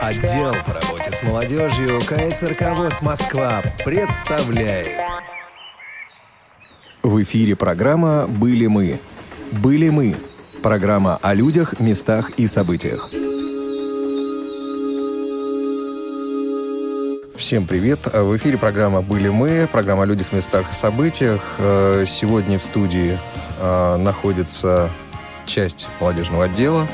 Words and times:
Отдел 0.00 0.54
по 0.66 0.72
работе 0.72 1.12
с 1.12 1.22
молодежью 1.22 2.00
КСРК 2.00 2.76
ВОЗ 2.76 3.00
Москва 3.02 3.62
представляет. 3.84 4.88
В 7.02 7.22
эфире 7.22 7.54
программа 7.54 8.26
«Были 8.26 8.66
мы». 8.66 8.98
«Были 9.52 9.90
мы»– 9.90 10.16
программа 10.62 11.18
о 11.22 11.34
людях, 11.34 11.78
местах 11.80 12.30
и 12.36 12.46
событиях. 12.46 13.08
Всем 17.36 17.66
привет! 17.66 18.00
В 18.12 18.36
эфире 18.36 18.58
программа 18.58 19.00
«Были 19.00 19.28
мы», 19.28 19.68
программа 19.70 20.02
о 20.02 20.06
людях, 20.06 20.32
местах 20.32 20.70
и 20.70 20.74
событиях. 20.74 21.42
Э, 21.58 22.04
Сегодня 22.06 22.58
в 22.58 22.64
студии 22.64 23.18
э, 23.60 23.96
находится 23.96 24.90
часть 25.46 25.86
молодежного 26.00 26.44
отдела 26.44 26.86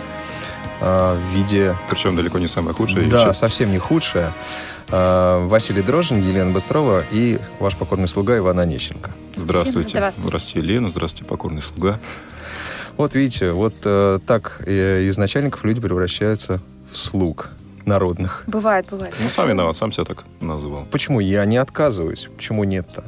э, 0.80 1.18
в 1.18 1.36
виде... 1.36 1.76
Причем 1.88 2.16
далеко 2.16 2.38
не 2.38 2.48
самая 2.48 2.74
худшая. 2.74 3.08
Да, 3.08 3.26
часть. 3.26 3.40
совсем 3.40 3.70
не 3.70 3.78
худшая. 3.78 4.32
Э, 4.90 5.46
Василий 5.46 5.82
Дрожжин, 5.82 6.20
Елена 6.20 6.50
Быстрова 6.50 7.02
и 7.10 7.38
ваш 7.58 7.76
покорный 7.76 8.08
слуга 8.08 8.36
Иван 8.38 8.58
Онищенко. 8.58 9.10
Здравствуйте. 9.36 9.90
Здравствуйте. 9.90 10.28
Здравствуйте, 10.28 10.66
Елена. 10.66 10.88
Здравствуйте, 10.88 11.28
покорный 11.28 11.62
слуга. 11.62 11.98
Вот 12.96 13.14
видите, 13.14 13.52
вот 13.52 13.74
э, 13.84 14.18
так 14.26 14.62
э, 14.66 15.04
из 15.04 15.16
начальников 15.16 15.64
люди 15.64 15.80
превращаются 15.80 16.60
в 16.90 16.96
слуг 16.96 17.50
народных. 17.86 18.44
Бывает, 18.46 18.86
бывает. 18.90 19.14
Ну, 19.20 19.28
сам 19.28 19.48
виноват, 19.48 19.76
сам 19.76 19.92
себя 19.92 20.04
так 20.04 20.24
называл. 20.40 20.86
Почему 20.90 21.20
я 21.20 21.44
не 21.44 21.56
отказываюсь? 21.56 22.28
Почему 22.36 22.64
нет-то? 22.64 23.04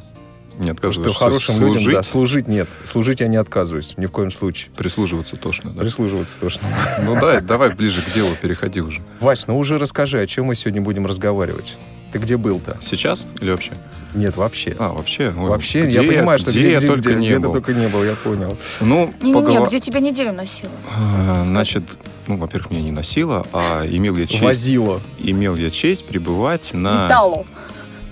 Не 0.58 0.74
Потому 0.74 0.92
что 0.92 1.02
отказываешься 1.02 1.18
хорошим 1.18 1.54
служить, 1.56 1.76
людям, 1.86 1.92
да, 1.94 2.02
служить 2.02 2.48
нет. 2.48 2.68
Служить 2.84 3.20
я 3.20 3.28
не 3.28 3.36
отказываюсь, 3.36 3.94
ни 3.96 4.06
в 4.06 4.10
коем 4.10 4.30
случае. 4.30 4.70
прислуживаться 4.76 5.36
тошно. 5.36 5.70
Да? 5.70 5.80
Прислуживаться 5.80 6.38
точно. 6.38 6.68
Ну 7.04 7.14
да, 7.18 7.40
давай 7.40 7.70
ближе 7.74 8.02
к 8.02 8.12
делу, 8.12 8.30
переходи 8.40 8.80
уже. 8.80 9.00
Вась, 9.20 9.46
ну 9.46 9.58
уже 9.58 9.78
расскажи, 9.78 10.20
о 10.20 10.26
чем 10.26 10.46
мы 10.46 10.54
сегодня 10.54 10.82
будем 10.82 11.06
разговаривать. 11.06 11.76
Ты 12.12 12.18
где 12.18 12.36
был-то? 12.36 12.76
Сейчас 12.80 13.24
или 13.40 13.50
вообще? 13.50 13.72
Нет, 14.14 14.36
вообще. 14.36 14.76
А, 14.78 14.92
вообще? 14.92 15.32
Ой, 15.34 15.48
Вообще, 15.48 15.86
где 15.86 16.02
я 16.02 16.02
понимаю, 16.02 16.38
что 16.38 16.50
где, 16.50 16.60
где, 16.60 16.72
я 16.72 16.78
где, 16.78 16.86
только 16.86 17.08
где, 17.08 17.14
не 17.18 17.26
где 17.28 17.36
ты 17.36 17.40
был. 17.42 17.52
только 17.54 17.72
не 17.72 17.88
был, 17.88 18.04
я 18.04 18.14
понял. 18.14 18.58
Ну, 18.82 19.14
Не-не-не, 19.22 19.34
поговор- 19.40 19.68
где 19.68 19.80
тебя 19.80 20.00
неделю 20.00 20.34
носила? 20.34 20.70
А, 20.94 21.42
Значит, 21.44 21.84
ну, 22.26 22.36
во-первых, 22.36 22.70
меня 22.72 22.82
не 22.82 22.90
носило, 22.92 23.46
а 23.54 23.86
имел 23.86 24.14
я 24.16 24.26
честь, 24.26 24.42
Возила. 24.42 25.00
имел 25.18 25.56
я 25.56 25.70
честь 25.70 26.04
пребывать 26.04 26.74
на... 26.74 27.06
Металлу. 27.06 27.46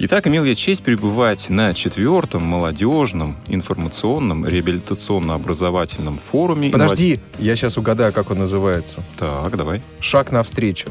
Итак, 0.03 0.27
имел 0.27 0.45
я 0.45 0.55
честь 0.55 0.83
пребывать 0.83 1.51
на 1.51 1.75
четвертом 1.75 2.43
молодежном 2.43 3.37
информационном 3.49 4.47
реабилитационно-образовательном 4.47 6.19
форуме. 6.19 6.71
Подожди, 6.71 7.21
я 7.39 7.55
сейчас 7.55 7.77
угадаю, 7.77 8.11
как 8.15 8.31
он 8.31 8.39
называется. 8.39 9.03
Так, 9.19 9.55
давай. 9.59 9.83
Шаг 10.01 10.33
навстречу. 10.33 10.89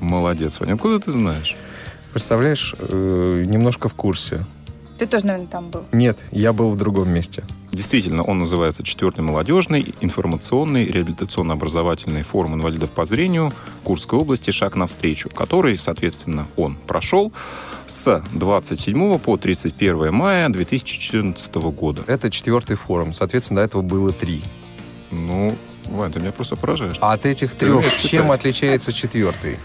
Молодец, 0.00 0.60
Ваня. 0.60 0.74
Откуда 0.74 1.00
ты 1.00 1.10
знаешь? 1.10 1.56
Представляешь, 2.12 2.74
э, 2.78 3.44
немножко 3.48 3.88
в 3.88 3.94
курсе. 3.94 4.44
Ты 4.98 5.06
тоже, 5.06 5.28
наверное, 5.28 5.48
там 5.48 5.70
был. 5.70 5.84
Нет, 5.90 6.18
я 6.30 6.52
был 6.52 6.72
в 6.72 6.76
другом 6.76 7.08
месте. 7.08 7.44
Действительно, 7.72 8.22
он 8.22 8.38
называется 8.38 8.82
«Четвертый 8.82 9.22
молодежный 9.22 9.94
информационный 10.02 10.84
реабилитационно-образовательный 10.84 12.22
форум 12.22 12.54
инвалидов 12.54 12.90
по 12.90 13.06
зрению 13.06 13.50
Курской 13.82 14.18
области 14.18 14.50
«Шаг 14.50 14.76
навстречу», 14.76 15.30
который, 15.30 15.78
соответственно, 15.78 16.46
он 16.56 16.76
прошел 16.76 17.32
с 17.86 18.22
27 18.34 19.18
по 19.18 19.38
31 19.38 20.12
мая 20.12 20.50
2014 20.50 21.54
года. 21.54 22.02
Это 22.06 22.30
четвертый 22.30 22.76
форум. 22.76 23.14
Соответственно, 23.14 23.60
до 23.60 23.64
этого 23.64 23.80
было 23.80 24.12
три. 24.12 24.42
Ну, 25.10 25.56
Вань, 25.86 26.12
ты 26.12 26.20
меня 26.20 26.32
просто 26.32 26.56
поражаешь. 26.56 26.98
А 27.00 27.14
от 27.14 27.24
этих 27.24 27.54
трех 27.54 27.84
чем 28.02 28.30
отличается 28.32 28.92
четвертый? 28.92 29.58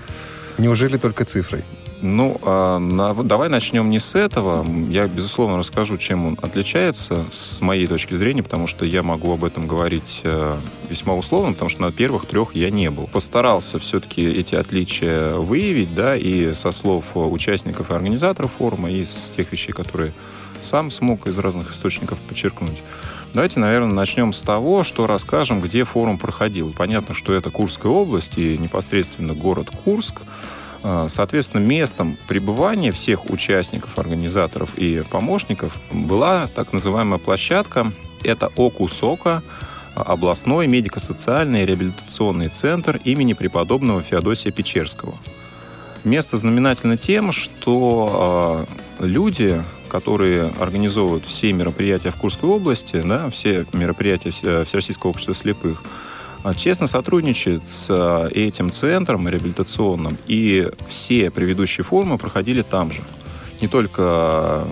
Неужели 0.58 0.98
только 0.98 1.26
цифрой? 1.26 1.66
Ну, 2.02 2.40
а, 2.44 2.78
на- 2.78 3.16
давай 3.16 3.50
начнем 3.50 3.90
не 3.90 3.98
с 3.98 4.14
этого. 4.14 4.66
Я, 4.90 5.08
безусловно, 5.08 5.58
расскажу, 5.58 5.98
чем 5.98 6.28
он 6.28 6.38
отличается 6.42 7.26
с 7.32 7.60
моей 7.62 7.88
точки 7.88 8.14
зрения, 8.14 8.44
потому 8.44 8.68
что 8.68 8.86
я 8.86 9.02
могу 9.02 9.34
об 9.34 9.44
этом 9.44 9.66
говорить 9.66 10.22
э, 10.24 10.58
весьма 10.90 11.16
условно, 11.16 11.54
потому 11.54 11.70
что 11.70 11.82
на 11.82 11.92
первых 11.92 12.28
трех 12.28 12.54
я 12.54 12.70
не 12.70 12.92
был. 12.92 13.08
Постарался 13.08 13.80
все-таки 13.80 14.24
эти 14.24 14.54
отличия 14.54 15.34
выявить, 15.34 15.96
да, 15.96 16.16
и 16.16 16.54
со 16.54 16.72
слов 16.72 17.06
участников 17.16 17.90
и 17.90 17.94
организаторов 17.96 18.52
форума, 18.60 18.92
и 18.92 19.04
с 19.04 19.34
тех 19.36 19.52
вещей, 19.52 19.72
которые 19.72 20.14
сам 20.62 20.92
смог 20.92 21.28
из 21.28 21.38
разных 21.40 21.72
источников 21.74 22.20
подчеркнуть. 22.20 22.82
Давайте, 23.34 23.60
наверное, 23.60 23.94
начнем 23.94 24.34
с 24.34 24.42
того, 24.42 24.84
что 24.84 25.06
расскажем, 25.06 25.62
где 25.62 25.84
форум 25.84 26.18
проходил. 26.18 26.74
Понятно, 26.76 27.14
что 27.14 27.34
это 27.34 27.50
Курская 27.50 27.92
область 27.92 28.38
и 28.38 28.58
непосредственно 28.58 29.34
город 29.34 29.70
Курск. 29.84 30.22
А, 30.90 31.10
Соответственно, 31.10 31.60
местом 31.62 32.18
пребывания 32.30 32.94
всех 32.94 33.30
участников, 33.30 34.00
организаторов 34.00 34.78
и 34.78 35.04
помощников 35.10 35.76
была 35.92 36.48
так 36.48 36.72
называемая 36.72 37.20
площадка. 37.20 37.92
Это 38.24 38.50
ОКУСОКа, 38.56 39.44
областной 39.96 40.68
медико-социальный 40.68 41.66
реабилитационный 41.66 42.48
центр 42.48 43.02
имени 43.04 43.34
преподобного 43.34 44.02
Феодосия 44.02 44.54
Печерского. 44.54 45.16
Место 46.06 46.38
знаменательно 46.38 46.96
тем, 46.96 47.34
что 47.34 48.66
э, 49.00 49.06
люди, 49.06 49.62
которые 49.90 50.54
организовывают 50.58 51.26
все 51.26 51.52
мероприятия 51.52 52.12
в 52.12 52.16
Курской 52.16 52.50
области, 52.50 53.02
да, 53.02 53.30
все 53.30 53.66
мероприятия 53.74 54.32
Все- 54.32 54.64
Всероссийского 54.64 55.10
общества 55.10 55.36
слепых, 55.36 55.84
а, 56.48 56.54
честно 56.54 56.88
сотрудничает 56.88 57.68
с 57.68 57.88
а, 57.90 58.30
этим 58.30 58.72
центром 58.72 59.28
реабилитационным, 59.28 60.18
и 60.28 60.70
все 60.88 61.30
предыдущие 61.30 61.84
форумы 61.84 62.18
проходили 62.18 62.62
там 62.62 62.90
же. 62.90 63.02
Не 63.60 63.68
только 63.68 64.66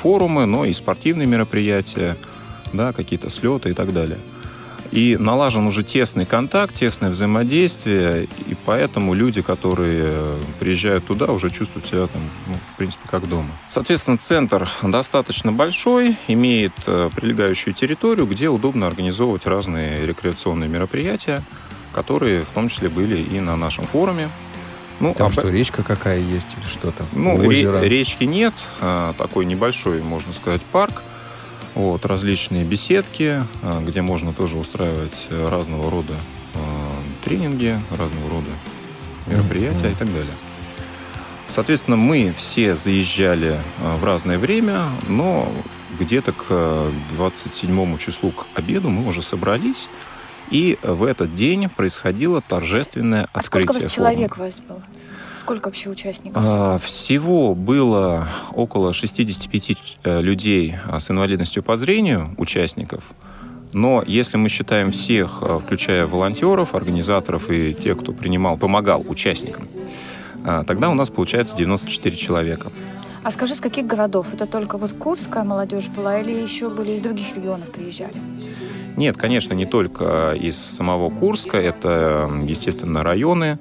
форумы, 0.00 0.46
но 0.46 0.64
и 0.64 0.72
спортивные 0.72 1.26
мероприятия, 1.26 2.16
да, 2.72 2.94
какие-то 2.94 3.28
слеты 3.28 3.70
и 3.70 3.72
так 3.74 3.92
далее. 3.92 4.16
И 4.90 5.16
налажен 5.18 5.66
уже 5.66 5.82
тесный 5.82 6.24
контакт, 6.24 6.74
тесное 6.74 7.10
взаимодействие, 7.10 8.24
и 8.46 8.56
поэтому 8.64 9.12
люди, 9.12 9.42
которые 9.42 10.04
э, 10.06 10.40
приезжают 10.60 11.06
туда, 11.06 11.26
уже 11.26 11.50
чувствуют 11.50 11.86
себя 11.86 12.06
там, 12.06 12.22
ну, 12.46 12.54
в 12.54 12.76
принципе, 12.78 13.06
как 13.08 13.28
дома. 13.28 13.50
Соответственно, 13.68 14.16
центр 14.16 14.68
достаточно 14.82 15.52
большой, 15.52 16.16
имеет 16.26 16.72
э, 16.86 17.10
прилегающую 17.14 17.74
территорию, 17.74 18.26
где 18.26 18.48
удобно 18.48 18.86
организовывать 18.86 19.44
разные 19.46 20.06
рекреационные 20.06 20.70
мероприятия, 20.70 21.42
которые 21.92 22.42
в 22.42 22.48
том 22.54 22.70
числе 22.70 22.88
были 22.88 23.18
и 23.18 23.40
на 23.40 23.56
нашем 23.56 23.86
форуме. 23.86 24.30
Ну, 25.00 25.14
Там 25.14 25.26
об- 25.28 25.32
что, 25.32 25.48
речка 25.48 25.82
какая 25.82 26.18
есть 26.18 26.56
или 26.58 26.68
что-то? 26.68 27.04
ну, 27.12 27.34
Озеро? 27.36 27.80
речки 27.82 28.24
нет, 28.24 28.54
а, 28.80 29.12
такой 29.18 29.44
небольшой, 29.44 30.02
можно 30.02 30.32
сказать, 30.32 30.62
парк. 30.62 31.02
Вот, 31.78 32.04
различные 32.04 32.64
беседки, 32.64 33.40
а, 33.62 33.80
где 33.86 34.02
можно 34.02 34.32
тоже 34.32 34.56
устраивать 34.56 35.28
э, 35.30 35.48
разного 35.48 35.88
рода 35.88 36.14
а, 36.56 36.58
тренинги, 37.24 37.78
разного 37.96 38.28
рода 38.28 38.50
мероприятия 39.28 39.84
Мгм. 39.84 39.92
и 39.92 39.94
так 39.94 40.08
далее. 40.08 40.34
Соответственно, 41.46 41.96
мы 41.96 42.34
все 42.36 42.74
заезжали 42.74 43.60
в 43.78 44.04
разное 44.04 44.38
время, 44.38 44.86
но 45.06 45.48
где-то 46.00 46.32
к 46.32 46.46
э, 46.50 46.92
27 47.16 47.96
числу 47.98 48.32
к 48.32 48.46
обеду 48.54 48.90
мы 48.90 49.06
уже 49.06 49.22
собрались, 49.22 49.88
и 50.50 50.80
в 50.82 51.04
этот 51.04 51.32
день 51.32 51.68
происходило 51.68 52.40
торжественное 52.40 53.28
А 53.32 53.40
сколько 53.40 53.68
открытие 53.70 53.86
вас 53.86 53.92
человек 53.94 54.36
вас 54.36 54.58
было? 54.68 54.82
Сколько 55.48 55.68
вообще 55.68 55.88
участников? 55.88 56.42
А, 56.44 56.76
Всего 56.76 57.54
было 57.54 58.28
около 58.52 58.92
65 58.92 59.98
э, 60.04 60.20
людей 60.20 60.74
а, 60.84 61.00
с 61.00 61.10
инвалидностью 61.10 61.62
по 61.62 61.78
зрению, 61.78 62.34
участников. 62.36 63.02
Но 63.72 64.04
если 64.06 64.36
мы 64.36 64.50
считаем 64.50 64.90
всех, 64.92 65.38
а, 65.40 65.58
включая 65.58 66.06
волонтеров, 66.06 66.74
организаторов 66.74 67.48
и 67.48 67.72
тех, 67.72 67.98
кто 67.98 68.12
принимал, 68.12 68.58
помогал 68.58 69.02
участникам, 69.08 69.68
тогда 70.66 70.90
у 70.90 70.94
нас 70.94 71.08
получается 71.08 71.56
94 71.56 72.14
человека. 72.14 72.70
А 73.22 73.30
скажи, 73.30 73.54
с 73.54 73.60
каких 73.60 73.86
городов? 73.86 74.26
Это 74.34 74.44
только 74.44 74.76
вот 74.76 74.92
Курская 74.92 75.44
молодежь 75.44 75.88
была 75.88 76.20
или 76.20 76.34
еще 76.34 76.68
были 76.68 76.90
из 76.90 77.00
других 77.00 77.34
регионов 77.34 77.72
приезжали? 77.72 78.12
Нет, 78.98 79.16
конечно, 79.16 79.54
не 79.54 79.64
только 79.64 80.34
из 80.38 80.58
самого 80.58 81.08
Курска, 81.08 81.56
это, 81.56 82.30
естественно, 82.46 83.02
районы 83.02 83.58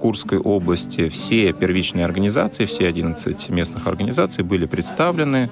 Курской 0.00 0.38
области. 0.38 1.08
Все 1.08 1.52
первичные 1.52 2.04
организации, 2.04 2.64
все 2.64 2.88
11 2.88 3.50
местных 3.50 3.86
организаций 3.86 4.42
были 4.42 4.66
представлены. 4.66 5.50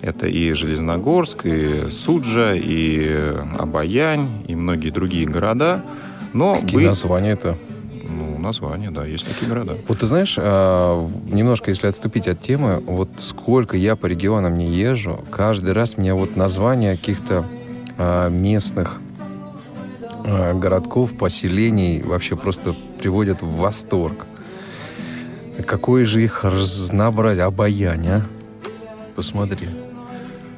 Это 0.00 0.26
и 0.26 0.52
Железногорск, 0.52 1.44
и 1.44 1.90
Суджа, 1.90 2.54
и 2.54 3.14
Обаянь, 3.58 4.44
и 4.48 4.54
многие 4.56 4.90
другие 4.90 5.26
города. 5.26 5.84
Но 6.32 6.54
Какие 6.56 6.74
были- 6.76 6.86
названия-то? 6.86 7.58
Ну, 8.08 8.38
названия, 8.38 8.90
да, 8.90 9.04
есть 9.04 9.26
такие 9.26 9.48
города. 9.48 9.76
Вот 9.86 9.98
ты 10.00 10.06
знаешь, 10.06 10.34
а, 10.38 11.08
немножко 11.30 11.70
если 11.70 11.86
отступить 11.86 12.26
от 12.28 12.40
темы, 12.40 12.82
вот 12.84 13.08
сколько 13.18 13.76
я 13.76 13.94
по 13.94 14.06
регионам 14.06 14.58
не 14.58 14.66
езжу, 14.70 15.24
каждый 15.30 15.72
раз 15.72 15.96
меня 15.96 16.14
вот 16.14 16.36
названия 16.36 16.96
каких-то 16.96 17.44
а, 17.98 18.28
местных 18.28 19.00
городков, 20.24 21.16
поселений 21.16 22.02
вообще 22.02 22.36
просто 22.36 22.74
приводят 22.98 23.42
в 23.42 23.56
восторг. 23.56 24.26
Какое 25.66 26.06
же 26.06 26.22
их 26.22 26.44
разнообразие, 26.44 27.44
обаяние, 27.44 28.16
а? 28.16 28.22
Посмотри. 29.16 29.68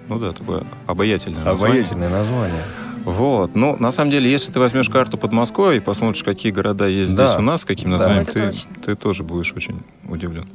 Ну 0.08 0.18
да, 0.18 0.32
такое 0.32 0.64
обаятельное 0.86 1.44
название. 1.44 1.80
Обаятельное 1.82 2.08
название. 2.10 2.62
Вот. 3.04 3.54
Ну, 3.54 3.76
на 3.78 3.90
самом 3.92 4.10
деле, 4.10 4.30
если 4.30 4.52
ты 4.52 4.58
возьмешь 4.60 4.88
карту 4.88 5.18
Подмосковья 5.18 5.76
и 5.76 5.80
посмотришь, 5.80 6.22
какие 6.24 6.52
города 6.52 6.86
есть 6.86 7.14
Да. 7.14 7.26
здесь 7.26 7.38
у 7.38 7.42
нас, 7.42 7.62
с 7.62 7.64
каким 7.64 7.90
Да. 7.90 7.96
названием, 7.96 8.22
Это 8.22 8.32
ты, 8.50 8.80
ты 8.84 8.94
тоже 8.94 9.24
будешь 9.24 9.52
очень 9.54 9.82
удивлен. 10.08 10.46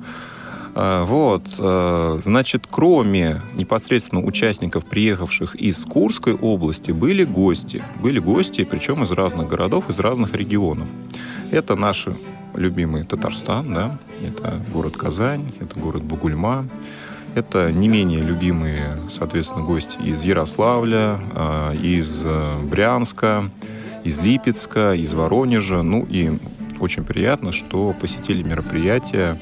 А, 0.81 1.03
Вот, 1.03 1.43
э, 1.59 2.19
значит, 2.23 2.65
кроме 2.71 3.41
непосредственно 3.53 4.23
участников, 4.23 4.85
приехавших 4.85 5.55
из 5.55 5.83
Курской 5.83 6.33
области, 6.33 6.91
были 6.91 7.25
гости. 7.25 7.83
Были 8.01 8.19
гости, 8.19 8.63
причем 8.63 9.03
из 9.03 9.11
разных 9.11 9.49
городов, 9.49 9.89
из 9.89 9.99
разных 9.99 10.33
регионов. 10.35 10.87
Это 11.51 11.75
наши 11.75 12.15
любимые 12.55 13.03
Татарстан, 13.03 13.73
да, 13.73 13.97
это 14.21 14.61
город 14.71 14.95
Казань, 14.95 15.51
это 15.59 15.77
город 15.77 16.03
Бугульма, 16.03 16.65
это 17.35 17.73
не 17.73 17.89
менее 17.89 18.21
любимые, 18.21 18.97
соответственно, 19.11 19.65
гости 19.65 19.97
из 20.01 20.23
Ярославля, 20.23 21.19
а, 21.35 21.73
из 21.73 22.23
э, 22.23 22.59
Брянска, 22.63 23.51
из 24.05 24.21
Липецка, 24.21 24.93
из 24.93 25.13
Воронежа. 25.13 25.81
Ну 25.81 26.07
и 26.09 26.39
очень 26.79 27.03
приятно, 27.03 27.51
что 27.51 27.93
посетили 27.99 28.43
мероприятие 28.43 29.37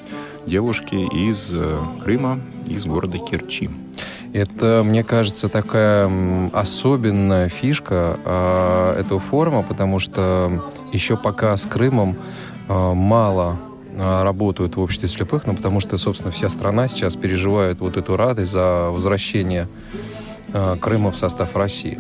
девушки 0.47 0.95
из 0.95 1.49
э, 1.51 1.79
Крыма, 2.03 2.39
из 2.67 2.85
города 2.85 3.19
Керчи. 3.19 3.69
Это, 4.33 4.81
мне 4.85 5.03
кажется, 5.03 5.49
такая 5.49 6.09
особенная 6.53 7.49
фишка 7.49 8.17
а, 8.25 8.99
этого 8.99 9.19
форума, 9.19 9.63
потому 9.63 9.99
что 9.99 10.63
еще 10.91 11.17
пока 11.17 11.55
с 11.55 11.65
Крымом 11.65 12.17
а, 12.67 12.94
мало 12.94 13.57
а, 13.97 14.23
работают 14.23 14.75
в 14.75 14.81
обществе 14.81 15.09
слепых, 15.09 15.47
ну, 15.47 15.55
потому 15.55 15.79
что, 15.79 15.97
собственно, 15.97 16.31
вся 16.31 16.50
страна 16.50 16.88
сейчас 16.88 17.15
переживает 17.15 17.79
вот 17.79 17.97
эту 17.97 18.17
радость 18.17 18.51
за 18.51 18.89
возвращение 18.91 19.67
Крыма 20.79 21.11
в 21.11 21.17
состав 21.17 21.55
России. 21.55 22.00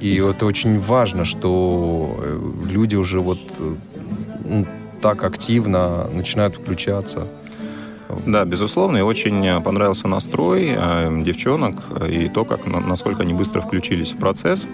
И 0.00 0.16
это 0.16 0.46
очень 0.46 0.80
важно, 0.80 1.24
что 1.24 2.16
э, 2.18 2.40
люди 2.68 2.96
уже 2.96 3.20
вот 3.20 3.38
м, 4.44 4.66
так 5.00 5.22
активно 5.22 6.08
начинают 6.12 6.56
включаться. 6.56 7.28
Да, 8.26 8.44
безусловно, 8.44 8.98
и 8.98 9.02
очень 9.02 9.46
э, 9.46 9.60
понравился 9.60 10.08
настрой 10.08 10.72
э, 10.74 11.22
девчонок 11.24 11.76
и 12.08 12.28
то, 12.28 12.44
как, 12.44 12.66
на- 12.66 12.80
насколько 12.80 13.22
они 13.22 13.34
быстро 13.34 13.60
включились 13.60 14.12
в 14.12 14.16
процесс. 14.18 14.66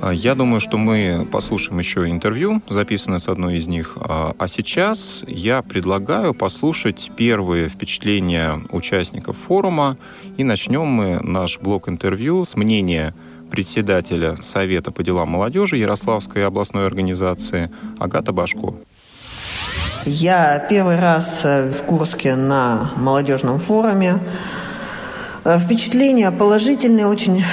Э, 0.00 0.10
Я 0.14 0.34
думаю, 0.34 0.60
что 0.60 0.78
мы 0.78 1.26
послушаем 1.30 1.78
еще 1.78 2.08
интервью, 2.10 2.62
записанное 2.68 3.18
с 3.18 3.28
одной 3.28 3.56
из 3.58 3.66
них. 3.68 3.98
А 4.00 4.48
сейчас 4.48 5.24
я 5.26 5.62
предлагаю 5.62 6.32
послушать 6.34 7.10
первые 7.16 7.68
впечатления 7.68 8.60
участников 8.70 9.36
форума. 9.46 9.96
И 10.38 10.44
начнем 10.44 10.86
мы 10.86 11.20
наш 11.20 11.58
блок 11.58 11.88
интервью 11.88 12.44
с 12.44 12.56
мнения 12.56 13.14
председателя 13.50 14.36
Совета 14.40 14.90
по 14.90 15.02
делам 15.02 15.28
молодежи 15.28 15.76
Ярославской 15.76 16.46
областной 16.46 16.86
организации 16.86 17.70
Агата 17.98 18.32
Башко. 18.32 18.74
Я 20.04 20.58
первый 20.58 20.96
раз 20.96 21.42
э, 21.44 21.70
в 21.70 21.84
Курске 21.84 22.34
на 22.34 22.90
молодежном 22.96 23.60
форуме. 23.60 24.18
Э, 25.44 25.60
Впечатления 25.60 26.32
положительные, 26.32 27.06
очень 27.06 27.44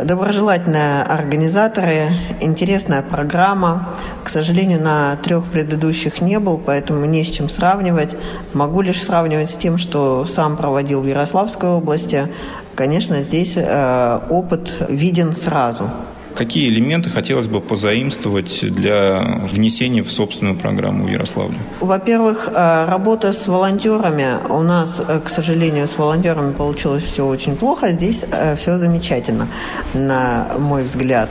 доброжелательные 0.00 1.02
организаторы, 1.02 2.10
интересная 2.40 3.02
программа. 3.02 3.96
К 4.22 4.28
сожалению, 4.28 4.80
на 4.80 5.16
трех 5.16 5.46
предыдущих 5.46 6.20
не 6.20 6.38
был, 6.38 6.58
поэтому 6.58 7.04
не 7.04 7.24
с 7.24 7.28
чем 7.28 7.48
сравнивать. 7.48 8.16
Могу 8.52 8.80
лишь 8.80 9.02
сравнивать 9.02 9.50
с 9.50 9.54
тем, 9.54 9.76
что 9.76 10.24
сам 10.24 10.56
проводил 10.56 11.00
в 11.00 11.06
Ярославской 11.06 11.68
области. 11.68 12.28
Конечно, 12.76 13.22
здесь 13.22 13.54
э, 13.56 14.20
опыт 14.30 14.72
виден 14.88 15.34
сразу. 15.34 15.90
Какие 16.38 16.68
элементы 16.68 17.10
хотелось 17.10 17.48
бы 17.48 17.60
позаимствовать 17.60 18.60
для 18.62 19.42
внесения 19.52 20.04
в 20.04 20.12
собственную 20.12 20.56
программу 20.56 21.06
в 21.06 21.08
Ярославле? 21.08 21.58
Во-первых, 21.80 22.48
э, 22.54 22.84
работа 22.84 23.32
с 23.32 23.48
волонтерами. 23.48 24.36
У 24.48 24.62
нас, 24.62 25.00
э, 25.00 25.18
к 25.18 25.30
сожалению, 25.30 25.88
с 25.88 25.98
волонтерами 25.98 26.52
получилось 26.52 27.02
все 27.02 27.26
очень 27.26 27.56
плохо. 27.56 27.88
Здесь 27.88 28.24
все 28.56 28.78
замечательно, 28.78 29.48
на 29.94 30.46
мой 30.58 30.84
взгляд. 30.84 31.28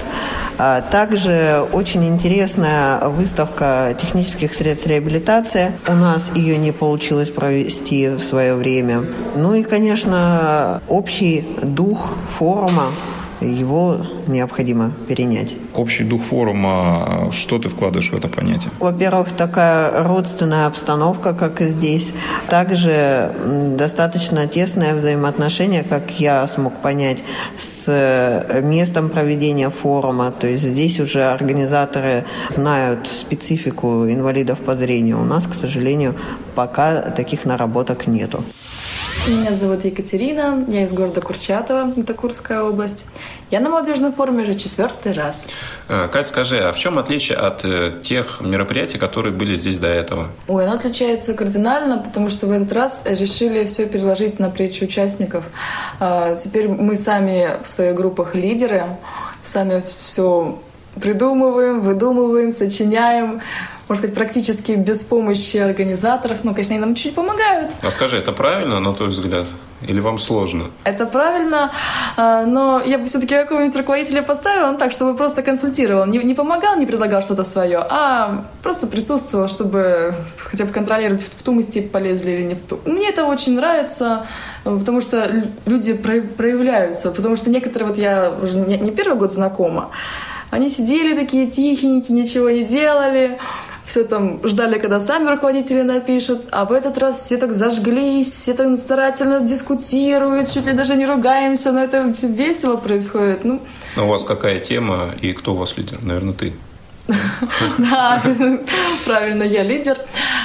А 0.58 0.82
Также 0.82 1.66
очень 1.72 2.06
интересная 2.06 3.08
выставка 3.08 3.96
технических 3.98 4.54
средств 4.54 4.88
реабилитации. 4.88 5.72
У 5.88 5.94
нас 5.94 6.32
ее 6.36 6.58
не 6.58 6.74
получилось 6.74 7.30
провести 7.30 8.10
в 8.10 8.20
свое 8.20 8.56
время. 8.56 9.06
Ну 9.38 9.54
и, 9.54 9.64
конечно, 9.64 10.82
общий 10.90 11.48
дух 11.64 12.18
форума. 12.38 12.88
Его 13.42 14.06
необходимо 14.28 14.92
перенять. 15.08 15.56
Общий 15.76 16.04
дух 16.04 16.24
форума, 16.24 17.30
что 17.32 17.60
ты 17.60 17.70
вкладываешь 17.70 18.12
в 18.12 18.16
это 18.16 18.28
понятие? 18.28 18.72
Во-первых, 18.80 19.32
такая 19.32 20.04
родственная 20.04 20.66
обстановка, 20.66 21.34
как 21.34 21.62
и 21.62 21.66
здесь. 21.66 22.14
Также 22.50 23.32
достаточно 23.78 24.48
тесное 24.48 24.96
взаимоотношение, 24.96 25.84
как 25.84 26.20
я 26.20 26.48
смог 26.48 26.78
понять, 26.78 27.24
с 27.58 27.86
э, 27.88 28.62
местом 28.64 29.10
проведения 29.10 29.70
форума. 29.70 30.32
То 30.32 30.48
есть 30.48 30.64
здесь 30.64 31.00
уже 31.00 31.24
организаторы 31.24 32.26
знают 32.50 33.08
специфику 33.08 34.06
инвалидов 34.10 34.60
по 34.60 34.76
зрению. 34.76 35.22
У 35.22 35.26
нас, 35.26 35.46
к 35.46 35.54
сожалению, 35.54 36.16
пока 36.56 37.02
таких 37.12 37.46
наработок 37.46 38.08
нету. 38.08 38.44
Меня 39.28 39.52
зовут 39.56 39.84
Екатерина, 39.84 40.64
я 40.70 40.86
из 40.86 40.94
города 40.94 41.20
Курчатова, 41.20 41.92
это 41.98 42.14
Курская 42.14 42.62
область. 42.64 43.06
Я 43.52 43.60
на 43.60 43.70
молодежном 43.70 44.14
форуме 44.14 44.44
уже 44.44 44.56
четвертый 44.56 45.12
раз. 45.12 45.50
Э, 45.90 46.08
Кать, 46.08 46.28
скажи, 46.28 46.60
а 46.60 46.72
в 46.72 46.78
чем 46.78 46.98
отличие 46.98 47.38
от 47.38 47.66
э, 47.66 48.00
тех 48.02 48.40
мероприятий, 48.40 48.98
которые 48.98 49.34
были 49.34 49.58
здесь 49.58 49.80
до 49.80 49.90
этого? 49.90 50.30
Ой, 50.48 50.64
оно 50.64 50.76
отличается 50.76 51.34
кардинально, 51.34 51.98
потому 51.98 52.30
что 52.30 52.48
в 52.48 52.52
этот 52.52 52.72
раз 52.72 53.04
решили 53.06 53.66
все 53.66 53.86
переложить 53.86 54.40
на 54.40 54.50
плечи 54.50 54.86
участников. 54.86 55.44
А, 56.00 56.38
Теперь 56.38 56.70
мы 56.70 56.96
сами 56.96 57.62
в 57.62 57.68
своих 57.68 57.96
группах 57.96 58.34
лидеры, 58.34 58.98
сами 59.42 59.84
все 59.86 60.58
придумываем, 61.02 61.82
выдумываем, 61.82 62.52
сочиняем. 62.52 63.42
Можно 63.88 64.02
сказать, 64.02 64.16
практически 64.16 64.74
без 64.74 65.02
помощи 65.04 65.58
организаторов. 65.58 66.40
Ну, 66.44 66.52
конечно, 66.54 66.76
они 66.76 66.82
нам 66.86 66.94
чуть-чуть 66.96 67.16
помогают. 67.16 67.72
А 67.82 67.90
скажи, 67.92 68.18
это 68.18 68.34
правильно, 68.34 68.80
на 68.80 68.94
твой 68.94 69.10
взгляд? 69.10 69.46
Или 69.82 70.00
вам 70.00 70.18
сложно? 70.20 70.66
Это 70.86 71.06
правильно, 71.06 71.72
а, 72.18 72.46
но 72.46 72.82
я 72.84 72.98
бы 72.98 73.06
все-таки 73.06 73.36
какого-нибудь 73.36 73.78
руководителя 73.78 74.24
поставила 74.24 74.72
ну, 74.72 74.78
так, 74.78 74.92
чтобы 74.92 75.16
просто 75.16 75.44
консультировал. 75.44 76.06
Не, 76.08 76.18
не 76.18 76.34
помогал, 76.34 76.76
не 76.78 76.88
предлагал 76.88 77.22
что-то 77.22 77.44
свое, 77.44 77.78
а 77.88 78.46
просто 78.64 78.88
присутствовал, 78.88 79.48
чтобы 79.48 80.16
хотя 80.38 80.66
бы 80.66 80.72
контролировать, 80.74 81.22
в, 81.22 81.30
в 81.40 81.44
ту 81.44 81.52
мы 81.54 81.62
степь 81.62 81.92
полезли 81.92 82.32
или 82.32 82.42
не 82.44 82.56
в 82.56 82.62
ту. 82.64 82.80
Мне 82.86 83.08
это 83.10 83.26
очень 83.26 83.56
нравится, 83.56 84.26
потому 84.64 85.00
что 85.00 85.28
лю- 85.28 85.52
люди 85.68 85.94
про- 85.94 86.22
проявляются, 86.22 87.12
потому 87.12 87.38
что 87.38 87.52
некоторые, 87.52 87.88
вот 87.90 87.98
я 88.00 88.34
уже 88.42 88.58
не, 88.58 88.78
не 88.80 88.90
первый 88.92 89.16
год 89.18 89.32
знакома, 89.32 89.92
они 90.50 90.70
сидели 90.72 91.14
такие 91.16 91.52
тихенькие, 91.52 92.18
ничего 92.18 92.50
не 92.50 92.64
делали, 92.64 93.38
все 93.88 94.04
там 94.04 94.40
ждали, 94.44 94.80
когда 94.80 95.00
сами 95.00 95.30
руководители 95.30 95.82
напишут, 95.82 96.46
а 96.52 96.66
в 96.66 96.74
этот 96.74 96.98
раз 96.98 97.24
все 97.24 97.38
так 97.38 97.54
зажглись, 97.54 98.30
все 98.30 98.54
так 98.54 98.76
старательно 98.78 99.40
дискутируют, 99.40 100.52
чуть 100.52 100.66
ли 100.66 100.74
даже 100.74 100.96
не 100.96 101.06
ругаемся, 101.06 101.72
но 101.72 101.84
это 101.84 102.14
весело 102.22 102.76
происходит. 102.76 103.46
Ну, 103.46 103.62
Ну, 103.96 104.06
у 104.06 104.10
вас 104.10 104.24
какая 104.26 104.60
тема 104.60 105.16
и 105.22 105.32
кто 105.32 105.54
у 105.54 105.58
вас 105.58 105.78
лидер? 105.78 106.00
Наверное, 106.02 106.34
ты. 106.34 106.54
да, 107.78 108.22
правильно, 109.06 109.44
я 109.44 109.64
лидер. 109.64 109.98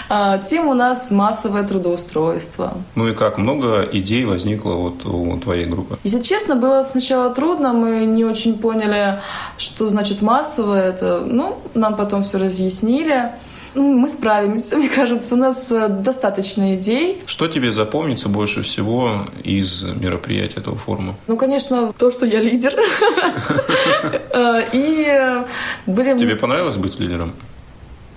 А, 0.09 0.39
Тема 0.39 0.71
у 0.73 0.75
нас 0.75 1.11
массовое 1.11 1.63
трудоустройство. 1.63 2.75
Ну 2.95 3.09
и 3.09 3.15
как, 3.15 3.39
много 3.39 3.83
идей 3.93 4.25
возникло 4.25 4.73
вот 4.75 5.05
у 5.07 5.39
твоей 5.39 5.65
группы? 5.67 5.99
Если 6.05 6.23
честно, 6.23 6.57
было 6.57 6.83
сначала 6.83 7.35
трудно, 7.35 7.73
мы 7.73 8.05
не 8.05 8.25
очень 8.25 8.59
поняли, 8.59 9.21
что 9.59 9.89
значит 9.89 10.23
массовое 10.23 10.83
это. 10.91 11.23
Ну, 11.25 11.59
нам 11.75 11.97
потом 11.97 12.23
все 12.23 12.39
разъяснили. 12.39 13.33
Ну, 13.75 13.99
Мы 13.99 14.09
справимся, 14.11 14.77
мне 14.79 14.89
кажется, 14.91 15.35
у 15.35 15.39
нас 15.39 15.73
э, 15.73 15.89
достаточно 15.89 16.75
идей. 16.77 17.23
Что 17.25 17.49
тебе 17.49 17.73
запомнится 17.73 18.29
больше 18.29 18.63
всего 18.63 19.23
из 19.45 19.83
мероприятий 19.83 20.59
этого 20.59 20.77
форума? 20.77 21.15
Ну, 21.27 21.39
конечно, 21.39 21.93
то, 21.97 22.11
что 22.13 22.27
я 22.27 22.41
лидер. 22.41 22.75
Э, 24.35 24.63
И 24.73 25.07
э, 25.09 25.45
были, 25.87 26.19
Тебе 26.19 26.37
понравилось 26.37 26.77
быть 26.77 26.99
лидером? 26.99 27.33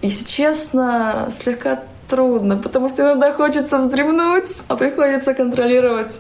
Если 0.02 0.26
честно, 0.26 1.28
слегка 1.32 1.82
трудно, 2.08 2.58
потому 2.58 2.90
что 2.90 3.02
иногда 3.02 3.32
хочется 3.34 3.78
вздремнуть, 3.78 4.46
а 4.68 4.76
приходится 4.76 5.34
контролировать. 5.34 6.20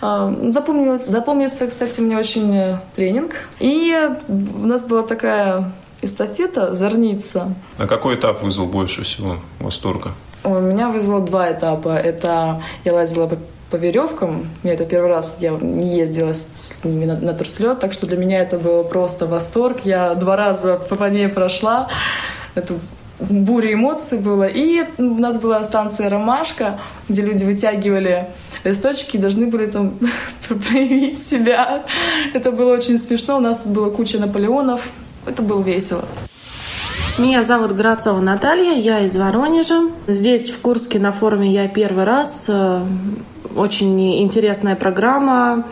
А, 0.00 0.32
Запомнилось, 0.48 1.06
запомнится, 1.06 1.66
кстати, 1.66 2.00
мне 2.00 2.18
очень 2.18 2.54
э, 2.54 2.76
тренинг. 2.94 3.32
И 3.58 3.96
у 4.28 4.66
нас 4.66 4.82
была 4.82 5.02
такая 5.02 5.72
эстафета 6.02 6.74
«Зорница». 6.74 7.54
А 7.78 7.86
какой 7.86 8.16
этап 8.16 8.42
вызвал 8.42 8.66
больше 8.66 9.04
всего 9.04 9.36
восторга? 9.60 10.12
У 10.44 10.58
меня 10.58 10.88
вызвало 10.90 11.20
два 11.20 11.52
этапа. 11.52 11.96
Это 11.96 12.60
я 12.84 12.92
лазила 12.92 13.28
по, 13.28 13.38
по 13.70 13.76
веревкам. 13.76 14.48
Я 14.64 14.74
это 14.74 14.84
первый 14.84 15.10
раз 15.10 15.36
я 15.40 15.56
не 15.60 15.96
ездила 15.96 16.34
с, 16.34 16.74
ними 16.82 17.04
на, 17.04 17.16
на 17.16 17.32
турслет, 17.32 17.78
так 17.78 17.92
что 17.92 18.06
для 18.06 18.16
меня 18.16 18.40
это 18.40 18.58
был 18.58 18.82
просто 18.82 19.26
восторг. 19.26 19.78
Я 19.84 20.14
два 20.16 20.34
раза 20.34 20.76
по, 20.76 20.96
по 20.96 21.04
ней 21.04 21.28
прошла. 21.28 21.88
Это 22.56 22.74
буря 23.28 23.72
эмоций 23.72 24.18
было. 24.18 24.46
И 24.46 24.84
у 24.98 25.14
нас 25.18 25.40
была 25.40 25.62
станция 25.64 26.08
«Ромашка», 26.08 26.78
где 27.08 27.22
люди 27.22 27.44
вытягивали 27.44 28.28
листочки 28.64 29.16
и 29.16 29.20
должны 29.20 29.46
были 29.46 29.66
там 29.66 29.98
проявить 30.48 31.24
себя. 31.24 31.84
Это 32.34 32.52
было 32.52 32.74
очень 32.74 32.98
смешно. 32.98 33.36
У 33.36 33.40
нас 33.40 33.66
было 33.66 33.90
куча 33.90 34.18
Наполеонов. 34.18 34.90
Это 35.26 35.42
было 35.42 35.62
весело. 35.62 36.04
Меня 37.18 37.42
зовут 37.42 37.72
Грацова 37.72 38.20
Наталья, 38.20 38.72
я 38.72 39.00
из 39.00 39.14
Воронежа. 39.16 39.90
Здесь, 40.06 40.48
в 40.48 40.60
Курске, 40.62 40.98
на 40.98 41.12
форуме 41.12 41.52
я 41.52 41.68
первый 41.68 42.04
раз. 42.04 42.46
Э, 42.48 42.82
очень 43.54 44.22
интересная 44.22 44.76
программа, 44.76 45.66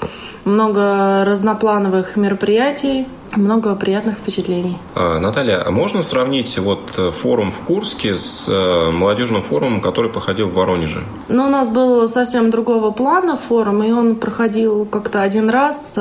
много 0.44 1.24
разноплановых 1.24 2.16
мероприятий 2.16 3.06
много 3.36 3.76
приятных 3.76 4.18
впечатлений. 4.18 4.76
А, 4.96 5.20
Наталья, 5.20 5.62
а 5.64 5.70
можно 5.70 6.02
сравнить 6.02 6.58
вот 6.58 6.92
э, 6.96 7.12
форум 7.12 7.52
в 7.52 7.64
Курске 7.64 8.16
с 8.16 8.48
э, 8.48 8.90
молодежным 8.90 9.40
форумом, 9.42 9.80
который 9.80 10.10
проходил 10.10 10.48
в 10.48 10.54
Воронеже? 10.54 11.04
Ну, 11.28 11.46
у 11.46 11.48
нас 11.48 11.68
был 11.68 12.08
совсем 12.08 12.50
другого 12.50 12.90
плана 12.90 13.38
форум, 13.38 13.84
и 13.84 13.92
он 13.92 14.16
проходил 14.16 14.84
как-то 14.84 15.22
один 15.22 15.48
раз 15.48 15.98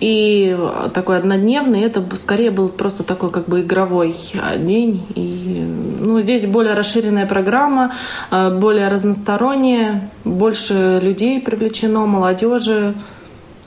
и 0.00 0.56
такой 0.94 1.18
однодневный, 1.18 1.82
это 1.82 2.04
скорее 2.16 2.50
был 2.50 2.68
просто 2.68 3.02
такой 3.02 3.30
как 3.30 3.46
бы 3.46 3.62
игровой 3.62 4.14
день. 4.58 5.06
И, 5.14 5.64
ну, 6.00 6.20
здесь 6.20 6.46
более 6.46 6.74
расширенная 6.74 7.26
программа, 7.26 7.92
более 8.30 8.88
разносторонняя, 8.88 10.10
больше 10.24 11.00
людей 11.02 11.40
привлечено, 11.40 12.06
молодежи 12.06 12.94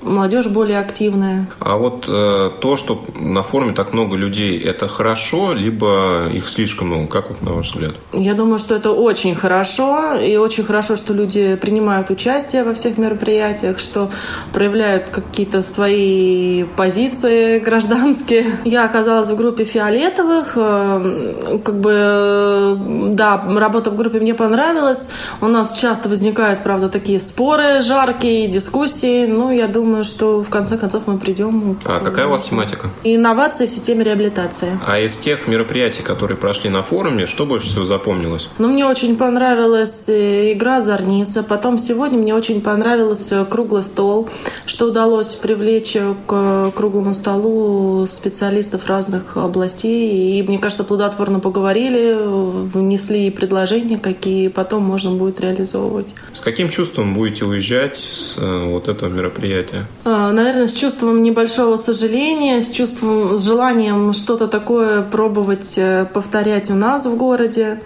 молодежь 0.01 0.47
более 0.47 0.79
активная. 0.79 1.47
А 1.59 1.77
вот 1.77 2.05
э, 2.07 2.51
то, 2.59 2.77
что 2.77 3.03
на 3.15 3.43
форуме 3.43 3.73
так 3.73 3.93
много 3.93 4.15
людей, 4.15 4.59
это 4.59 4.87
хорошо, 4.87 5.53
либо 5.53 6.27
их 6.33 6.47
слишком 6.47 6.87
много? 6.87 7.07
Как 7.07 7.29
вот 7.29 7.41
на 7.41 7.53
ваш 7.53 7.71
взгляд? 7.71 7.93
Я 8.13 8.33
думаю, 8.33 8.59
что 8.59 8.75
это 8.75 8.91
очень 8.91 9.35
хорошо, 9.35 10.15
и 10.15 10.37
очень 10.37 10.63
хорошо, 10.63 10.95
что 10.95 11.13
люди 11.13 11.55
принимают 11.55 12.09
участие 12.09 12.63
во 12.63 12.73
всех 12.73 12.97
мероприятиях, 12.97 13.79
что 13.79 14.09
проявляют 14.53 15.09
какие-то 15.09 15.61
свои 15.61 16.63
позиции 16.63 17.59
гражданские. 17.65 18.45
Я 18.65 18.85
оказалась 18.85 19.29
в 19.29 19.35
группе 19.35 19.63
фиолетовых, 19.63 20.53
э, 20.55 21.59
как 21.63 21.79
бы, 21.79 22.77
да, 23.11 23.43
работа 23.57 23.91
в 23.91 23.95
группе 23.95 24.19
мне 24.19 24.33
понравилась. 24.33 25.11
У 25.41 25.47
нас 25.47 25.77
часто 25.77 26.09
возникают, 26.09 26.63
правда, 26.63 26.89
такие 26.89 27.19
споры 27.19 27.81
жаркие, 27.81 28.47
дискуссии, 28.47 29.25
ну, 29.25 29.51
я 29.51 29.67
думаю, 29.67 29.88
думаю, 29.89 30.03
что 30.03 30.43
в 30.43 30.49
конце 30.49 30.77
концов 30.77 31.07
мы 31.07 31.17
придем. 31.17 31.77
А 31.83 31.99
какая 31.99 32.27
у 32.27 32.29
вас 32.29 32.43
тематика? 32.43 32.89
Инновации 33.03 33.65
в 33.65 33.71
системе 33.71 34.03
реабилитации. 34.03 34.79
А 34.85 34.99
из 34.99 35.17
тех 35.17 35.47
мероприятий, 35.47 36.03
которые 36.03 36.37
прошли 36.37 36.69
на 36.69 36.83
форуме, 36.83 37.25
что 37.25 37.47
больше 37.47 37.67
всего 37.67 37.85
запомнилось? 37.85 38.49
Ну, 38.59 38.67
мне 38.67 38.85
очень 38.85 39.17
понравилась 39.17 40.07
э, 40.07 40.53
игра 40.53 40.81
«Зорница». 40.81 41.41
Потом 41.41 41.79
сегодня 41.79 42.19
мне 42.19 42.35
очень 42.35 42.61
понравился 42.61 43.45
круглый 43.45 43.83
стол, 43.83 44.29
что 44.67 44.89
удалось 44.89 45.33
привлечь 45.33 45.97
к 46.27 46.71
круглому 46.75 47.15
столу 47.15 48.05
специалистов 48.05 48.85
разных 48.85 49.37
областей. 49.37 50.39
И, 50.39 50.43
мне 50.43 50.59
кажется, 50.59 50.83
плодотворно 50.83 51.39
поговорили, 51.39 52.15
внесли 52.15 53.31
предложения, 53.31 53.97
какие 53.97 54.49
потом 54.49 54.83
можно 54.83 55.11
будет 55.11 55.41
реализовывать. 55.41 56.07
С 56.33 56.41
каким 56.41 56.69
чувством 56.69 57.15
будете 57.15 57.45
уезжать 57.45 57.97
с 57.97 58.37
э, 58.37 58.65
вот 58.65 58.87
этого 58.87 59.09
мероприятия? 59.09 59.78
Эмоции? 59.79 59.87
А, 60.05 60.31
наверное, 60.31 60.67
с 60.67 60.73
чувством 60.73 61.23
небольшого 61.23 61.75
сожаления, 61.75 62.61
с 62.61 62.69
чувством, 62.69 63.37
с 63.37 63.43
желанием 63.43 64.13
что-то 64.13 64.47
такое 64.47 65.01
пробовать 65.01 65.75
э, 65.77 66.05
повторять 66.13 66.69
у 66.69 66.75
нас 66.75 67.05
в 67.05 67.17
городе, 67.17 67.81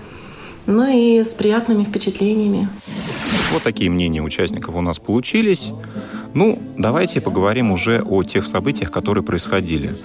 ну 0.66 0.86
и 0.88 1.24
с 1.24 1.34
приятными 1.34 1.84
впечатлениями. 1.84 2.70
Вот 3.52 3.64
такие 3.64 3.90
мнения 3.90 4.22
участников 4.22 4.76
у 4.76 4.82
нас 4.82 5.00
получились. 5.00 5.74
Ну, 6.34 6.60
давайте 6.78 7.22
поговорим 7.22 7.72
уже 7.72 8.02
о 8.02 8.24
тех 8.24 8.48
событиях, 8.48 8.92
которые 8.92 9.24
происходили. 9.24 9.96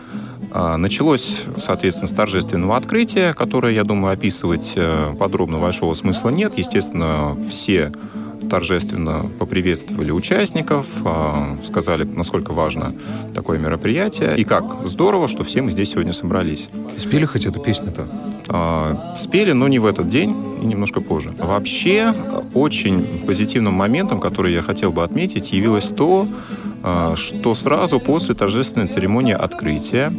А, 0.50 0.76
началось, 0.76 1.42
соответственно, 1.59 2.09
с 2.09 2.12
торжественного 2.12 2.76
открытия, 2.76 3.33
которое, 3.33 3.75
я 3.75 3.85
думаю, 3.85 4.12
описывать 4.12 4.73
э, 4.76 5.14
подробно 5.18 5.59
большого 5.59 5.95
смысла 5.95 6.30
нет. 6.30 6.54
Естественно, 6.57 7.37
все 7.49 7.92
торжественно 8.49 9.31
поприветствовали 9.38 10.11
участников, 10.11 10.87
а, 11.05 11.59
сказали, 11.64 12.05
насколько 12.05 12.52
важно 12.52 12.95
такое 13.35 13.59
мероприятие, 13.59 14.37
и 14.37 14.45
как 14.45 14.87
здорово, 14.87 15.28
что 15.28 15.45
все 15.45 15.62
мы 15.62 15.71
здесь 15.71 15.90
сегодня 15.90 16.12
собрались. 16.12 16.69
Спели 16.97 17.25
хоть 17.25 17.47
эту 17.47 17.61
песню-то? 17.61 18.09
А, 18.49 19.14
спели, 19.17 19.52
но 19.52 19.69
не 19.69 19.78
в 19.78 19.87
этот 19.87 20.09
день 20.09 20.35
и 20.62 20.67
немножко 20.67 21.00
позже. 21.00 21.35
Вообще, 21.38 22.14
очень 22.55 23.23
позитивным 23.26 23.75
моментом, 23.75 24.21
который 24.21 24.52
я 24.52 24.62
хотел 24.62 24.90
бы 24.90 25.05
отметить, 25.05 25.52
явилось 25.52 25.88
то, 25.88 26.26
а, 26.83 27.14
что 27.17 27.55
сразу 27.55 28.00
после 28.00 28.35
торжественной 28.35 28.88
церемонии 28.88 29.35
открытия 29.35 30.12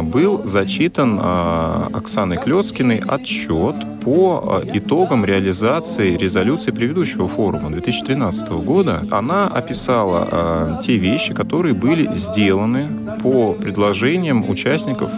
был 0.00 0.42
зачитан 0.44 1.20
Оксаной 1.20 2.38
Клецкиной 2.38 3.02
отчет 3.06 3.76
по 4.00 4.62
итогам 4.72 5.24
реализации 5.24 6.16
резолюции 6.16 6.70
предыдущего 6.70 7.28
форума 7.28 7.70
2013 7.70 8.48
года. 8.64 9.04
Она 9.10 9.48
описала 9.48 10.80
те 10.82 10.96
вещи, 10.96 11.34
которые 11.34 11.74
были 11.74 12.08
сделаны 12.14 12.88
по 13.22 13.52
предложениям 13.52 14.48
участников 14.48 15.10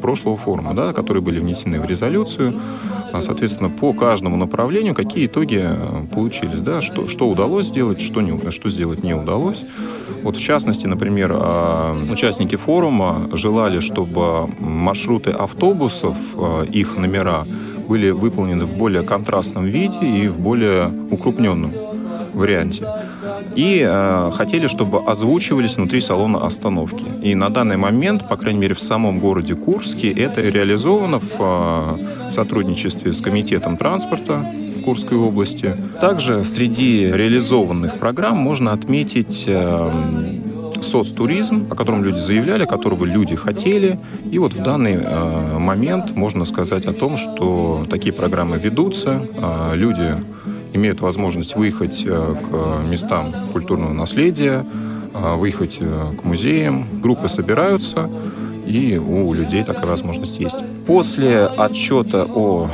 прошлого 0.00 0.36
форума, 0.36 0.74
да, 0.74 0.92
которые 0.92 1.22
были 1.22 1.40
внесены 1.40 1.80
в 1.80 1.86
резолюцию. 1.86 2.54
А, 3.12 3.20
соответственно, 3.20 3.70
по 3.70 3.92
каждому 3.92 4.36
направлению 4.36 4.94
какие 4.94 5.26
итоги 5.26 5.60
э, 5.62 6.06
получились, 6.12 6.60
да, 6.60 6.80
что, 6.80 7.08
что 7.08 7.28
удалось 7.28 7.66
сделать, 7.66 8.00
что, 8.00 8.20
не, 8.20 8.50
что 8.50 8.68
сделать 8.68 9.02
не 9.02 9.14
удалось. 9.14 9.64
Вот 10.22 10.36
в 10.36 10.40
частности, 10.40 10.86
например, 10.86 11.32
а, 11.34 11.96
участники 12.10 12.56
форума 12.56 13.28
желали, 13.32 13.80
чтобы 13.80 14.48
маршруты 14.58 15.30
автобусов, 15.30 16.16
э, 16.34 16.66
их 16.70 16.96
номера 16.96 17.46
были 17.88 18.10
выполнены 18.10 18.66
в 18.66 18.76
более 18.76 19.02
контрастном 19.02 19.64
виде 19.64 19.98
и 20.02 20.28
в 20.28 20.38
более 20.38 20.92
укрупненном 21.10 21.72
варианте 22.34 22.86
и 23.54 23.84
э, 23.86 24.30
хотели, 24.34 24.66
чтобы 24.66 25.00
озвучивались 25.04 25.76
внутри 25.76 26.00
салона 26.00 26.38
остановки. 26.44 27.04
И 27.22 27.34
на 27.34 27.50
данный 27.50 27.76
момент, 27.76 28.28
по 28.28 28.36
крайней 28.36 28.60
мере, 28.60 28.74
в 28.74 28.80
самом 28.80 29.18
городе 29.18 29.54
Курске 29.54 30.10
это 30.10 30.40
реализовано 30.40 31.18
в 31.20 31.36
э, 31.38 32.30
сотрудничестве 32.30 33.12
с 33.12 33.20
Комитетом 33.20 33.76
транспорта 33.76 34.46
Курской 34.84 35.18
области. 35.18 35.74
Также 36.00 36.44
среди 36.44 37.10
реализованных 37.12 37.94
программ 37.94 38.36
можно 38.38 38.72
отметить 38.72 39.44
э, 39.46 39.90
соцтуризм, 40.82 41.66
о 41.70 41.74
котором 41.74 42.04
люди 42.04 42.18
заявляли, 42.18 42.64
которого 42.64 43.04
люди 43.04 43.36
хотели. 43.36 43.98
И 44.30 44.38
вот 44.38 44.54
в 44.54 44.62
данный 44.62 44.94
э, 44.94 45.58
момент 45.58 46.16
можно 46.16 46.44
сказать 46.44 46.86
о 46.86 46.92
том, 46.92 47.16
что 47.16 47.84
такие 47.90 48.12
программы 48.12 48.58
ведутся, 48.58 49.20
э, 49.36 49.76
люди 49.76 50.14
имеют 50.78 51.00
возможность 51.00 51.56
выехать 51.56 52.04
э, 52.06 52.34
к 52.34 52.90
местам 52.90 53.34
культурного 53.52 53.92
наследия, 53.92 54.64
э, 55.12 55.34
выехать 55.34 55.78
э, 55.80 56.12
к 56.18 56.24
музеям. 56.24 56.86
Группы 57.02 57.28
собираются, 57.28 58.08
и 58.64 58.96
у 58.96 59.32
людей 59.32 59.64
такая 59.64 59.86
возможность 59.86 60.38
есть. 60.38 60.56
После 60.86 61.46
отчета 61.46 62.26
о 62.28 62.68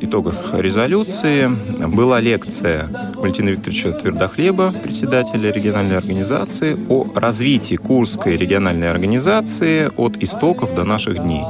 итогах 0.00 0.54
резолюции 0.54 1.48
была 1.86 2.20
лекция 2.20 2.88
Валентина 3.14 3.50
Викторовича 3.50 3.92
Твердохлеба, 3.92 4.72
председателя 4.82 5.52
региональной 5.52 5.96
организации, 5.96 6.76
о 6.88 7.06
развитии 7.14 7.76
Курской 7.76 8.36
региональной 8.36 8.90
организации 8.90 9.90
от 9.96 10.16
истоков 10.20 10.74
до 10.74 10.82
наших 10.84 11.22
дней. 11.22 11.44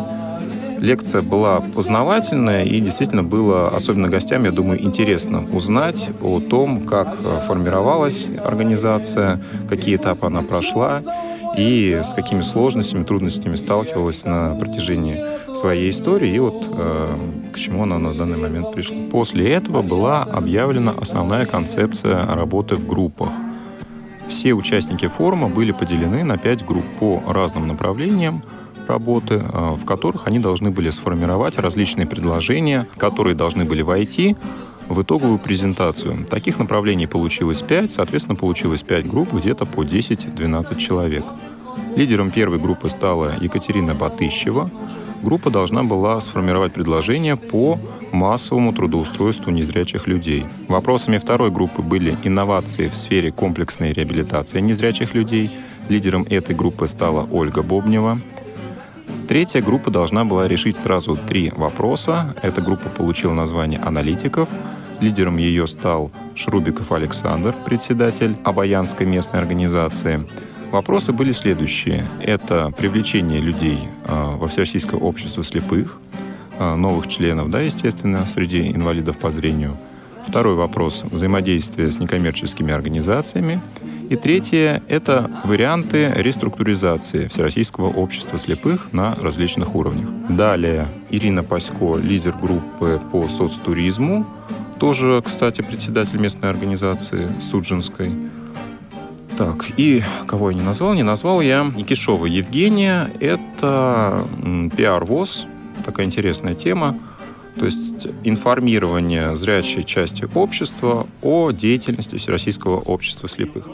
Лекция 0.81 1.21
была 1.21 1.61
познавательная 1.61 2.65
и 2.65 2.81
действительно 2.81 3.23
было, 3.23 3.69
особенно 3.69 4.09
гостям, 4.09 4.45
я 4.45 4.51
думаю, 4.51 4.83
интересно 4.83 5.47
узнать 5.53 6.09
о 6.23 6.41
том, 6.41 6.85
как 6.85 7.19
э, 7.23 7.41
формировалась 7.47 8.27
организация, 8.43 9.43
какие 9.69 9.97
этапы 9.97 10.27
она 10.27 10.41
прошла 10.41 11.03
и 11.55 12.01
с 12.03 12.15
какими 12.15 12.41
сложностями, 12.41 13.05
трудностями 13.05 13.57
сталкивалась 13.57 14.25
на 14.25 14.55
протяжении 14.55 15.23
своей 15.55 15.91
истории 15.91 16.35
и 16.35 16.39
вот 16.39 16.71
э, 16.73 17.09
к 17.53 17.59
чему 17.59 17.83
она 17.83 17.99
на 17.99 18.15
данный 18.15 18.39
момент 18.39 18.73
пришла. 18.73 18.97
После 19.11 19.51
этого 19.53 19.83
была 19.83 20.23
объявлена 20.23 20.95
основная 20.99 21.45
концепция 21.45 22.25
работы 22.25 22.77
в 22.77 22.87
группах. 22.87 23.29
Все 24.29 24.55
участники 24.55 25.09
форума 25.09 25.49
были 25.49 25.73
поделены 25.73 26.25
на 26.25 26.39
пять 26.39 26.65
групп 26.65 26.85
по 26.99 27.23
разным 27.29 27.69
направлениям, 27.69 28.43
работы, 28.91 29.35
э, 29.35 29.77
в 29.81 29.85
которых 29.85 30.27
они 30.27 30.39
должны 30.39 30.71
были 30.71 30.91
сформировать 30.91 31.59
различные 31.59 32.07
предложения, 32.07 32.87
которые 32.97 33.35
должны 33.35 33.65
были 33.65 33.83
войти 33.83 34.37
в 34.89 35.03
итоговую 35.03 35.39
презентацию. 35.39 36.27
Таких 36.29 36.59
направлений 36.59 37.07
получилось 37.07 37.63
5, 37.63 37.93
соответственно, 37.93 38.37
получилось 38.37 38.83
5 38.83 39.09
групп, 39.09 39.33
где-то 39.33 39.65
по 39.65 39.85
10-12 39.85 40.77
человек. 40.77 41.25
Лидером 41.97 42.31
первой 42.31 42.59
группы 42.59 42.89
стала 42.89 43.33
Екатерина 43.41 43.95
Батыщева. 43.95 44.71
Группа 45.23 45.51
должна 45.51 45.83
была 45.83 46.21
сформировать 46.21 46.73
предложение 46.73 47.37
по 47.37 47.79
массовому 48.13 48.73
трудоустройству 48.73 49.53
незрячих 49.53 50.07
людей. 50.07 50.47
Вопросами 50.69 51.19
второй 51.19 51.51
группы 51.51 51.83
были 51.83 52.17
инновации 52.25 52.89
в 52.89 52.97
сфере 52.97 53.31
комплексной 53.31 53.93
реабилитации 53.93 54.61
незрячих 54.61 55.15
людей. 55.15 55.51
Лидером 55.89 56.23
этой 56.23 56.55
группы 56.55 56.89
стала 56.89 57.29
Ольга 57.31 57.63
Бобнева. 57.63 58.19
Третья 59.29 59.63
группа 59.63 59.91
должна 59.91 60.25
была 60.25 60.49
решить 60.49 60.77
сразу 60.77 61.17
три 61.17 61.51
вопроса. 61.51 62.35
Эта 62.43 62.61
группа 62.61 62.89
получила 62.89 63.33
название 63.33 63.81
«Аналитиков». 63.81 64.49
Лидером 65.01 65.39
ее 65.39 65.67
стал 65.67 66.11
Шрубиков 66.35 66.93
Александр, 66.93 67.55
председатель 67.65 68.37
Обаянской 68.45 69.07
местной 69.07 69.41
организации. 69.41 70.27
Вопросы 70.71 71.13
были 71.13 71.33
следующие. 71.33 72.05
Это 72.21 72.71
привлечение 72.77 73.41
людей 73.41 73.89
э, 74.07 74.37
во 74.37 74.47
Всероссийское 74.49 75.01
общество 75.01 75.43
слепых, 75.43 75.99
э, 76.59 76.75
новых 76.75 77.09
членов, 77.09 77.51
да, 77.51 77.61
естественно, 77.61 78.27
среди 78.27 78.71
инвалидов 78.71 79.17
по 79.19 79.31
зрению. 79.31 79.77
Второй 80.31 80.55
вопрос– 80.55 81.05
взаимодействие 81.11 81.91
с 81.91 81.99
некоммерческими 81.99 82.73
организациями. 82.73 83.61
И 84.11 84.15
третье– 84.15 84.81
это 84.89 85.29
варианты 85.43 86.13
реструктуризации 86.15 87.27
Всероссийского 87.27 87.89
общества 87.89 88.39
слепых 88.39 88.93
на 88.93 89.17
различных 89.17 89.75
уровнях. 89.75 90.09
Далее 90.29 90.87
Ирина 91.11 91.43
Пасько, 91.43 91.97
лидер 91.97 92.33
группы 92.41 93.01
по 93.11 93.29
соцтуризму, 93.29 94.25
тоже, 94.79 95.21
кстати, 95.27 95.63
председатель 95.63 96.21
местной 96.21 96.49
организации 96.49 97.27
Суджинской. 97.41 98.13
Так, 99.37 99.67
и 99.77 100.01
кого 100.29 100.53
я 100.53 100.57
не 100.57 100.63
назвал? 100.63 100.95
Не 100.95 101.03
назвал 101.03 101.41
я 101.41 101.65
Никишова 101.65 102.27
Евгения. 102.27 103.11
Это 103.19 104.29
пиар-ВОЗ, 104.77 105.47
такая 105.85 106.07
интересная 106.07 106.55
тема. 106.55 107.01
То 107.61 107.67
есть 107.67 108.07
информирование 108.25 109.37
зрячей 109.37 109.85
части 109.85 110.27
общества 110.35 111.07
о 111.21 111.51
деятельности 111.51 112.17
Всероссийского 112.17 112.81
общества 112.81 113.29
слепых. 113.29 113.69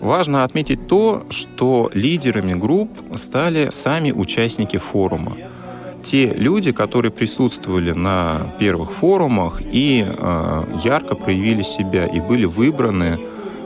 Важно 0.00 0.44
отметить 0.44 0.86
то, 0.86 1.26
что 1.28 1.90
лидерами 1.92 2.54
групп 2.54 2.90
стали 3.16 3.70
сами 3.70 4.12
участники 4.12 4.76
форума. 4.76 5.36
Те 6.04 6.32
люди, 6.34 6.70
которые 6.70 7.10
присутствовали 7.10 7.90
на 7.90 8.52
первых 8.60 8.92
форумах 8.92 9.60
и 9.60 10.06
э, 10.06 10.64
ярко 10.84 11.16
проявили 11.16 11.62
себя 11.62 12.06
и 12.06 12.20
были 12.20 12.44
выбраны 12.44 13.18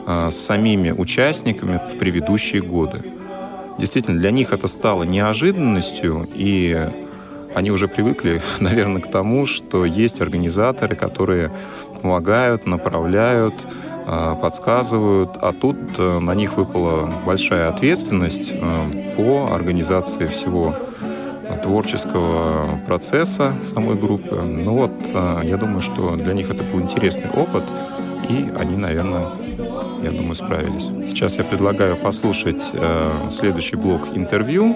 с 0.07 0.35
самими 0.35 0.89
участниками 0.89 1.77
в 1.77 1.99
предыдущие 1.99 2.63
годы. 2.63 3.03
Действительно, 3.77 4.17
для 4.17 4.31
них 4.31 4.53
это 4.53 4.67
стало 4.67 5.03
неожиданностью, 5.03 6.27
и 6.33 6.89
они 7.55 7.71
уже 7.71 7.87
привыкли, 7.87 8.41
наверное, 8.59 9.01
к 9.01 9.09
тому, 9.09 9.45
что 9.45 9.85
есть 9.85 10.21
организаторы, 10.21 10.95
которые 10.95 11.51
помогают, 12.01 12.65
направляют, 12.65 13.67
а, 14.05 14.35
подсказывают, 14.35 15.37
а 15.41 15.53
тут 15.53 15.77
э, 15.97 16.19
на 16.19 16.33
них 16.33 16.57
выпала 16.57 17.11
большая 17.25 17.69
ответственность 17.69 18.51
э, 18.53 19.13
по 19.15 19.53
организации 19.53 20.25
всего 20.25 20.75
творческого 21.61 22.79
процесса 22.87 23.53
самой 23.61 23.95
группы. 23.95 24.35
Ну 24.35 24.73
вот, 24.73 24.91
э, 25.03 25.41
я 25.43 25.57
думаю, 25.57 25.81
что 25.81 26.15
для 26.15 26.33
них 26.33 26.49
это 26.49 26.63
был 26.63 26.81
интересный 26.81 27.29
опыт, 27.29 27.63
и 28.29 28.49
они, 28.57 28.77
наверное, 28.77 29.27
я 30.01 30.11
думаю, 30.11 30.35
справились. 30.35 30.87
Сейчас 31.09 31.37
я 31.37 31.43
предлагаю 31.43 31.97
послушать 31.97 32.71
э, 32.73 33.11
следующий 33.31 33.75
блок 33.75 34.07
интервью. 34.13 34.75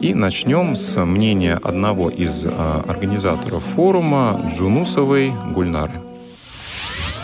И 0.00 0.12
начнем 0.14 0.76
с 0.76 1.02
мнения 1.04 1.58
одного 1.62 2.10
из 2.10 2.44
э, 2.44 2.50
организаторов 2.86 3.62
форума 3.74 4.52
Джунусовой 4.54 5.32
Гульнары. 5.52 6.00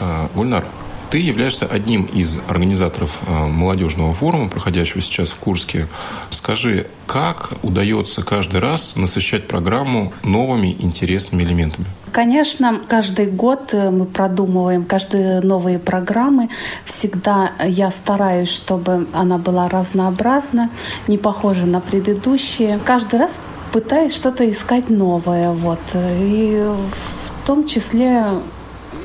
Э, 0.01 0.29
Гульнар, 0.35 0.65
ты 1.11 1.19
являешься 1.19 1.67
одним 1.67 2.05
из 2.05 2.39
организаторов 2.49 3.19
э, 3.27 3.47
молодежного 3.47 4.15
форума, 4.15 4.49
проходящего 4.49 5.01
сейчас 5.01 5.31
в 5.31 5.37
Курске. 5.39 5.89
Скажи, 6.31 6.87
как 7.07 7.55
удается 7.63 8.23
каждый 8.23 8.61
раз 8.61 8.95
насыщать 8.97 9.49
программу 9.49 10.13
новыми 10.23 10.77
интересными 10.79 11.43
элементами? 11.43 11.87
Конечно, 12.13 12.81
каждый 12.89 13.27
год 13.27 13.71
э, 13.73 13.91
мы 13.91 14.07
продумываем 14.07 14.85
каждые 14.85 15.41
новые 15.41 15.79
программы. 15.79 16.49
Всегда 16.85 17.53
я 17.65 17.91
стараюсь, 17.91 18.49
чтобы 18.49 19.09
она 19.13 19.39
была 19.39 19.69
разнообразна, 19.69 20.71
не 21.09 21.19
похожа 21.19 21.67
на 21.67 21.81
предыдущие. 21.81 22.79
Каждый 22.85 23.19
раз 23.19 23.41
пытаюсь 23.73 24.15
что-то 24.15 24.49
искать 24.49 24.91
новое. 24.91 25.51
Вот. 25.51 25.81
И 25.95 26.65
в 26.65 27.47
том 27.47 27.67
числе 27.67 28.41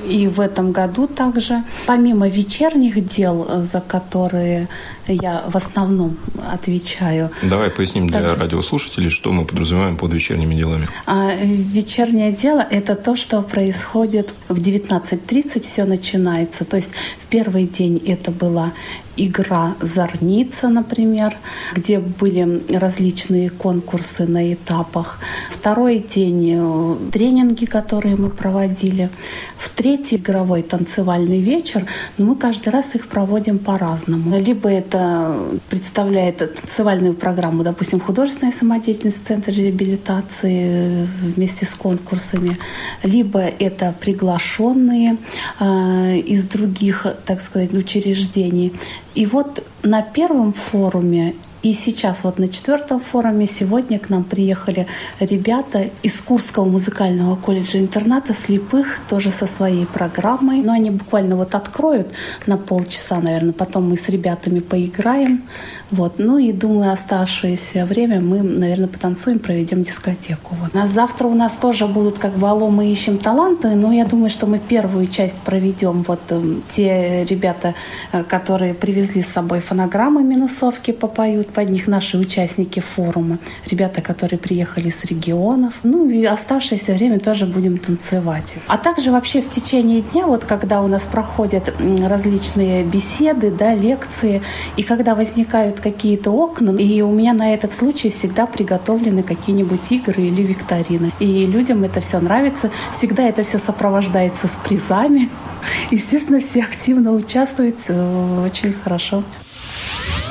и 0.09 0.27
в 0.27 0.39
этом 0.39 0.71
году 0.71 1.07
также. 1.07 1.63
Помимо 1.85 2.27
вечерних 2.27 3.05
дел, 3.05 3.45
э, 3.49 3.63
за 3.63 3.81
которые 3.81 4.67
я 5.07 5.43
в 5.47 5.55
основном 5.55 6.17
отвечаю. 6.51 7.29
Давай 7.43 7.69
поясним 7.69 8.07
для 8.07 8.21
также... 8.21 8.35
радиослушателей, 8.35 9.09
что 9.09 9.31
мы 9.31 9.45
подразумеваем 9.45 9.97
под 9.97 10.13
вечерними 10.13 10.55
делами. 10.55 10.87
А, 11.05 11.35
вечернее 11.35 12.31
дело– 12.31 12.65
это 12.71 12.95
то, 12.95 13.15
что 13.15 13.41
происходит 13.41 14.33
в 14.49 14.59
19.30, 14.59 15.61
все 15.61 15.85
начинается. 15.85 16.65
То 16.65 16.77
есть 16.77 16.91
в 17.19 17.25
первый 17.27 17.65
день 17.65 18.01
это 18.05 18.31
была 18.31 18.73
игра 19.17 19.75
«Зорница», 19.81 20.69
например, 20.69 21.35
где 21.73 21.99
были 21.99 22.63
различные 22.75 23.49
конкурсы 23.49 24.25
на 24.25 24.53
этапах. 24.53 25.19
Второй 25.49 25.99
день 25.99 26.53
э,— 26.55 26.95
тренинги, 27.11 27.65
которые 27.65 28.15
мы 28.15 28.29
проводили. 28.29 29.09
В 29.57 29.69
третий 29.69 30.17
игровой 30.17 30.61
танцевальный 30.61 31.41
вечер, 31.41 31.85
но 32.17 32.25
мы 32.25 32.35
каждый 32.35 32.69
раз 32.69 32.95
их 32.95 33.07
проводим 33.07 33.59
по-разному. 33.59 34.37
Либо 34.37 34.69
это 34.69 35.35
представляет 35.69 36.37
танцевальную 36.37 37.13
программу, 37.13 37.63
допустим, 37.63 37.99
художественная 37.99 38.53
самодеятельность 38.53 39.27
в 39.27 39.47
реабилитации 39.47 41.03
э, 41.03 41.05
вместе 41.21 41.65
с 41.65 41.73
конкурсами, 41.73 42.57
либо 43.03 43.39
это 43.39 43.93
приглашенные 43.99 45.17
э, 45.59 46.17
из 46.17 46.43
других, 46.43 47.05
так 47.25 47.41
сказать, 47.41 47.73
учреждений, 47.73 48.73
и 49.15 49.25
вот 49.25 49.63
на 49.83 50.01
первом 50.01 50.53
форуме 50.53 51.35
и 51.65 51.73
сейчас 51.73 52.23
вот 52.23 52.37
на 52.37 52.47
четвертом 52.47 52.99
форуме 52.99 53.47
сегодня 53.47 53.97
к 53.97 54.11
нам 54.11 54.23
приехали 54.23 54.85
ребята 55.19 55.89
из 56.03 56.21
Курского 56.21 56.65
музыкального 56.65 57.35
колледжа-интерната 57.35 58.35
слепых, 58.35 58.99
тоже 59.09 59.31
со 59.31 59.47
своей 59.47 59.87
программой. 59.87 60.61
Но 60.61 60.73
они 60.73 60.91
буквально 60.91 61.35
вот 61.35 61.55
откроют 61.55 62.09
на 62.45 62.57
полчаса, 62.57 63.19
наверное, 63.19 63.51
потом 63.51 63.89
мы 63.89 63.95
с 63.95 64.09
ребятами 64.09 64.59
поиграем. 64.59 65.41
Вот. 65.89 66.19
Ну 66.19 66.37
и 66.37 66.51
думаю, 66.51 66.91
оставшееся 66.91 67.85
время 67.87 68.21
мы, 68.21 68.43
наверное, 68.43 68.87
потанцуем, 68.87 69.39
проведем 69.39 69.81
дискотеку. 69.81 70.55
Вот. 70.61 70.75
А 70.75 70.85
завтра 70.85 71.27
у 71.27 71.33
нас 71.33 71.53
тоже 71.53 71.87
будут 71.87 72.19
как 72.19 72.37
бы 72.37 72.47
«Алло, 72.47 72.69
мы 72.69 72.91
ищем 72.91 73.17
таланты», 73.17 73.69
но 73.69 73.91
я 73.91 74.05
думаю, 74.05 74.29
что 74.29 74.45
мы 74.45 74.59
первую 74.59 75.07
часть 75.07 75.37
проведем. 75.37 76.03
Вот 76.03 76.19
э, 76.29 76.43
те 76.69 77.25
ребята, 77.25 77.73
э, 78.11 78.23
которые 78.23 78.75
привезли 78.75 79.23
с 79.23 79.27
собой 79.27 79.61
фонограммы 79.61 80.21
минусовки, 80.21 80.91
попоют 80.91 81.54
под 81.55 81.69
них 81.69 81.87
наши 81.87 82.17
участники 82.17 82.81
форума, 82.81 83.39
ребята, 83.65 84.01
которые 84.01 84.37
приехали 84.37 84.89
с 84.89 85.05
регионов. 85.05 85.75
Ну 85.83 86.09
и 86.09 86.25
оставшееся 86.25 86.93
время 86.93 87.19
тоже 87.19 87.45
будем 87.45 87.77
танцевать. 87.77 88.57
А 88.67 88.77
также 88.77 89.11
вообще 89.11 89.41
в 89.41 89.49
течение 89.49 90.01
дня, 90.01 90.27
вот 90.27 90.43
когда 90.43 90.81
у 90.81 90.87
нас 90.87 91.03
проходят 91.03 91.73
различные 92.03 92.83
беседы, 92.83 93.51
да, 93.51 93.73
лекции, 93.73 94.41
и 94.75 94.83
когда 94.83 95.15
возникают 95.15 95.79
какие-то 95.79 96.31
окна, 96.31 96.71
и 96.71 97.01
у 97.01 97.11
меня 97.11 97.33
на 97.33 97.53
этот 97.53 97.73
случай 97.73 98.09
всегда 98.09 98.45
приготовлены 98.45 99.23
какие-нибудь 99.23 99.91
игры 99.91 100.23
или 100.23 100.41
викторины. 100.41 101.13
И 101.19 101.45
людям 101.45 101.85
это 101.85 102.01
все 102.01 102.19
нравится. 102.19 102.69
Всегда 102.91 103.23
это 103.23 103.43
все 103.43 103.59
сопровождается 103.59 104.47
с 104.47 104.57
призами. 104.67 105.29
Естественно, 105.91 106.41
все 106.41 106.63
активно 106.63 107.13
участвуют. 107.13 107.77
Э, 107.87 108.43
очень 108.45 108.73
хорошо. 108.73 109.23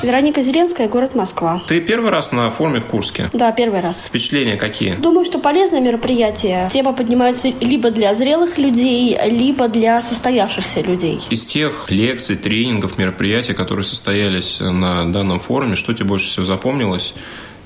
Вероника 0.05 0.43
Зеленская, 0.43 0.87
город 0.87 1.15
Москва. 1.15 1.63
Ты 1.67 1.81
первый 1.81 2.11
раз 2.11 2.31
на 2.31 2.51
форуме 2.51 2.81
в 2.81 2.85
Курске? 2.85 3.31
Да, 3.33 3.53
первый 3.53 3.81
раз. 3.81 4.05
Впечатления 4.07 4.57
какие? 4.57 4.97
Думаю, 4.97 5.25
что 5.25 5.39
полезное 5.39 5.81
мероприятие. 5.81 6.69
Тема 6.71 6.93
поднимается 6.93 7.49
либо 7.61 7.91
для 7.91 8.15
зрелых 8.15 8.59
людей, 8.59 9.19
либо 9.27 9.69
для 9.69 10.03
состоявшихся 10.03 10.83
людей. 10.83 11.21
Из 11.31 11.47
тех 11.47 11.91
лекций, 11.91 12.37
тренингов, 12.37 12.99
мероприятий, 12.99 13.55
которые 13.55 13.85
состоялись 13.85 14.61
на 14.61 15.11
данном 15.11 15.41
форуме, 15.41 15.75
что 15.75 15.95
тебе 15.95 16.05
больше 16.05 16.27
всего 16.27 16.45
запомнилось? 16.45 17.15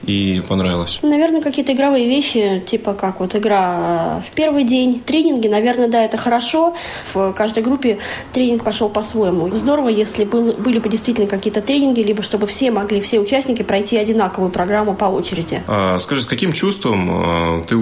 И 0.05 0.43
понравилось? 0.47 0.99
Наверное, 1.03 1.41
какие-то 1.43 1.73
игровые 1.73 2.09
вещи, 2.09 2.63
типа 2.67 2.95
как 2.95 3.21
вот 3.21 3.35
игра 3.35 4.23
в 4.27 4.31
первый 4.33 4.65
день, 4.65 5.01
тренинги, 5.01 5.49
наверное, 5.49 5.89
да, 5.89 6.05
это 6.05 6.17
хорошо. 6.17 6.75
В 7.15 7.33
каждой 7.33 7.63
группе 7.63 7.99
тренинг 8.33 8.65
пошел 8.65 8.89
по-своему. 8.89 9.49
Здорово, 9.57 9.89
если 9.89 10.25
был, 10.25 10.53
были 10.53 10.79
бы 10.79 10.89
действительно 10.89 11.27
какие-то 11.27 11.61
тренинги, 11.61 12.01
либо 12.01 12.23
чтобы 12.23 12.47
все 12.47 12.71
могли, 12.71 13.01
все 13.01 13.21
участники 13.21 13.63
пройти 13.63 13.97
одинаковую 13.97 14.51
программу 14.51 14.95
по 14.95 15.07
очереди. 15.07 15.63
А, 15.67 15.99
скажи, 16.01 16.23
с 16.23 16.27
каким 16.27 16.53
чувством 16.53 17.11
а, 17.11 17.65
ты 17.65 17.77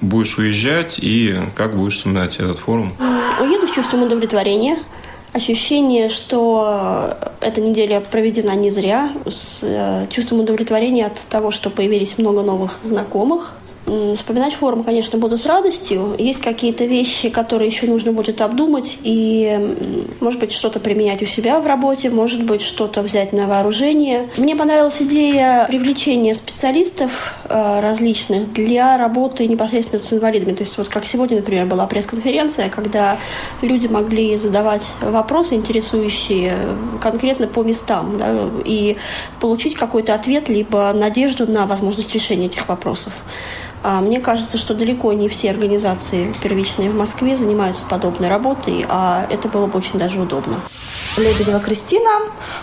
будешь 0.00 0.38
уезжать 0.38 0.98
и 1.00 1.36
как 1.54 1.76
будешь 1.76 1.96
вспоминать 1.96 2.36
этот 2.36 2.58
форум? 2.58 2.92
Уеду 3.40 3.66
с 3.66 3.70
чувством 3.70 4.02
удовлетворения, 4.02 4.78
ощущение, 5.32 6.08
что 6.08 7.16
эта 7.40 7.60
неделя 7.60 8.00
проведена 8.00 8.54
не 8.54 8.70
зря, 8.70 9.12
с 9.26 9.60
э, 9.62 10.06
чувством 10.10 10.40
удовлетворения 10.40 11.06
от 11.06 11.18
того, 11.28 11.50
что 11.50 11.70
появились 11.70 12.18
много 12.18 12.42
новых 12.42 12.78
знакомых, 12.82 13.52
Вспоминать 14.16 14.54
форум, 14.54 14.84
конечно, 14.84 15.18
буду 15.18 15.38
с 15.38 15.46
радостью. 15.46 16.14
Есть 16.18 16.42
какие-то 16.42 16.84
вещи, 16.84 17.30
которые 17.30 17.68
еще 17.68 17.86
нужно 17.86 18.12
будет 18.12 18.40
обдумать 18.42 18.98
и, 19.02 20.06
может 20.20 20.40
быть, 20.40 20.52
что-то 20.52 20.78
применять 20.78 21.22
у 21.22 21.26
себя 21.26 21.58
в 21.58 21.66
работе, 21.66 22.10
может 22.10 22.44
быть, 22.44 22.60
что-то 22.60 23.00
взять 23.02 23.32
на 23.32 23.46
вооружение. 23.46 24.28
Мне 24.36 24.56
понравилась 24.56 25.00
идея 25.00 25.66
привлечения 25.66 26.34
специалистов 26.34 27.34
э, 27.48 27.80
различных 27.80 28.52
для 28.52 28.98
работы 28.98 29.46
непосредственно 29.46 30.02
с 30.02 30.12
инвалидами. 30.12 30.54
То 30.54 30.64
есть 30.64 30.76
вот 30.76 30.88
как 30.88 31.06
сегодня, 31.06 31.38
например, 31.38 31.64
была 31.64 31.86
пресс-конференция, 31.86 32.68
когда 32.68 33.16
люди 33.62 33.86
могли 33.86 34.36
задавать 34.36 34.86
вопросы, 35.00 35.54
интересующие 35.54 36.58
конкретно 37.00 37.46
по 37.46 37.62
местам, 37.62 38.18
да, 38.18 38.50
и 38.64 38.96
получить 39.40 39.74
какой-то 39.74 40.14
ответ, 40.14 40.48
либо 40.48 40.92
надежду 40.92 41.50
на 41.50 41.66
возможность 41.66 42.12
решения 42.14 42.46
этих 42.46 42.68
вопросов. 42.68 43.22
А 43.82 44.00
мне 44.00 44.20
кажется, 44.20 44.58
что 44.58 44.74
далеко 44.74 45.12
не 45.12 45.28
все 45.28 45.50
организации 45.50 46.32
первичные 46.42 46.90
в 46.90 46.96
Москве 46.96 47.36
занимаются 47.36 47.84
подобной 47.84 48.28
работой, 48.28 48.84
а 48.88 49.26
это 49.30 49.48
было 49.48 49.66
бы 49.66 49.78
очень 49.78 49.98
даже 49.98 50.20
удобно. 50.20 50.56
Лебедева 51.16 51.60
Кристина, 51.60 52.10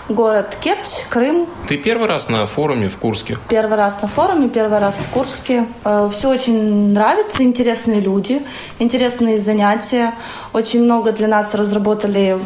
город 0.10 0.58
Керчь, 0.62 1.06
Крым. 1.10 1.47
Ты 1.67 1.78
первый 1.78 2.08
раз 2.08 2.30
на 2.30 2.45
форуме 2.47 2.89
в 2.89 2.97
Курске? 2.97 3.38
Первый 3.49 3.78
раз 3.78 4.01
на 4.01 4.08
форуме, 4.08 4.49
первый 4.49 4.80
раз 4.80 4.97
в 4.97 5.10
Курске. 5.13 5.67
Э, 5.84 6.10
Все 6.12 6.30
очень 6.30 6.93
нравится, 6.93 7.43
интересные 7.43 7.99
люди, 7.99 8.41
интересные 8.80 9.39
занятия. 9.39 10.13
Очень 10.54 10.84
много 10.84 11.12
для 11.12 11.28
нас 11.28 11.54
разработали 11.54 12.38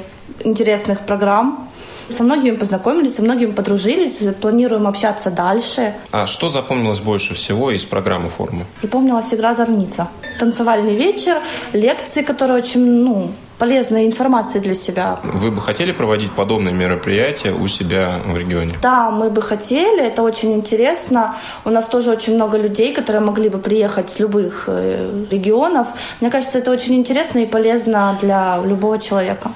интересных 0.44 1.02
программ. 1.02 1.70
Со 2.10 2.24
многими 2.24 2.56
познакомились, 2.56 3.16
со 3.16 3.22
многими 3.22 3.52
подружились, 3.52 4.20
планируем 4.42 4.88
общаться 4.88 5.32
дальше. 5.32 5.94
А 6.12 6.26
что 6.28 6.50
запомнилось 6.50 7.00
больше 7.00 7.34
всего 7.34 7.72
из 7.72 7.86
программы 7.86 8.30
форума? 8.30 8.66
Запомнилась 8.82 9.34
игра 9.34 9.54
«Зорница». 9.54 10.08
Танцевальный 10.40 10.96
вечер, 10.96 11.38
лекции, 11.74 12.22
которые 12.22 12.58
очень, 12.58 12.82
ну, 12.82 13.32
полезной 13.60 14.08
информации 14.08 14.60
для 14.60 14.74
себя. 14.74 15.20
Вы 15.24 15.52
бы 15.52 15.62
хотели 15.62 15.92
проводить 15.92 16.32
подобные 16.32 16.74
мероприятия 16.74 17.52
у 17.52 17.68
себя 17.68 18.22
в 18.26 18.38
регионе? 18.38 18.76
Да, 18.82 19.12
мы 19.12 19.30
бы 19.30 19.42
хотели, 19.42 20.02
это 20.02 20.24
очень 20.24 20.54
интересно. 20.54 21.36
У 21.66 21.70
нас 21.70 21.86
тоже 21.86 22.10
очень 22.10 22.36
много 22.36 22.58
людей, 22.58 22.94
которые 22.94 23.22
могли 23.22 23.50
бы 23.50 23.60
приехать 23.60 24.10
с 24.10 24.20
любых 24.20 24.64
э, 24.68 25.26
регионов. 25.30 25.88
Мне 26.22 26.32
кажется, 26.32 26.58
это 26.60 26.72
очень 26.72 26.96
интересно 26.96 27.40
и 27.40 27.46
полезно 27.46 28.18
для 28.22 28.62
любого 28.66 28.98
человека. 28.98 29.52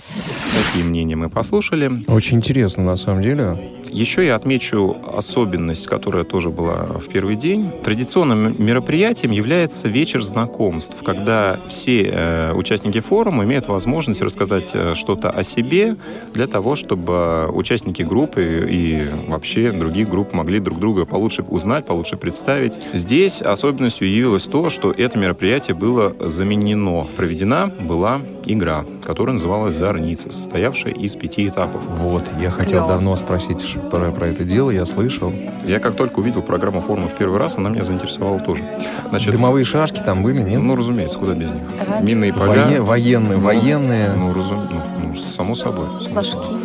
Какие 0.68 0.84
мнения 0.84 1.16
мы 1.16 1.30
послушали. 1.30 1.90
Очень 2.08 2.38
интересно, 2.38 2.84
на 2.84 2.98
самом 2.98 3.24
деле. 3.24 3.58
Еще 3.90 4.26
я 4.26 4.36
отмечу 4.36 4.98
особенность, 5.16 5.86
которая 5.88 6.24
тоже 6.24 6.50
была 6.50 6.88
в 7.00 7.08
первый 7.08 7.36
день. 7.36 7.72
Традиционным 7.84 8.56
мероприятием 8.58 9.32
является 9.32 9.88
вечер 9.88 10.24
знакомств, 10.24 10.96
когда 11.06 11.60
все 11.68 12.12
э, 12.12 12.54
участники 12.54 13.02
форума 13.02 13.44
имеют 13.44 13.68
возможность 13.68 13.93
рассказать 14.22 14.72
э, 14.74 14.94
что-то 14.96 15.30
о 15.30 15.44
себе 15.44 15.96
для 16.34 16.48
того, 16.48 16.76
чтобы 16.76 17.48
участники 17.52 18.02
группы 18.02 18.68
и 18.70 19.10
вообще 19.28 19.72
других 19.72 20.10
групп 20.10 20.34
могли 20.34 20.60
друг 20.60 20.80
друга 20.80 21.06
получше 21.06 21.44
узнать, 21.44 21.86
получше 21.86 22.18
представить. 22.18 22.80
Здесь 22.94 23.42
особенностью 23.42 24.10
явилось 24.10 24.46
то, 24.46 24.70
что 24.70 24.92
это 24.92 25.18
мероприятие 25.18 25.76
было 25.76 26.16
заменено. 26.20 27.08
Проведена 27.16 27.72
была 27.82 28.22
игра, 28.46 28.86
которая 29.04 29.34
называлась 29.36 29.76
«Зорница», 29.76 30.32
состоявшая 30.32 30.94
из 30.94 31.16
пяти 31.16 31.48
этапов. 31.48 31.82
Вот, 32.00 32.24
я 32.42 32.50
хотел 32.50 32.88
давно 32.88 33.16
спросить 33.16 33.66
про, 33.92 34.12
про 34.12 34.28
это 34.28 34.44
дело, 34.44 34.70
я 34.70 34.86
слышал. 34.86 35.32
Я 35.66 35.80
как 35.80 35.96
только 35.96 36.20
увидел 36.20 36.42
программу 36.42 36.82
форума 36.82 37.08
в 37.08 37.14
первый 37.18 37.40
раз, 37.40 37.58
она 37.58 37.70
меня 37.70 37.84
заинтересовала 37.84 38.40
тоже. 38.40 38.64
Значит, 39.10 39.34
Дымовые 39.34 39.64
шашки 39.66 40.02
там 40.06 40.24
были, 40.24 40.42
нет? 40.42 40.62
Ну, 40.62 40.76
разумеется, 40.76 41.18
куда 41.20 41.34
без 41.34 41.52
них. 41.52 41.64
Раньше. 41.88 42.06
Минные 42.06 42.34
поля. 42.34 42.68
Вое- 42.68 42.82
военные, 42.82 43.38
Ну, 43.38 43.44
военные. 43.44 44.12
Ну, 44.14 44.34
разум... 44.34 44.68
ну, 44.72 45.08
ну, 45.10 45.16
само 45.16 45.56
собой. 45.56 45.88
само 46.04 46.22
собой. 46.22 46.58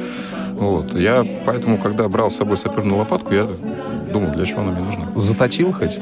Вот. 0.54 0.94
Я 0.94 1.24
поэтому, 1.46 1.78
когда 1.78 2.08
брал 2.08 2.30
с 2.30 2.36
собой 2.36 2.56
саперную 2.56 2.96
лопатку, 2.98 3.32
я 3.34 3.48
думал, 4.12 4.32
для 4.32 4.44
чего 4.44 4.62
она 4.62 4.72
мне 4.72 4.82
нужна. 4.84 5.06
Заточил 5.14 5.72
хоть? 5.72 6.00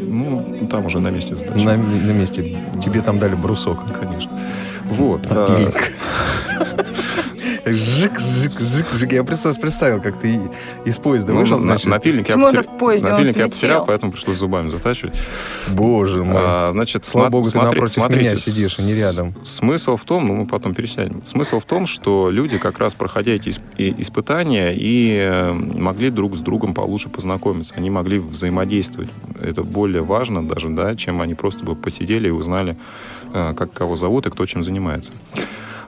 Ну, 0.00 0.66
там 0.70 0.86
уже 0.86 0.98
на 1.00 1.08
месте 1.10 1.34
задача. 1.34 1.62
На, 1.64 1.76
на 1.76 2.12
месте. 2.12 2.58
Тебе 2.82 3.02
там 3.02 3.18
дали 3.18 3.34
брусок. 3.34 3.78
Конечно. 4.00 4.30
Вот. 4.90 5.26
а, 5.30 5.48
Напильник. 5.48 5.92
Жик, 7.64 8.18
жик, 8.20 8.52
жик, 8.52 8.92
жик. 8.92 9.12
Я 9.12 9.24
представил, 9.24 9.56
представил, 9.56 10.00
как 10.02 10.18
ты 10.20 10.40
из 10.84 10.98
поезда 10.98 11.32
ну, 11.32 11.40
вышел, 11.40 11.56
на- 11.56 11.62
значит. 11.62 11.86
напильник 11.86 12.28
я 12.28 13.48
потерял, 13.48 13.86
поэтому 13.86 14.12
пришлось 14.12 14.38
зубами 14.38 14.68
затачивать. 14.68 15.14
Боже 15.68 16.22
мой. 16.24 16.40
А, 16.42 16.70
значит, 16.72 17.04
Слава 17.04 17.30
богу, 17.30 17.44
ты 17.44 17.50
смотри- 17.50 17.70
напротив 17.70 17.94
смотрите, 17.94 18.24
меня 18.24 18.36
сидишь, 18.36 18.78
а 18.78 18.82
не 18.82 18.94
рядом. 18.94 19.34
Смысл 19.44 19.96
в 19.96 20.04
том, 20.04 20.26
ну, 20.26 20.34
мы 20.34 20.46
потом 20.46 20.74
пересядем. 20.74 21.22
Смысл 21.24 21.60
в 21.60 21.64
том, 21.64 21.86
что 21.86 22.30
люди, 22.30 22.58
как 22.58 22.78
раз 22.78 22.94
проходя 22.94 23.32
эти 23.32 23.50
испытания, 23.78 24.74
и 24.74 25.16
э, 25.20 25.52
могли 25.52 26.10
друг 26.10 26.36
с 26.36 26.40
другом 26.40 26.74
получше 26.74 27.08
познакомиться. 27.08 27.74
Они 27.76 27.90
могли 27.90 28.18
взаимодействовать. 28.18 29.10
Это 29.42 29.62
более 29.62 30.02
важно 30.02 30.46
даже, 30.46 30.68
да, 30.68 30.94
чем 30.94 31.22
они 31.22 31.34
просто 31.34 31.64
бы 31.64 31.74
посидели 31.74 32.28
и 32.28 32.32
узнали, 32.32 32.76
как 33.32 33.72
кого 33.72 33.96
зовут 33.96 34.26
и 34.26 34.30
кто 34.30 34.46
чем 34.46 34.62
занимается. 34.64 35.12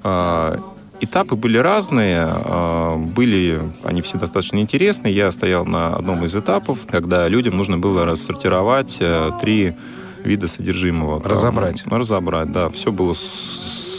А, 0.02 0.58
Этапы 1.04 1.34
были 1.34 1.58
разные, 1.58 2.28
а, 2.28 2.96
были 2.96 3.60
они 3.82 4.02
все 4.02 4.18
достаточно 4.18 4.58
интересные. 4.58 5.12
Я 5.12 5.32
стоял 5.32 5.66
на 5.66 5.96
одном 5.96 6.24
из 6.24 6.36
этапов, 6.36 6.78
когда 6.88 7.26
людям 7.26 7.56
нужно 7.56 7.76
было 7.76 8.06
рассортировать 8.06 8.98
э, 9.00 9.32
три 9.40 9.74
вида 10.22 10.46
содержимого. 10.46 11.20
Там, 11.20 11.32
Разобрать. 11.32 11.84
Разобрать, 11.86 12.52
да. 12.52 12.70
Все 12.70 12.92
было 12.92 13.14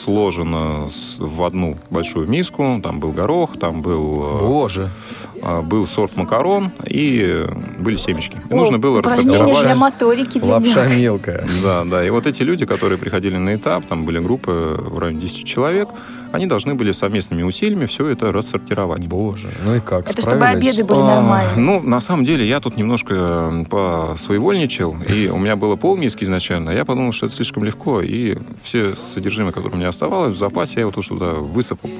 сложено 0.03 0.87
в 1.17 1.43
одну 1.43 1.75
большую 1.89 2.27
миску. 2.27 2.79
Там 2.83 2.99
был 2.99 3.11
горох, 3.11 3.57
там 3.59 3.81
был, 3.81 4.23
э, 4.23 4.39
Боже. 4.39 4.89
э, 5.41 5.61
был 5.61 5.87
сорт 5.87 6.15
макарон 6.17 6.71
и 6.85 7.45
были 7.79 7.97
семечки. 7.97 8.37
И 8.49 8.53
О, 8.53 8.57
нужно 8.57 8.77
было 8.79 9.01
рассортировать. 9.01 9.61
для 9.61 9.75
моторики, 9.75 10.39
для 10.39 10.53
Лапша 10.53 10.87
мелкой. 10.87 10.97
мелкая. 10.97 11.47
Да, 11.63 11.83
да. 11.85 12.05
И 12.05 12.09
вот 12.09 12.27
эти 12.27 12.43
люди, 12.43 12.65
которые 12.65 12.97
приходили 12.97 13.37
на 13.37 13.55
этап, 13.55 13.85
там 13.85 14.05
были 14.05 14.19
группы 14.19 14.75
в 14.79 14.99
районе 14.99 15.21
10 15.21 15.45
человек, 15.45 15.89
они 16.33 16.47
должны 16.47 16.73
были 16.73 16.91
совместными 16.91 17.43
усилиями 17.43 17.85
все 17.85 18.07
это 18.07 18.31
рассортировать. 18.31 19.05
Боже. 19.05 19.49
Ну 19.63 19.75
и 19.75 19.79
как, 19.79 20.09
Это 20.09 20.19
чтобы 20.19 20.45
обеды 20.45 20.83
были 20.83 20.97
А, 20.97 21.21
нормальные. 21.21 21.57
Ну, 21.57 21.79
на 21.79 21.99
самом 21.99 22.25
деле, 22.25 22.47
я 22.47 22.59
тут 22.59 22.75
немножко 22.75 23.67
посвоевольничал, 23.69 24.95
и 25.07 25.27
у 25.27 25.37
меня 25.37 25.55
было 25.55 25.75
полмиски 25.75 26.23
изначально. 26.23 26.71
Я 26.71 26.85
подумал, 26.85 27.11
что 27.11 27.27
это 27.27 27.35
слишком 27.35 27.63
легко, 27.63 28.01
и 28.01 28.39
все 28.63 28.95
содержимое, 28.95 29.53
которое 29.53 29.75
у 29.75 29.77
меня 29.77 29.89
оставалось 29.89 30.35
в 30.35 30.39
запасе, 30.39 30.73
я 30.77 30.81
его 30.81 30.91
тоже 30.91 31.09
туда 31.09 31.33
высыпал. 31.33 31.91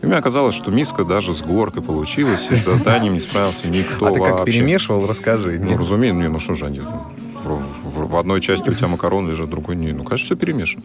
И 0.00 0.06
у 0.06 0.08
меня 0.08 0.16
оказалось, 0.16 0.54
что 0.54 0.70
миска 0.70 1.04
даже 1.04 1.34
с 1.34 1.42
горкой 1.42 1.82
получилась, 1.82 2.48
и 2.50 2.56
с 2.56 2.64
заданием 2.64 3.12
не 3.12 3.20
справился 3.20 3.68
никто 3.68 4.06
А 4.06 4.12
ты 4.12 4.18
как 4.18 4.44
перемешивал, 4.46 5.06
расскажи. 5.06 5.60
Ну, 5.62 5.76
разумеется, 5.76 6.22
не, 6.22 6.28
ну 6.28 6.38
что 6.38 6.54
же 6.54 6.64
они, 6.64 6.80
в, 7.44 8.16
одной 8.16 8.40
части 8.40 8.70
у 8.70 8.72
тебя 8.72 8.88
макарон 8.88 9.28
лежит, 9.28 9.48
в 9.48 9.50
другой 9.50 9.76
не. 9.76 9.92
Ну, 9.92 10.04
конечно, 10.04 10.24
все 10.24 10.36
перемешано. 10.36 10.84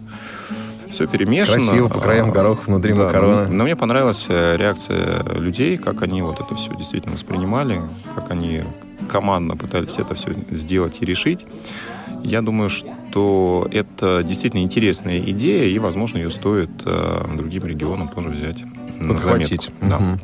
Все 0.92 1.08
перемешано. 1.08 1.58
Красиво, 1.66 1.88
по 1.88 2.00
краям 2.00 2.30
А, 2.30 2.34
горох, 2.34 2.68
внутри 2.68 2.94
да, 2.94 3.06
макарона. 3.06 3.44
Но, 3.48 3.54
но 3.54 3.64
мне 3.64 3.76
понравилась 3.76 4.26
э, 4.30 4.58
реакция 4.58 5.24
людей, 5.36 5.78
как 5.78 6.02
они 6.02 6.22
вот 6.22 6.40
это 6.40 6.56
все 6.56 6.76
действительно 6.76 7.14
воспринимали, 7.14 7.82
как 8.16 8.32
они 8.32 8.64
командно 9.10 9.56
пытались 9.56 9.98
это 9.98 10.16
все 10.16 10.34
сделать 10.50 10.98
и 11.02 11.06
решить. 11.06 11.46
Я 12.24 12.42
думаю, 12.42 12.70
что 12.70 13.68
это 13.72 14.24
действительно 14.24 14.62
интересная 14.62 15.20
идея, 15.20 15.66
и, 15.66 15.80
возможно, 15.80 16.18
ее 16.18 16.32
стоит 16.32 16.70
э, 16.86 17.26
другим 17.36 17.66
регионам 17.66 18.08
тоже 18.10 18.30
взять 18.30 18.64
на 19.00 19.14
Подхватить. 19.14 19.72
заметку. 19.80 19.86
Да. 19.88 20.20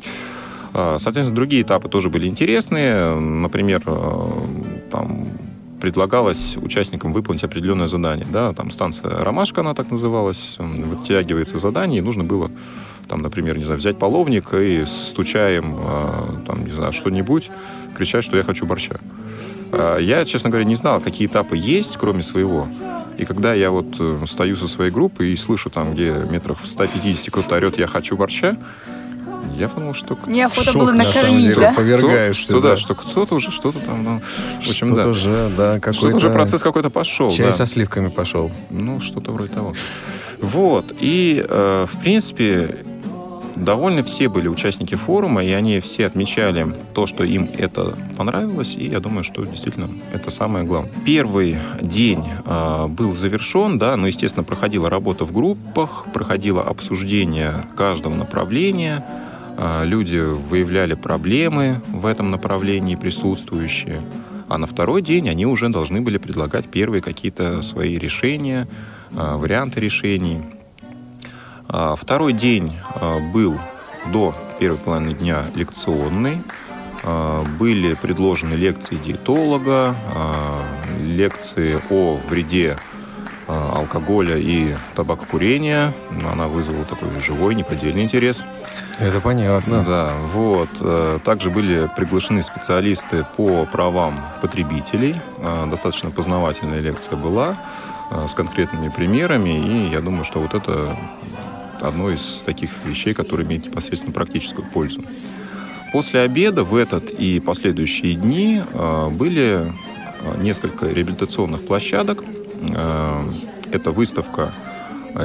А, 0.74 0.98
Соответственно, 0.98 1.36
другие 1.36 1.62
этапы 1.62 1.88
тоже 1.88 2.10
были 2.10 2.26
интересные. 2.26 3.14
Например, 3.18 3.82
э, 3.86 4.30
там 4.90 5.28
предлагалось 5.80 6.56
участникам 6.56 7.12
выполнить 7.12 7.44
определенное 7.44 7.86
задание. 7.86 8.26
Да? 8.30 8.52
Там 8.52 8.70
станция 8.70 9.24
«Ромашка», 9.24 9.60
она 9.60 9.74
так 9.74 9.90
называлась, 9.90 10.56
вытягивается 10.58 11.58
задание, 11.58 11.98
и 11.98 12.02
нужно 12.02 12.24
было 12.24 12.50
там, 13.08 13.22
например, 13.22 13.56
не 13.56 13.64
знаю, 13.64 13.78
взять 13.78 13.98
половник 13.98 14.52
и 14.52 14.84
стучаем, 14.84 15.76
э, 15.78 16.44
там, 16.46 16.64
не 16.64 16.72
знаю, 16.72 16.92
что-нибудь, 16.92 17.50
кричать, 17.96 18.24
что 18.24 18.36
я 18.36 18.42
хочу 18.42 18.66
борща. 18.66 18.98
А, 19.72 19.98
я, 19.98 20.24
честно 20.24 20.50
говоря, 20.50 20.66
не 20.66 20.74
знал, 20.74 21.00
какие 21.00 21.28
этапы 21.28 21.56
есть, 21.56 21.96
кроме 21.96 22.22
своего. 22.22 22.68
И 23.18 23.24
когда 23.24 23.54
я 23.54 23.70
вот 23.70 23.96
э, 23.98 24.24
стою 24.26 24.56
со 24.56 24.68
своей 24.68 24.90
группой 24.90 25.32
и 25.32 25.36
слышу 25.36 25.70
там, 25.70 25.94
где 25.94 26.12
метрах 26.30 26.60
в 26.60 26.66
150 26.66 27.30
кто-то 27.30 27.56
орет 27.56 27.78
«я 27.78 27.86
хочу 27.86 28.16
борща», 28.16 28.56
я 29.54 29.68
подумал, 29.68 29.94
что... 29.94 30.18
Неохота 30.26 30.72
Шок, 30.72 30.82
было 30.82 30.92
накормить, 30.92 31.48
деле, 31.48 31.54
да? 31.54 31.72
Повергаешься, 31.72 32.44
Что, 32.44 32.60
да. 32.60 32.70
да, 32.70 32.76
что 32.76 32.94
кто-то 32.94 33.34
уже 33.34 33.50
что-то 33.50 33.78
там... 33.80 34.04
Ну, 34.04 34.20
в 34.20 34.68
общем, 34.68 34.88
Что-то 34.88 35.04
да. 35.04 35.08
уже, 35.08 35.50
да, 35.56 35.74
какой-то... 35.74 35.98
Что-то 35.98 36.16
уже 36.16 36.30
процесс 36.30 36.62
какой-то 36.62 36.90
пошел. 36.90 37.30
Чай 37.30 37.46
да. 37.46 37.52
со 37.52 37.66
сливками 37.66 38.08
пошел. 38.08 38.50
Ну, 38.70 39.00
что-то 39.00 39.32
вроде 39.32 39.52
того. 39.52 39.74
Вот. 40.40 40.94
И, 41.00 41.44
э, 41.48 41.86
в 41.90 42.00
принципе, 42.00 42.76
довольны 43.56 44.02
все 44.02 44.28
были 44.28 44.48
участники 44.48 44.94
форума, 44.94 45.42
и 45.42 45.50
они 45.50 45.80
все 45.80 46.06
отмечали 46.06 46.74
то, 46.94 47.06
что 47.06 47.24
им 47.24 47.50
это 47.56 47.96
понравилось, 48.16 48.76
и 48.76 48.86
я 48.86 49.00
думаю, 49.00 49.24
что 49.24 49.44
действительно 49.44 49.90
это 50.12 50.30
самое 50.30 50.64
главное. 50.64 50.92
Первый 51.04 51.58
день 51.80 52.24
э, 52.44 52.86
был 52.88 53.12
завершен, 53.12 53.78
да, 53.78 53.96
но, 53.96 54.06
естественно, 54.06 54.44
проходила 54.44 54.90
работа 54.90 55.24
в 55.24 55.32
группах, 55.32 56.06
проходило 56.12 56.62
обсуждение 56.62 57.64
каждого 57.76 58.14
направления, 58.14 59.04
люди 59.84 60.18
выявляли 60.18 60.94
проблемы 60.94 61.80
в 61.88 62.06
этом 62.06 62.30
направлении 62.30 62.94
присутствующие, 62.94 64.00
а 64.48 64.58
на 64.58 64.66
второй 64.66 65.02
день 65.02 65.28
они 65.28 65.46
уже 65.46 65.68
должны 65.68 66.00
были 66.00 66.18
предлагать 66.18 66.66
первые 66.66 67.02
какие-то 67.02 67.62
свои 67.62 67.98
решения, 67.98 68.68
э, 69.10 69.36
варианты 69.36 69.80
решений. 69.80 70.42
А, 71.68 71.96
Второй 71.96 72.32
день 72.32 72.74
а, 72.94 73.18
был 73.32 73.58
до 74.12 74.34
первой 74.58 74.78
половины 74.78 75.14
дня 75.14 75.46
лекционный. 75.54 76.42
А, 77.02 77.44
Были 77.58 77.94
предложены 77.94 78.54
лекции 78.54 78.96
диетолога, 78.96 79.96
а, 80.14 80.62
лекции 81.00 81.80
о 81.90 82.20
вреде 82.28 82.78
а, 83.48 83.78
алкоголя 83.78 84.36
и 84.36 84.74
табакокурения. 84.94 85.92
Она 86.30 86.46
вызвала 86.46 86.84
такой 86.84 87.08
живой, 87.20 87.54
неподдельный 87.54 88.02
интерес. 88.02 88.44
Это 88.98 89.20
понятно. 89.20 89.84
Да, 89.84 90.14
вот. 90.32 90.70
Э, 90.80 91.18
Также 91.22 91.50
были 91.50 91.88
приглашены 91.96 92.42
специалисты 92.42 93.26
по 93.36 93.66
правам 93.66 94.20
потребителей. 94.40 95.20
Э, 95.38 95.66
Достаточно 95.70 96.10
познавательная 96.10 96.80
лекция 96.80 97.16
была 97.16 97.58
э, 98.10 98.26
с 98.26 98.34
конкретными 98.34 98.88
примерами, 98.88 99.50
и 99.50 99.90
я 99.90 100.00
думаю, 100.00 100.24
что 100.24 100.40
вот 100.40 100.54
это 100.54 100.96
одно 101.82 102.10
из 102.10 102.42
таких 102.42 102.70
вещей, 102.86 103.12
которые 103.12 103.46
имеют 103.46 103.66
непосредственно 103.66 104.14
практическую 104.14 104.66
пользу. 104.66 105.02
После 105.92 106.20
обеда 106.20 106.64
в 106.64 106.74
этот 106.74 107.10
и 107.10 107.38
последующие 107.38 108.14
дни 108.14 108.62
были 109.12 109.72
несколько 110.38 110.86
реабилитационных 110.86 111.64
площадок. 111.64 112.24
Это 113.70 113.92
выставка 113.92 114.52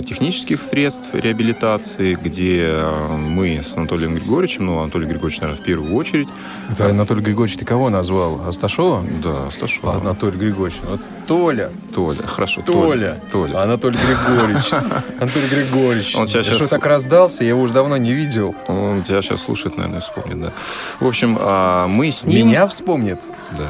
технических 0.06 0.64
средств 0.64 1.08
реабилитации, 1.14 2.14
где 2.16 2.68
э, 2.72 3.16
мы 3.18 3.62
с 3.64 3.76
Анатолием 3.76 4.16
Григорьевичем, 4.16 4.66
ну, 4.68 4.80
Анатолий 4.80 5.06
Григорьевич, 5.08 5.42
наверное, 5.42 5.62
в 5.62 5.66
первую 5.66 5.94
очередь. 5.96 6.30
Это 6.72 6.88
Анатолий 6.90 7.22
Григорьевич, 7.22 7.60
ты 7.60 7.66
кого 7.66 7.90
назвал? 7.90 8.48
Асташова? 8.48 9.04
Да, 9.24 9.48
Асташова. 9.48 9.96
Анатолий 9.96 10.38
Григорьевич. 10.38 10.80
Вот 10.88 11.02
Толя. 11.28 11.72
Толя, 11.94 12.24
хорошо, 12.26 12.62
Толя. 12.62 13.22
Толя. 13.32 13.64
Анатолий 13.64 13.98
Григорьевич. 13.98 14.72
Анатолий 15.20 15.48
Григорьевич. 15.50 16.16
Он 16.16 16.28
сейчас- 16.28 16.46
Я 16.48 16.54
что 16.54 16.62
сейчас- 16.62 16.70
так 16.70 16.86
раздался, 16.86 17.44
я 17.44 17.50
его 17.50 17.62
уже 17.62 17.74
давно 17.74 17.98
не 17.98 18.14
видел. 18.14 18.56
Он 18.68 19.04
тебя 19.04 19.22
сейчас 19.22 19.42
слушает, 19.42 19.76
наверное, 19.78 20.00
вспомнит, 20.02 20.40
да. 20.42 20.54
В 21.00 21.08
общем, 21.08 21.38
а, 21.40 21.88
мы 21.88 22.12
с 22.12 22.26
ним... 22.26 22.48
Меня 22.48 22.66
вспомнит? 22.68 23.20
Да. 23.58 23.70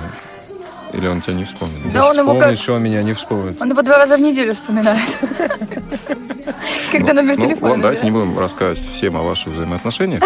Или 0.93 1.07
он 1.07 1.21
тебя 1.21 1.33
не 1.33 1.45
вспомнит? 1.45 1.91
Да 1.93 2.09
он 2.09 2.17
его 2.17 2.37
как- 2.37 2.57
что 2.57 2.73
он 2.73 2.83
меня 2.83 3.01
не 3.03 3.13
вспомнит. 3.13 3.61
Он 3.61 3.69
его 3.69 3.81
два 3.81 3.97
раза 3.97 4.17
в 4.17 4.19
неделю 4.21 4.53
вспоминает. 4.53 4.99
Когда 6.91 7.13
номер 7.13 7.37
Ну, 7.37 7.45
телефона. 7.45 7.69
ладно, 7.71 7.83
давайте 7.83 8.05
не 8.05 8.11
будем 8.11 8.37
рассказывать 8.37 8.79
всем 8.91 9.15
о 9.17 9.21
ваших 9.21 9.53
взаимоотношениях. 9.53 10.21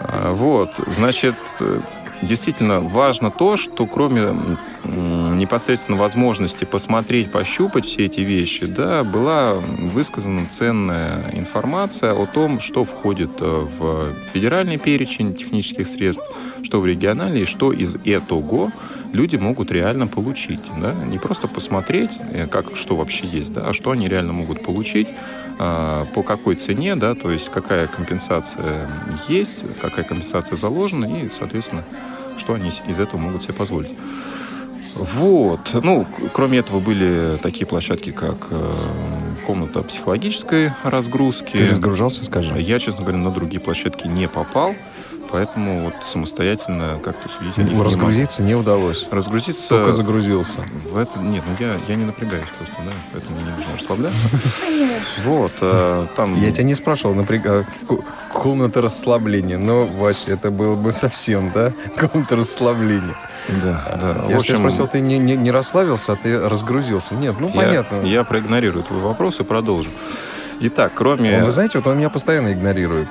А, 0.00 0.32
Вот, 0.34 0.74
значит, 0.88 1.34
действительно 2.22 2.80
важно 2.80 3.30
то, 3.30 3.56
что 3.56 3.86
кроме 3.86 4.34
непосредственно 4.84 5.98
возможности 5.98 6.64
посмотреть, 6.64 7.30
пощупать 7.30 7.84
все 7.86 8.06
эти 8.06 8.20
вещи, 8.20 8.66
да, 8.66 9.04
была 9.04 9.54
высказана 9.54 10.46
ценная 10.48 11.30
информация 11.32 12.12
о 12.14 12.26
том, 12.26 12.60
что 12.60 12.84
входит 12.84 13.30
э, 13.40 13.44
в 13.78 14.08
федеральный 14.32 14.78
перечень 14.78 15.34
технических 15.34 15.86
средств, 15.86 16.24
что 16.62 16.80
в 16.80 16.86
региональный, 16.86 17.42
и 17.42 17.44
что 17.44 17.72
из 17.72 17.96
этого 18.04 18.72
люди 19.12 19.36
могут 19.36 19.70
реально 19.70 20.06
получить. 20.06 20.62
Да? 20.80 20.92
Не 20.92 21.18
просто 21.18 21.48
посмотреть, 21.48 22.18
э, 22.20 22.46
как, 22.46 22.76
что 22.76 22.96
вообще 22.96 23.26
есть, 23.26 23.52
да, 23.52 23.68
а 23.68 23.72
что 23.72 23.90
они 23.90 24.08
реально 24.08 24.32
могут 24.32 24.62
получить, 24.62 25.08
а, 25.58 26.06
по 26.14 26.22
какой 26.22 26.56
цене, 26.56 26.96
да, 26.96 27.14
то 27.14 27.30
есть 27.30 27.50
какая 27.50 27.86
компенсация 27.86 28.88
есть, 29.28 29.64
какая 29.80 30.04
компенсация 30.04 30.56
заложена, 30.56 31.22
и, 31.22 31.30
соответственно, 31.30 31.84
что 32.36 32.54
они 32.54 32.68
из 32.68 32.98
этого 32.98 33.18
могут 33.18 33.42
себе 33.42 33.54
позволить. 33.54 33.92
Вот. 34.96 35.70
Ну, 35.74 36.06
кроме 36.32 36.58
этого 36.58 36.80
были 36.80 37.38
такие 37.42 37.66
площадки, 37.66 38.12
как 38.12 38.48
э, 38.50 38.74
комната 39.46 39.82
психологической 39.82 40.72
разгрузки. 40.84 41.56
Ты 41.56 41.68
разгружался, 41.68 42.24
скажи? 42.24 42.58
Я, 42.58 42.78
честно 42.78 43.02
говоря, 43.02 43.18
на 43.18 43.30
другие 43.30 43.60
площадки 43.60 44.06
не 44.06 44.26
попал, 44.26 44.74
поэтому 45.30 45.84
вот 45.84 45.94
самостоятельно 46.04 46.98
как-то 47.02 47.28
судить 47.28 47.56
не 47.58 47.64
Ну, 47.64 47.70
могу. 47.72 47.84
разгрузиться 47.84 48.42
не 48.42 48.54
удалось. 48.54 49.06
Разгрузиться... 49.10 49.68
Только 49.68 49.92
загрузился. 49.92 50.54
В 50.90 50.96
это... 50.98 51.18
Нет, 51.18 51.42
ну 51.46 51.54
я, 51.64 51.76
я 51.88 51.94
не 51.96 52.04
напрягаюсь 52.04 52.48
просто, 52.58 52.74
да, 52.84 52.92
поэтому 53.12 53.36
мне 53.36 53.44
не 53.44 53.50
нужно 53.56 53.72
расслабляться. 53.76 54.26
Вот, 55.24 55.52
э, 55.60 56.06
там... 56.16 56.40
Я 56.40 56.50
тебя 56.52 56.64
не 56.64 56.74
спрашивал, 56.74 57.14
напряг... 57.14 57.46
а, 57.46 57.64
комната 58.32 58.80
расслабления. 58.82 59.58
Но, 59.58 59.86
Вась, 59.86 60.24
это 60.28 60.50
было 60.50 60.74
бы 60.76 60.92
совсем, 60.92 61.50
да? 61.52 61.72
Комната 61.98 62.36
расслабления. 62.36 63.14
Да, 63.48 63.98
да. 64.00 64.24
Я 64.28 64.36
В 64.36 64.38
общем, 64.38 64.56
спросил, 64.56 64.88
ты 64.88 65.00
не, 65.00 65.18
не, 65.18 65.36
не 65.36 65.50
расслабился, 65.50 66.12
а 66.12 66.16
ты 66.16 66.40
разгрузился. 66.48 67.14
Нет, 67.14 67.36
ну 67.38 67.48
я- 67.48 67.54
понятно. 67.54 68.02
Я 68.02 68.24
проигнорирую 68.24 68.82
твой 68.84 69.00
вопрос 69.00 69.38
и 69.40 69.44
продолжу. 69.44 69.90
Итак, 70.58 70.92
кроме... 70.94 71.44
Вы 71.44 71.50
знаете, 71.50 71.78
вот 71.78 71.86
он 71.86 71.98
меня 71.98 72.08
постоянно 72.10 72.52
игнорирует. 72.52 73.08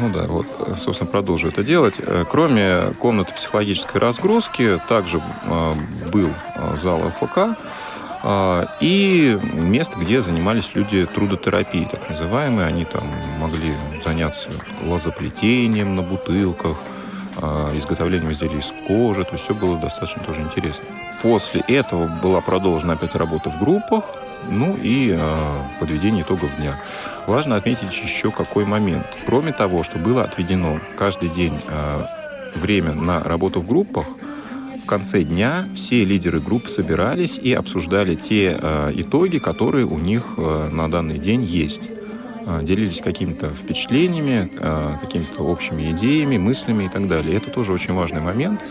Ну 0.00 0.10
да, 0.10 0.24
вот, 0.26 0.46
э, 0.66 0.74
собственно, 0.76 1.10
продолжу 1.10 1.48
это 1.48 1.62
делать. 1.62 1.94
Э, 1.98 2.24
Кроме 2.30 2.92
комнаты 2.98 3.32
психологической 3.34 4.00
разгрузки, 4.00 4.80
также 4.88 5.22
э, 5.44 5.72
был 6.12 6.30
зал 6.76 7.00
ЛФК 7.06 7.56
и 8.80 9.38
место, 9.52 9.98
где 10.00 10.20
занимались 10.20 10.70
люди 10.74 11.06
трудотерапией, 11.06 11.86
так 11.88 12.08
называемые. 12.08 12.66
Они 12.66 12.84
там 12.84 13.04
могли 13.38 13.74
заняться 14.02 14.48
лозоплетением 14.82 15.94
на 15.94 16.02
бутылках, 16.02 16.76
изготовлением 17.74 18.32
изделий 18.32 18.58
из 18.58 18.72
кожи. 18.88 19.22
То 19.22 19.32
есть 19.32 19.44
все 19.44 19.54
было 19.54 19.78
достаточно 19.78 20.24
тоже 20.24 20.40
интересно. 20.40 20.86
После 21.22 21.60
этого 21.68 22.08
была 22.08 22.40
продолжена 22.40 22.94
опять 22.94 23.14
работа 23.14 23.50
в 23.50 23.60
группах, 23.60 24.04
ну 24.48 24.76
и 24.82 25.16
подведение 25.78 26.22
итогов 26.22 26.56
дня. 26.56 26.80
Важно 27.26 27.56
отметить 27.56 27.92
еще 27.92 28.30
какой 28.30 28.64
момент. 28.64 29.06
Кроме 29.26 29.52
того, 29.52 29.82
что 29.82 29.98
было 29.98 30.22
отведено 30.22 30.78
каждый 30.96 31.28
день 31.28 31.58
э, 31.66 32.04
время 32.54 32.92
на 32.92 33.22
работу 33.22 33.60
в 33.60 33.66
группах, 33.66 34.06
в 34.82 34.86
конце 34.86 35.24
дня 35.24 35.66
все 35.74 36.04
лидеры 36.04 36.40
групп 36.40 36.68
собирались 36.68 37.38
и 37.38 37.52
обсуждали 37.52 38.14
те 38.14 38.56
э, 38.56 38.92
итоги, 38.94 39.38
которые 39.38 39.84
у 39.84 39.98
них 39.98 40.34
э, 40.36 40.68
на 40.70 40.88
данный 40.88 41.18
день 41.18 41.42
есть. 41.42 41.88
Э, 42.46 42.60
делились 42.62 43.00
какими-то 43.00 43.50
впечатлениями, 43.50 44.48
э, 44.56 44.96
какими-то 45.00 45.42
общими 45.42 45.90
идеями, 45.90 46.38
мыслями 46.38 46.84
и 46.84 46.88
так 46.88 47.08
далее. 47.08 47.36
Это 47.36 47.50
тоже 47.50 47.72
очень 47.72 47.94
важный 47.94 48.20
момент, 48.20 48.62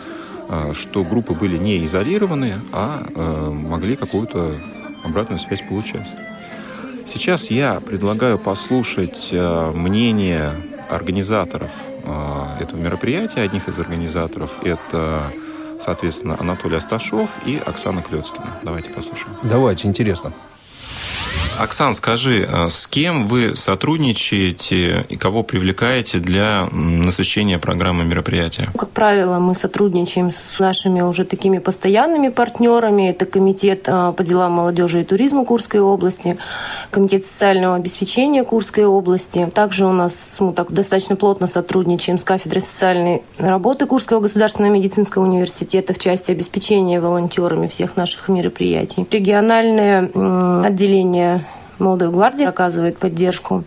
э, 0.47 0.71
что 0.73 1.03
группы 1.03 1.33
были 1.33 1.57
не 1.57 1.83
изолированы, 1.83 2.55
а 2.71 3.05
э, 3.13 3.49
могли 3.49 3.97
какую-то 3.97 4.55
обратную 5.03 5.39
связь 5.39 5.61
получать. 5.61 6.15
Сейчас 7.15 7.49
я 7.49 7.79
предлагаю 7.79 8.37
послушать 8.37 9.29
э, 9.31 9.71
мнение 9.71 10.51
организаторов 10.89 11.71
э, 12.03 12.45
этого 12.59 12.77
мероприятия, 12.77 13.39
одних 13.39 13.69
из 13.69 13.79
организаторов. 13.79 14.51
Это, 14.63 15.31
соответственно, 15.79 16.35
Анатолий 16.37 16.75
Асташов 16.75 17.29
и 17.45 17.57
Оксана 17.65 18.01
Клецкина. 18.01 18.59
Давайте 18.63 18.89
послушаем. 18.89 19.37
Давайте, 19.43 19.87
интересно. 19.87 20.33
Оксан, 21.59 21.93
скажи, 21.93 22.47
а 22.51 22.69
с 22.69 22.85
кем 22.85 23.27
вы 23.27 23.55
сотрудничаете 23.55 25.05
и 25.07 25.15
кого 25.15 25.41
привлекаете 25.41 26.19
для 26.19 26.67
насыщения 26.71 27.59
программы 27.59 28.03
мероприятия? 28.03 28.69
Как 28.77 28.89
правило, 28.89 29.39
мы 29.39 29.55
сотрудничаем 29.55 30.33
с 30.33 30.59
нашими 30.59 30.99
уже 31.01 31.23
такими 31.23 31.59
постоянными 31.59 32.27
партнерами. 32.27 33.09
Это 33.09 33.25
Комитет 33.25 33.87
а, 33.87 34.11
по 34.11 34.23
делам 34.23 34.51
молодежи 34.53 35.01
и 35.01 35.03
туризма 35.05 35.45
Курской 35.45 35.79
области, 35.79 36.37
Комитет 36.91 37.23
социального 37.23 37.75
обеспечения 37.75 38.43
Курской 38.43 38.85
области. 38.85 39.49
Также 39.53 39.85
у 39.85 39.93
нас 39.93 40.37
мы 40.39 40.51
так 40.51 40.71
достаточно 40.73 41.15
плотно 41.15 41.47
сотрудничаем 41.47 42.17
с 42.17 42.25
кафедрой 42.25 42.61
социальной 42.61 43.21
работы 43.37 43.85
Курского 43.85 44.19
государственного 44.19 44.73
медицинского 44.73 45.23
университета 45.23 45.93
в 45.93 45.99
части 45.99 46.31
обеспечения 46.31 46.99
волонтерами 46.99 47.67
всех 47.67 47.95
наших 47.95 48.27
мероприятий. 48.27 49.07
Региональное 49.09 50.09
отделение 50.65 51.44
молодой 51.79 52.09
гвардии 52.11 52.45
оказывает 52.45 52.97
поддержку. 52.97 53.63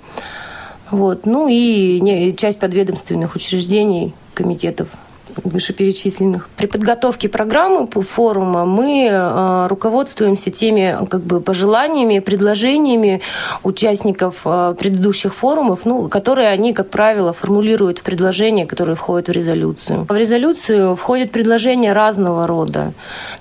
Вот. 0.91 1.27
Ну 1.27 1.49
и 1.49 2.35
часть 2.37 2.59
подведомственных 2.59 3.35
учреждений, 3.35 4.15
комитетов 4.35 4.97
вышеперечисленных. 5.45 6.49
При 6.57 6.67
подготовке 6.67 7.29
программы 7.29 7.87
по 7.87 8.03
форума 8.03 8.65
мы 8.65 9.09
э, 9.11 9.67
руководствуемся 9.69 10.51
теми 10.51 10.97
как 11.09 11.23
бы, 11.23 11.41
пожеланиями, 11.41 12.19
предложениями 12.19 13.21
участников 13.63 14.43
э, 14.45 14.75
предыдущих 14.79 15.35
форумов, 15.35 15.85
ну, 15.85 16.09
которые 16.09 16.49
они, 16.49 16.73
как 16.73 16.91
правило, 16.91 17.33
формулируют 17.33 17.99
в 17.99 18.03
предложения, 18.03 18.67
которые 18.67 18.97
входят 18.97 19.29
в 19.29 19.33
резолюцию. 19.33 20.07
В 20.09 20.17
резолюцию 20.17 20.97
входят 20.97 21.31
предложения 21.31 21.93
разного 21.93 22.47
рода. 22.47 22.93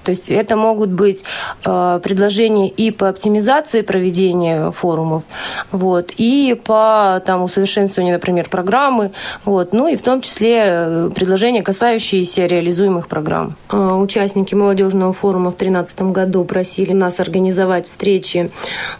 То 0.04 0.12
есть 0.12 0.30
это 0.30 0.56
могут 0.56 0.89
быть 0.89 1.23
э, 1.65 2.00
предложения 2.04 2.69
и 2.69 2.91
по 2.91 3.10
оптимизации 3.10 3.82
проведения 3.82 4.71
форумов, 4.71 5.23
вот, 5.71 6.12
и 6.17 6.60
по 6.63 7.21
там, 7.26 7.43
усовершенствованию, 7.43 8.13
например, 8.15 8.50
программы, 8.50 9.12
вот, 9.45 9.73
ну 9.73 9.88
и 9.88 9.95
в 9.95 10.02
том 10.02 10.21
числе 10.21 11.10
предложения, 11.15 11.63
касающиеся 11.63 11.76
касающиеся 11.77 12.47
реализуемых 12.47 13.07
программ. 13.07 13.55
А, 13.69 13.97
участники 13.97 14.55
молодежного 14.55 15.13
форума 15.13 15.51
в 15.51 15.57
2013 15.57 16.11
году 16.11 16.43
просили 16.43 16.91
нас 16.91 17.19
организовать 17.19 17.85
встречи 17.85 18.49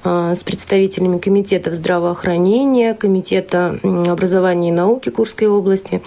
а, 0.04 0.36
с 0.36 0.44
представителями 0.44 1.18
комитетов 1.18 1.74
здравоохранения, 1.74 2.94
комитета 2.94 3.80
образования 3.82 4.70
и 4.70 4.72
науки 4.72 5.10
Курской 5.10 5.48
области, 5.48 6.04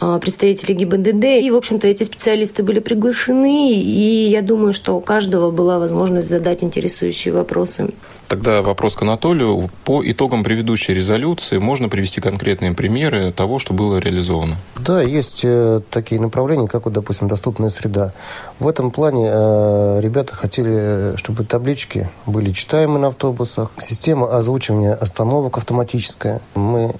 а, 0.00 0.18
представители 0.18 0.72
ГИБДД. 0.72 1.24
И, 1.40 1.50
в 1.52 1.56
общем-то, 1.56 1.86
эти 1.86 2.02
специалисты 2.02 2.64
были 2.64 2.80
приглашены, 2.80 3.74
и 3.74 4.28
я 4.28 4.42
думаю, 4.42 4.72
что 4.72 4.96
у 4.96 5.00
каждого 5.00 5.52
была 5.52 5.78
возможность 5.78 6.28
задать 6.28 6.64
интересующие 6.64 7.32
вопросы. 7.32 7.90
Тогда 8.28 8.60
вопрос 8.60 8.94
к 8.94 9.02
Анатолию. 9.02 9.70
По 9.84 10.02
итогам 10.04 10.44
предыдущей 10.44 10.92
резолюции 10.92 11.56
можно 11.58 11.88
привести 11.88 12.20
конкретные 12.20 12.74
примеры 12.74 13.32
того, 13.32 13.58
что 13.58 13.72
было 13.72 13.96
реализовано? 13.96 14.56
Да, 14.76 15.00
есть 15.00 15.40
э, 15.44 15.80
такие 16.08 16.22
направления, 16.22 16.66
как, 16.66 16.86
вот, 16.86 16.94
допустим, 16.94 17.28
доступная 17.28 17.68
среда. 17.68 18.14
В 18.58 18.66
этом 18.66 18.90
плане 18.90 19.28
э, 19.30 20.00
ребята 20.00 20.34
хотели, 20.34 21.14
чтобы 21.16 21.44
таблички 21.44 22.08
были 22.24 22.52
читаемы 22.52 22.98
на 22.98 23.08
автобусах, 23.08 23.72
система 23.76 24.34
озвучивания 24.34 24.94
остановок 24.94 25.58
автоматическая. 25.58 26.40
Мы 26.54 26.94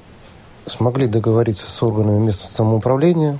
смогли 0.66 1.06
договориться 1.06 1.70
с 1.70 1.82
органами 1.82 2.18
местного 2.18 2.52
самоуправления, 2.52 3.38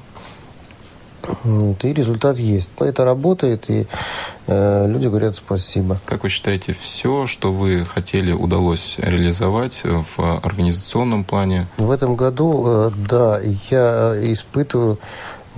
и 1.44 1.92
результат 1.92 2.38
есть. 2.38 2.70
Это 2.78 3.04
работает, 3.04 3.68
и 3.68 3.86
э, 4.46 4.86
люди 4.88 5.06
говорят 5.08 5.36
спасибо. 5.36 6.00
Как 6.06 6.22
вы 6.22 6.30
считаете, 6.30 6.72
все, 6.72 7.26
что 7.26 7.52
вы 7.52 7.84
хотели, 7.84 8.32
удалось 8.32 8.94
реализовать 8.98 9.82
в 9.84 10.40
организационном 10.42 11.24
плане? 11.24 11.66
В 11.76 11.90
этом 11.90 12.16
году, 12.16 12.64
э, 12.66 12.90
да, 13.06 13.40
я 13.70 14.14
испытываю 14.32 14.98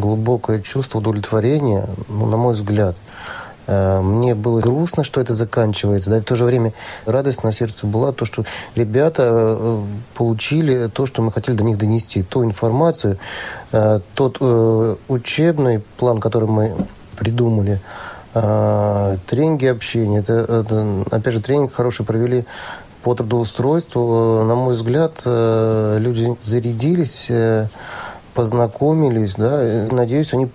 глубокое 0.01 0.61
чувство 0.61 0.99
удовлетворения, 0.99 1.89
ну, 2.09 2.27
на 2.27 2.37
мой 2.37 2.55
взгляд. 2.55 2.97
Э, 3.71 4.01
мне 4.01 4.35
было 4.35 4.61
грустно, 4.61 5.05
что 5.05 5.21
это 5.21 5.35
заканчивается, 5.35 6.11
да, 6.11 6.19
и 6.19 6.21
в 6.21 6.25
то 6.25 6.35
же 6.35 6.45
время 6.45 6.73
радость 7.07 7.45
на 7.45 7.53
сердце 7.53 7.87
была 7.87 8.11
то, 8.11 8.25
что 8.25 8.45
ребята 8.75 9.23
э, 9.27 9.83
получили 10.15 10.89
то, 10.89 11.07
что 11.07 11.23
мы 11.23 11.31
хотели 11.31 11.57
до 11.57 11.63
них 11.63 11.79
донести, 11.79 12.23
ту 12.23 12.45
информацию, 12.45 13.19
э, 13.71 14.01
тот 14.15 14.39
учебный 15.09 15.81
план, 15.99 16.21
который 16.21 16.49
мы 16.49 16.87
придумали, 17.17 17.81
тренинги 18.33 19.67
общения, 19.67 20.21
это, 20.21 20.33
это, 20.33 21.05
опять 21.11 21.35
же, 21.35 21.41
тренинг 21.41 21.75
хороший 21.75 22.07
провели 22.07 22.47
по 23.03 23.15
трудоустройству. 23.15 24.45
На 24.45 24.55
мой 24.55 24.75
взгляд, 24.75 25.21
люди 25.25 26.37
зарядились, 26.41 27.29
познакомились, 28.41 29.35
да, 29.35 29.87
надеюсь, 29.91 30.33
они 30.33 30.49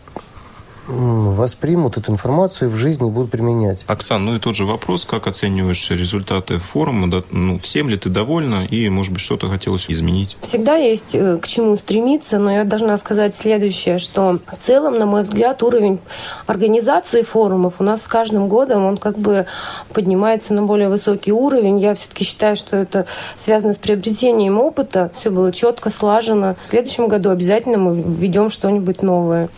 воспримут 0.87 1.97
эту 1.97 2.11
информацию 2.11 2.69
и 2.69 2.73
в 2.73 2.75
жизни 2.75 3.09
будут 3.09 3.31
применять. 3.31 3.83
Оксан, 3.87 4.25
ну 4.25 4.35
и 4.35 4.39
тот 4.39 4.55
же 4.55 4.65
вопрос, 4.65 5.05
как 5.05 5.27
оцениваешь 5.27 5.89
результаты 5.89 6.57
форума, 6.57 7.09
да, 7.09 7.23
ну, 7.31 7.57
всем 7.57 7.89
ли 7.89 7.97
ты 7.97 8.09
довольна 8.09 8.65
и, 8.65 8.89
может 8.89 9.13
быть, 9.13 9.21
что-то 9.21 9.49
хотелось 9.49 9.85
изменить? 9.89 10.37
Всегда 10.41 10.75
есть 10.75 11.15
э, 11.15 11.37
к 11.37 11.47
чему 11.47 11.77
стремиться, 11.77 12.39
но 12.39 12.51
я 12.51 12.63
должна 12.63 12.97
сказать 12.97 13.35
следующее, 13.35 13.97
что 13.97 14.39
в 14.47 14.57
целом, 14.57 14.97
на 14.97 15.05
мой 15.05 15.23
взгляд, 15.23 15.63
уровень 15.63 15.99
организации 16.47 17.21
форумов 17.21 17.75
у 17.79 17.83
нас 17.83 18.03
с 18.03 18.07
каждым 18.07 18.47
годом, 18.47 18.85
он 18.85 18.97
как 18.97 19.17
бы 19.17 19.45
поднимается 19.93 20.53
на 20.53 20.63
более 20.63 20.89
высокий 20.89 21.31
уровень. 21.31 21.79
Я 21.79 21.95
все-таки 21.95 22.23
считаю, 22.23 22.55
что 22.55 22.77
это 22.77 23.05
связано 23.35 23.73
с 23.73 23.77
приобретением 23.77 24.59
опыта. 24.59 25.11
Все 25.13 25.29
было 25.29 25.51
четко, 25.51 25.89
слажено. 25.89 26.55
В 26.63 26.69
следующем 26.69 27.07
году 27.07 27.29
обязательно 27.29 27.77
мы 27.77 28.01
введем 28.01 28.49
что-нибудь 28.49 29.01
новое. 29.01 29.49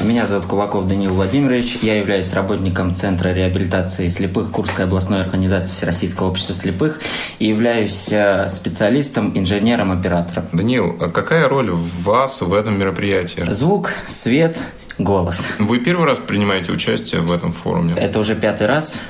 Меня 0.00 0.26
зовут 0.26 0.46
Кулаков 0.46 0.86
Данил 0.86 1.12
Владимирович. 1.12 1.78
Я 1.82 1.98
являюсь 1.98 2.32
работником 2.32 2.92
Центра 2.92 3.30
реабилитации 3.30 4.06
слепых 4.06 4.52
Курской 4.52 4.84
областной 4.84 5.22
организации 5.22 5.72
Всероссийского 5.72 6.28
общества 6.28 6.54
слепых 6.54 7.00
и 7.40 7.46
являюсь 7.46 8.12
э, 8.12 8.46
специалистом, 8.48 9.36
инженером, 9.36 9.90
оператором. 9.90 10.44
Данил, 10.52 10.96
а 11.00 11.08
какая 11.08 11.48
роль 11.48 11.72
вас 11.72 12.42
в 12.42 12.54
этом 12.54 12.78
мероприятии? 12.78 13.42
Звук, 13.50 13.92
свет, 14.06 14.58
голос. 14.98 15.54
Вы 15.58 15.80
первый 15.80 16.06
раз 16.06 16.18
принимаете 16.18 16.70
участие 16.70 17.20
в 17.20 17.32
этом 17.32 17.52
форуме? 17.52 17.94
Это 17.96 18.20
уже 18.20 18.36
пятый 18.36 18.68
раз. 18.68 19.00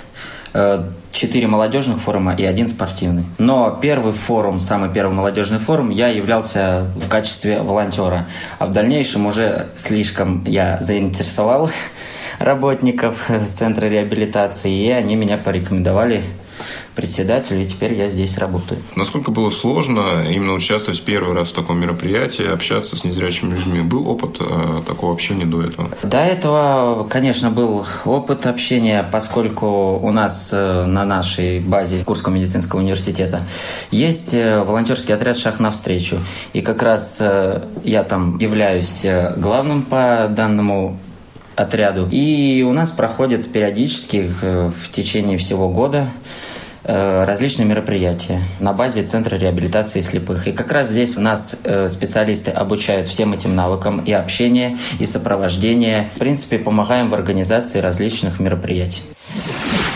Э, 0.55 0.85
четыре 1.13 1.47
молодежных 1.47 2.01
форума 2.01 2.35
и 2.35 2.45
один 2.45 2.69
спортивный. 2.69 3.25
Но 3.39 3.79
первый 3.83 4.13
форум, 4.13 4.61
самый 4.61 4.91
первый 4.91 5.15
молодежный 5.15 5.59
форум, 5.59 5.91
я 5.91 6.09
являлся 6.09 6.87
в 6.97 7.09
качестве 7.09 7.61
волонтера. 7.61 8.29
А 8.59 8.67
в 8.67 8.71
дальнейшем 8.71 9.27
уже 9.27 9.69
слишком 9.75 10.45
я 10.45 10.81
заинтересовал 10.81 11.71
работников 12.39 13.31
Центра 13.53 13.87
реабилитации, 13.87 14.73
и 14.73 14.91
они 14.91 15.17
меня 15.17 15.39
порекомендовали 15.39 16.25
председателю, 16.99 17.61
и 17.61 17.65
теперь 17.65 17.95
я 17.95 18.09
здесь 18.09 18.39
работаю. 18.39 18.81
Насколько 18.97 19.31
было 19.31 19.51
сложно 19.51 20.29
именно 20.29 20.53
участвовать 20.53 21.01
первый 21.03 21.33
раз 21.33 21.51
в 21.51 21.53
таком 21.53 21.79
мероприятии, 21.79 22.45
общаться 22.45 22.97
с 22.97 23.05
незрячими 23.05 23.55
людьми? 23.55 23.83
Был 23.83 24.09
опыт 24.09 24.39
э, 24.41 24.83
такого 24.85 25.13
общения 25.13 25.47
до 25.47 25.63
этого? 25.63 25.91
До 26.03 26.19
этого, 26.19 27.05
конечно, 27.05 27.53
был 27.53 27.87
опыт 28.05 28.47
общения, 28.47 29.09
поскольку 29.13 30.01
у 30.03 30.11
нас 30.11 30.51
э, 30.53 30.87
на 30.87 31.05
нашей 31.05 31.61
базе 31.61 32.03
Курского 32.03 32.35
медицинского 32.35 32.81
университета 32.81 33.43
есть 33.93 34.35
э, 34.35 34.65
волонтерский 34.65 35.15
отряд 35.15 35.39
«Шаг 35.39 35.61
навстречу». 35.61 36.19
И 36.53 36.63
как 36.63 36.83
раз 36.83 37.19
э, 37.21 37.63
я 37.85 38.03
там 38.03 38.39
являюсь 38.39 39.05
э, 39.05 39.35
главным 39.37 39.83
по 39.83 40.27
данному 40.29 40.99
отряду. 41.55 42.09
И 42.11 42.65
у 42.69 42.73
нас 42.73 42.91
проходит 42.91 43.53
периодически 43.53 44.33
э, 44.43 44.73
в 44.77 44.91
течение 44.91 45.39
всего 45.39 45.69
года 45.69 46.09
различные 46.85 47.67
мероприятия 47.67 48.43
на 48.61 48.73
базе 48.73 49.03
Центра 49.03 49.37
реабилитации 49.37 50.01
слепых. 50.01 50.47
И 50.47 50.53
как 50.53 50.73
раз 50.73 50.89
здесь 50.91 51.17
у 51.17 51.21
нас 51.21 51.57
э, 51.65 51.89
специалисты 51.89 52.51
обучают 52.51 53.09
всем 53.09 53.33
этим 53.33 53.55
навыкам 53.55 54.01
и 54.01 54.13
общения, 54.13 54.79
и 54.99 55.07
сопровождения. 55.07 56.11
В 56.15 56.19
принципе, 56.19 56.59
помогаем 56.59 57.09
в 57.09 57.15
организации 57.15 57.81
различных 57.81 58.41
мероприятий. 58.41 59.03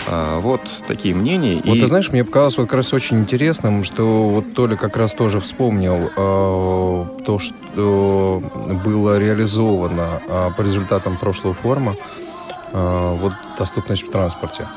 А, 0.07 0.39
вот 0.39 0.61
такие 0.87 1.15
мнения. 1.15 1.61
Вот 1.65 1.75
и... 1.75 1.81
ты 1.81 1.87
знаешь, 1.87 2.11
мне 2.11 2.23
показалось 2.23 2.57
вот 2.57 2.67
как 2.67 2.77
раз 2.77 2.93
очень 2.93 3.19
интересным, 3.19 3.83
что 3.83 4.29
вот 4.29 4.53
Толя 4.53 4.75
как 4.75 4.97
раз 4.97 5.13
тоже 5.13 5.39
вспомнил 5.39 6.09
э, 6.15 7.23
то, 7.25 7.39
что 7.39 8.43
было 8.85 9.17
реализовано 9.17 10.21
э, 10.27 10.49
по 10.55 10.61
результатам 10.61 11.17
прошлого 11.17 11.55
форума, 11.55 11.95
э, 12.71 13.17
вот 13.21 13.33
доступность 13.57 14.03
в 14.03 14.11
транспорте. 14.11 14.67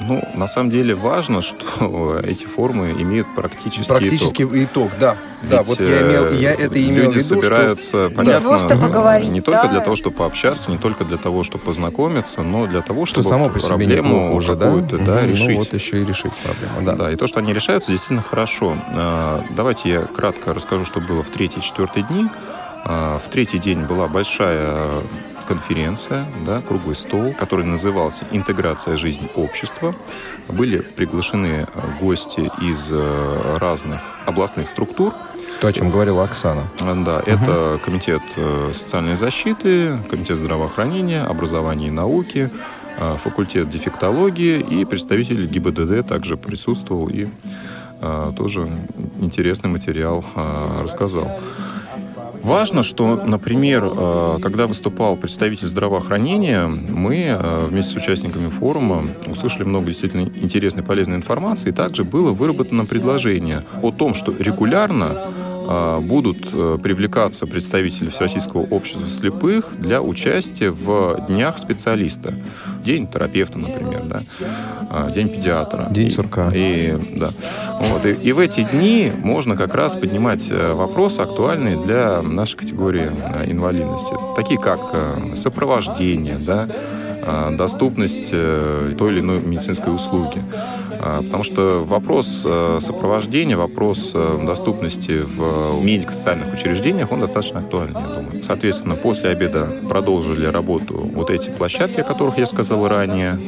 Ну, 0.00 0.22
на 0.34 0.46
самом 0.46 0.70
деле 0.70 0.94
важно, 0.94 1.42
что 1.42 2.18
эти 2.24 2.44
форумы 2.44 2.92
имеют 2.92 3.26
практический 3.34 3.88
Практический 3.88 4.44
итог, 4.44 4.54
итог 4.54 4.90
да. 5.00 5.16
Ведь, 5.42 5.50
да, 5.50 5.62
вот 5.62 5.80
я, 5.80 6.02
имел, 6.02 6.32
я 6.32 6.52
это 6.52 6.82
имел 6.82 7.04
люди 7.04 7.18
в 7.20 7.24
виду, 7.24 7.40
собираются, 7.40 8.06
что... 8.06 8.10
понятно, 8.10 8.48
Просто 8.48 8.76
поговорить, 8.76 9.30
не 9.30 9.40
только 9.40 9.64
да. 9.64 9.68
для 9.68 9.80
того, 9.80 9.96
чтобы 9.96 10.16
пообщаться, 10.16 10.70
не 10.70 10.78
только 10.78 11.04
для 11.04 11.16
того, 11.16 11.44
чтобы 11.44 11.64
познакомиться, 11.64 12.42
но 12.42 12.66
для 12.66 12.80
того, 12.80 13.06
Что 13.06 13.22
чтобы 13.22 13.28
само 13.28 13.48
по 13.48 13.58
себе 13.58 13.68
проблему 13.68 14.34
уже, 14.34 14.54
да? 14.54 14.66
какую-то 14.66 14.98
да, 14.98 15.20
Мгм, 15.20 15.30
решить. 15.30 15.48
Ну 15.48 15.56
вот 15.58 15.72
еще 15.72 16.02
и 16.02 16.04
решить 16.04 16.32
проблему, 16.34 16.86
да. 16.86 17.04
Да, 17.04 17.12
и 17.12 17.16
то, 17.16 17.26
что 17.26 17.40
они 17.40 17.52
решаются, 17.52 17.90
действительно 17.90 18.22
хорошо. 18.22 18.74
А, 18.94 19.42
Давайте 19.50 19.88
я 19.90 20.00
кратко 20.02 20.54
расскажу, 20.54 20.84
что 20.84 21.00
было 21.00 21.22
в 21.22 21.30
третий 21.30 21.60
и 21.60 21.62
четвертый 21.62 22.02
дни. 22.04 22.26
А, 22.84 23.18
В 23.18 23.28
третий 23.30 23.58
день 23.58 23.82
была 23.84 24.08
большая 24.08 25.02
конференция, 25.48 26.26
да, 26.44 26.60
круглый 26.60 26.94
стол, 26.94 27.32
который 27.32 27.64
назывался 27.64 28.26
«Интеграция 28.32 28.98
жизни 28.98 29.30
общества». 29.34 29.94
Были 30.48 30.78
приглашены 30.78 31.66
э, 31.66 31.98
гости 32.00 32.50
из 32.60 32.90
э, 32.92 33.56
разных 33.58 34.00
областных 34.26 34.68
структур. 34.68 35.14
То, 35.62 35.68
о 35.68 35.72
чем 35.72 35.90
говорила 35.90 36.22
Оксана. 36.22 36.64
А, 36.80 36.94
Да, 36.94 37.22
это 37.24 37.80
комитет 37.82 38.20
э, 38.36 38.72
социальной 38.74 39.16
защиты, 39.16 39.98
комитет 40.10 40.36
здравоохранения, 40.36 41.22
образования 41.24 41.88
и 41.88 41.90
науки, 41.90 42.50
э, 42.98 43.16
факультет 43.16 43.70
дефектологии 43.70 44.60
и 44.60 44.84
представитель 44.84 45.46
ГИБДД 45.46 46.06
также 46.06 46.36
присутствовал 46.36 47.08
и 47.08 47.26
э, 48.02 48.32
тоже 48.36 48.68
интересный 49.18 49.70
материал 49.70 50.22
э, 50.36 50.82
рассказал. 50.82 51.40
Важно, 52.42 52.82
что, 52.82 53.16
например, 53.16 53.84
э, 53.84 54.38
когда 54.40 54.66
выступал 54.66 55.16
представитель 55.16 55.66
здравоохранения, 55.66 56.66
мы 56.66 57.26
э, 57.26 57.66
вместе 57.68 57.92
с 57.92 57.96
участниками 57.96 58.48
форума 58.48 59.04
услышали 59.26 59.64
много 59.64 59.86
действительно 59.86 60.22
интересной, 60.22 60.82
полезной 60.82 61.16
информации. 61.16 61.70
И 61.70 61.72
также 61.72 62.04
было 62.04 62.32
выработано 62.32 62.84
предложение 62.84 63.62
о 63.82 63.90
том, 63.90 64.14
что 64.14 64.32
регулярно 64.38 65.32
будут 66.00 66.48
э, 66.52 66.78
привлекаться 66.82 67.46
представители 67.46 68.08
Всероссийского 68.08 68.62
общества 68.62 69.06
слепых 69.06 69.72
для 69.78 70.00
участия 70.00 70.70
в 70.70 71.26
днях 71.28 71.58
специалиста. 71.58 72.32
День 72.84 73.06
терапевта, 73.06 73.58
например, 73.58 74.04
да? 74.04 74.22
А, 74.90 75.10
день 75.10 75.28
педиатра. 75.28 75.88
День 75.90 76.08
И- 76.08 76.10
сурка. 76.10 76.50
И, 76.54 76.96
да. 77.16 77.32
вот, 77.80 78.06
и, 78.06 78.12
и 78.12 78.32
в 78.32 78.38
эти 78.38 78.62
дни 78.62 79.12
можно 79.22 79.56
как 79.56 79.74
раз 79.74 79.94
поднимать 79.94 80.50
э, 80.50 80.72
вопросы, 80.72 81.20
актуальные 81.20 81.76
для 81.76 82.22
нашей 82.22 82.56
категории 82.56 83.10
э, 83.12 83.50
инвалидности. 83.50 84.14
Такие 84.36 84.58
как 84.58 84.80
сопровождение, 85.34 86.38
да, 86.38 86.66
э, 87.22 87.56
доступность 87.58 88.30
той 88.30 89.12
или 89.12 89.20
иной 89.20 89.40
медицинской 89.40 89.94
услуги. 89.94 90.42
А, 91.00 91.22
Потому 91.22 91.42
что 91.44 91.84
вопрос 91.84 92.42
э, 92.44 92.78
сопровождения, 92.80 93.56
вопрос 93.56 94.12
э, 94.14 94.44
доступности 94.46 95.22
в 95.22 95.80
медико-социальных 95.82 96.52
учреждениях, 96.54 97.12
он 97.12 97.20
достаточно 97.20 97.60
актуальный, 97.60 98.00
я 98.00 98.06
думаю. 98.06 98.42
Соответственно, 98.42 98.94
после 98.96 99.30
обеда 99.30 99.68
продолжили 99.88 100.46
работу 100.46 100.94
вот 101.14 101.30
эти 101.30 101.50
площадки, 101.50 102.00
о 102.00 102.04
которых 102.04 102.38
я 102.38 102.46
сказал 102.46 102.88
ранее. 102.88 103.38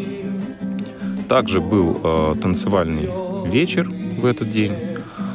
Также 1.28 1.60
был 1.60 2.00
э, 2.02 2.34
танцевальный 2.40 3.08
вечер 3.46 3.88
в 3.88 4.26
этот 4.26 4.50
день. 4.50 4.72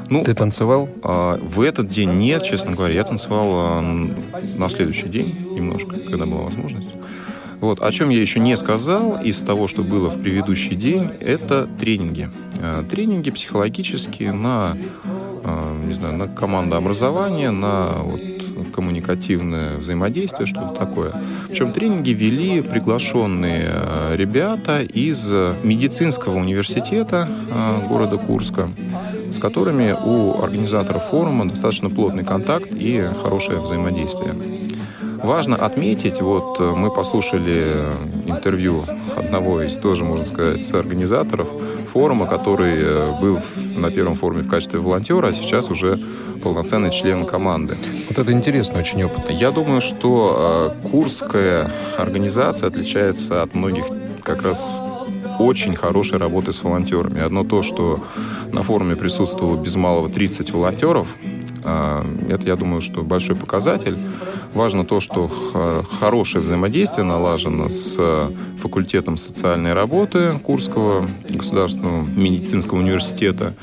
Ну, 0.10 0.24
Ты 0.24 0.36
танцевал? 0.36 0.88
а, 1.02 1.40
в 1.42 1.62
этот 1.62 1.88
день 1.88 2.12
нет, 2.14 2.44
честно 2.44 2.74
говоря. 2.76 2.94
Я 2.94 3.04
танцевал 3.04 3.80
н- 3.80 4.16
на 4.56 4.70
следующий 4.70 5.08
день 5.10 5.36
немножко, 5.56 5.96
когда 5.98 6.26
была 6.28 6.44
возможность. 6.44 6.90
Вот. 7.62 7.82
О 7.82 7.92
чем 7.92 8.10
я 8.10 8.20
еще 8.20 8.40
не 8.40 8.56
сказал 8.58 9.22
из 9.22 9.42
того, 9.42 9.68
что 9.68 9.84
было 9.84 10.10
в 10.10 10.22
предыдущий 10.22 10.76
день, 10.76 11.10
это 11.20 11.68
тренинги. 11.80 12.30
А, 12.62 12.84
Тренинги 12.84 13.32
психологические 13.32 14.32
на, 14.32 14.78
а, 15.44 15.86
не 15.86 15.94
знаю, 15.94 16.18
на 16.18 16.28
командообразование, 16.28 17.52
на 17.52 17.90
вот, 18.04 18.22
коммуникативное 18.74 19.78
взаимодействие, 19.78 20.46
что-то 20.46 20.76
такое. 20.76 21.14
Причем 21.48 21.72
тренинги 21.72 22.12
вели 22.12 22.62
приглашенные 22.62 23.70
а, 23.70 24.16
ребята 24.16 24.82
из 24.82 25.30
медицинского 25.64 26.38
университета 26.38 27.28
города 27.90 28.18
Курска, 28.18 28.70
с 29.32 29.40
которыми 29.40 29.92
у 29.94 30.42
организаторов 30.42 31.10
форума 31.10 31.48
достаточно 31.48 31.90
плотный 31.90 32.24
контакт 32.24 32.70
и 32.72 33.10
хорошее 33.22 33.60
взаимодействие. 33.60 34.36
Важно 35.26 35.56
отметить, 35.56 36.22
вот 36.22 36.60
э, 36.60 36.74
мы 36.76 36.92
послушали 36.92 37.76
интервью 38.28 38.84
одного 39.16 39.64
из, 39.64 39.76
тоже, 39.80 40.04
можно 40.04 40.24
сказать, 40.24 40.62
соорганизаторов 40.62 41.48
форума, 41.92 42.28
который 42.28 42.76
э, 42.78 43.20
был 43.20 43.40
на 43.76 43.90
первом 43.90 44.14
форуме 44.14 44.44
в 44.44 44.48
качестве 44.48 44.80
волонтера, 44.80 45.30
а 45.30 45.34
сейчас 45.34 45.72
уже 45.72 45.98
полноценный 46.44 46.92
член 46.92 47.26
команды. 47.26 47.76
Вот 48.08 48.20
это 48.20 48.32
интересно, 48.32 48.78
очень 48.78 49.04
опытно. 49.04 49.32
Я 49.32 49.50
думаю, 49.50 49.82
что 49.82 50.76
э, 50.84 50.90
Курская 50.90 51.72
организация 51.98 52.68
отличается 52.68 53.42
от 53.42 53.56
многих 53.56 53.86
как 54.22 54.44
раз 54.44 54.80
очень 55.40 55.76
хорошей 55.76 56.20
работой 56.20 56.54
с 56.54 56.62
волонтерами. 56.62 57.20
Одно 57.20 57.44
то, 57.44 57.64
что 57.64 58.04
на 58.52 58.62
форуме 58.62 58.96
присутствовало 58.96 59.58
без 59.58 59.76
малого 59.76 60.08
30 60.08 60.52
волонтеров, 60.52 61.08
э, 61.24 61.45
это, 62.30 62.46
я 62.46 62.56
думаю, 62.56 62.82
что 62.82 63.02
большой 63.02 63.36
показатель. 63.36 63.98
Важно 64.54 64.86
то, 64.86 65.02
что 65.02 65.30
хорошее 66.00 66.44
взаимодействие 66.44 67.04
налажено 67.04 67.70
с 67.70 67.96
э, 67.98 68.30
факультетом 68.62 69.18
социальной 69.18 69.74
работы 69.74 70.40
Курского 70.44 71.10
государственного 71.28 72.06
медицинского 72.16 72.80
университета. 72.80 73.54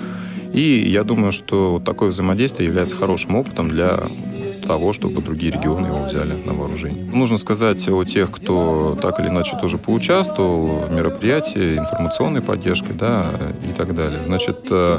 И 0.52 0.86
я 0.86 1.02
думаю, 1.02 1.32
что 1.32 1.80
такое 1.84 2.10
взаимодействие 2.10 2.66
является 2.66 2.94
хорошим 2.96 3.36
опытом 3.36 3.70
для 3.70 4.00
того, 4.66 4.92
чтобы 4.92 5.22
другие 5.22 5.52
регионы 5.52 5.86
его 5.86 6.04
взяли 6.04 6.34
на 6.44 6.52
вооружение. 6.52 7.04
Нужно 7.04 7.38
сказать 7.38 7.88
о 7.88 8.04
тех, 8.04 8.30
кто 8.30 8.98
так 9.00 9.18
или 9.20 9.28
иначе 9.28 9.56
тоже 9.60 9.78
поучаствовал 9.78 10.86
в 10.88 10.92
мероприятии, 10.92 11.78
информационной 11.78 12.42
поддержкой, 12.42 12.94
да, 12.94 13.26
и 13.68 13.72
так 13.72 13.94
далее. 13.94 14.20
Значит, 14.26 14.66
э, 14.70 14.98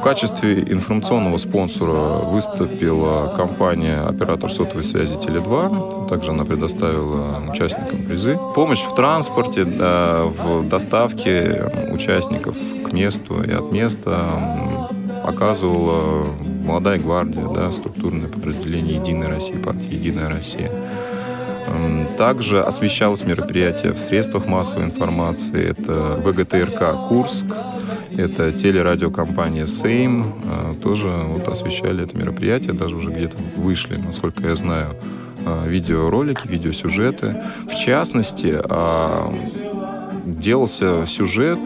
в 0.00 0.02
качестве 0.02 0.62
информационного 0.62 1.36
спонсора 1.36 2.24
выступила 2.24 3.34
компания 3.36 4.00
оператор 4.00 4.50
сотовой 4.50 4.82
связи 4.82 5.14
Теле2. 5.16 6.08
Также 6.08 6.30
она 6.30 6.46
предоставила 6.46 7.44
участникам 7.50 8.06
призы. 8.06 8.38
Помощь 8.54 8.80
в 8.80 8.94
транспорте, 8.94 9.64
в 9.64 10.66
доставке 10.66 11.70
участников 11.92 12.56
к 12.82 12.92
месту 12.92 13.42
и 13.42 13.52
от 13.52 13.72
места 13.72 14.26
оказывала 15.22 16.24
молодая 16.64 16.98
гвардия, 16.98 17.46
да, 17.48 17.70
структурное 17.70 18.28
подразделение 18.28 18.94
Единой 18.96 19.28
России, 19.28 19.56
партии 19.56 19.94
Единая 19.94 20.30
Россия. 20.30 20.70
Также 22.16 22.62
освещалось 22.62 23.26
мероприятие 23.26 23.92
в 23.92 23.98
средствах 23.98 24.46
массовой 24.46 24.86
информации. 24.86 25.68
Это 25.68 26.18
ВГТРК 26.24 27.08
Курск, 27.08 27.44
это 28.20 28.52
телерадиокомпания 28.52 29.66
Сейм. 29.66 30.34
э, 30.44 30.74
Тоже 30.82 31.08
вот 31.08 31.48
освещали 31.48 32.04
это 32.04 32.16
мероприятие, 32.16 32.72
даже 32.72 32.96
уже 32.96 33.10
где-то 33.10 33.36
вышли, 33.56 33.96
насколько 33.96 34.46
я 34.46 34.54
знаю, 34.54 34.90
э, 35.44 35.68
видеоролики, 35.68 36.46
видеосюжеты. 36.46 37.42
В 37.70 37.74
частности, 37.74 38.56
а, 38.62 39.32
делался 40.24 41.06
сюжет 41.06 41.58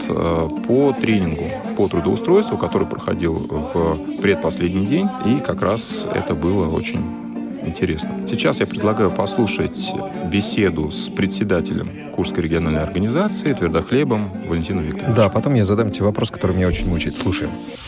по 0.66 0.94
тренингу 1.00 1.50
по 1.76 1.88
трудоустройству, 1.88 2.56
который 2.56 2.86
проходил 2.86 3.34
в 3.34 4.20
предпоследний 4.22 4.86
день, 4.86 5.08
и 5.26 5.40
как 5.40 5.60
раз 5.60 6.06
это 6.14 6.34
было 6.34 6.68
очень 6.68 7.33
интересно. 7.66 8.26
Сейчас 8.28 8.60
я 8.60 8.66
предлагаю 8.66 9.10
послушать 9.10 9.92
беседу 10.30 10.90
с 10.90 11.08
председателем 11.08 12.10
Курской 12.12 12.44
региональной 12.44 12.82
организации 12.82 13.52
Твердохлебом 13.52 14.28
Валентином 14.48 14.84
Викторовичем. 14.84 15.14
Да, 15.14 15.28
потом 15.28 15.54
я 15.54 15.64
задам 15.64 15.90
тебе 15.90 16.04
вопрос, 16.04 16.30
который 16.30 16.56
меня 16.56 16.68
очень 16.68 16.88
мучает. 16.88 17.16
Слушаем. 17.16 17.50
А, 17.50 17.83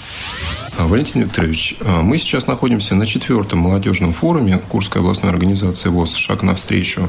Валентин 0.78 1.22
Викторович, 1.22 1.76
а, 1.80 2.02
мы 2.02 2.18
сейчас 2.18 2.46
находимся 2.46 2.94
на 2.94 3.06
четвертом 3.06 3.60
молодежном 3.60 4.12
форуме 4.12 4.58
Курской 4.68 5.00
областной 5.00 5.32
организации 5.32 5.88
ВОЗ 5.88 6.14
«Шаг 6.14 6.42
навстречу». 6.42 7.08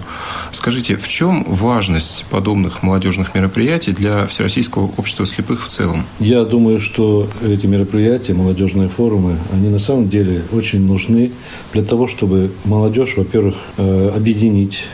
Скажите, 0.51 0.95
в 0.95 1.07
чем 1.07 1.43
важность 1.43 2.26
подобных 2.30 2.82
молодежных 2.82 3.36
мероприятий 3.36 3.91
для 3.91 4.26
Всероссийского 4.28 4.89
общества 4.95 5.26
слепых 5.26 5.65
в 5.65 5.70
целом? 5.70 6.05
Я 6.20 6.45
думаю, 6.45 6.80
что 6.80 7.28
эти 7.43 7.68
мероприятия, 7.68 8.34
молодежные 8.34 8.88
форумы, 8.88 9.38
они 9.51 9.68
на 9.68 9.80
самом 9.80 10.07
деле 10.07 10.43
очень 10.53 10.86
нужны 10.86 11.32
для 11.74 11.84
того, 11.84 12.07
чтобы 12.07 12.53
молодежь, 12.63 13.15
во-первых, 13.18 13.55
э, 13.78 14.11
объединить, 14.15 14.86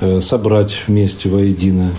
э, 0.00 0.20
собрать 0.22 0.84
вместе 0.86 1.28
воедино. 1.28 1.92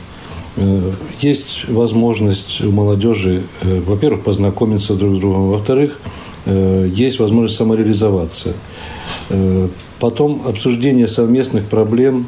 Э, 0.56 0.92
Есть 1.20 1.68
возможность 1.68 2.62
у 2.62 2.72
молодежи, 2.72 3.44
э, 3.62 3.82
во-первых, 3.82 4.24
познакомиться 4.24 4.94
друг 4.94 5.16
с 5.16 5.20
другом, 5.20 5.50
во-вторых, 5.50 6.00
э, 6.46 6.90
есть 6.94 7.20
возможность 7.20 7.58
самореализоваться. 7.58 8.54
Потом 10.00 10.42
обсуждение 10.46 11.08
совместных 11.08 11.66
проблем 11.66 12.26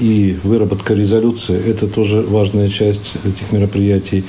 и 0.00 0.38
выработка 0.44 0.94
резолюции– 0.94 1.60
это 1.66 1.88
тоже 1.88 2.22
важная 2.22 2.68
часть 2.68 3.12
этих 3.24 3.50
мероприятий, 3.50 4.22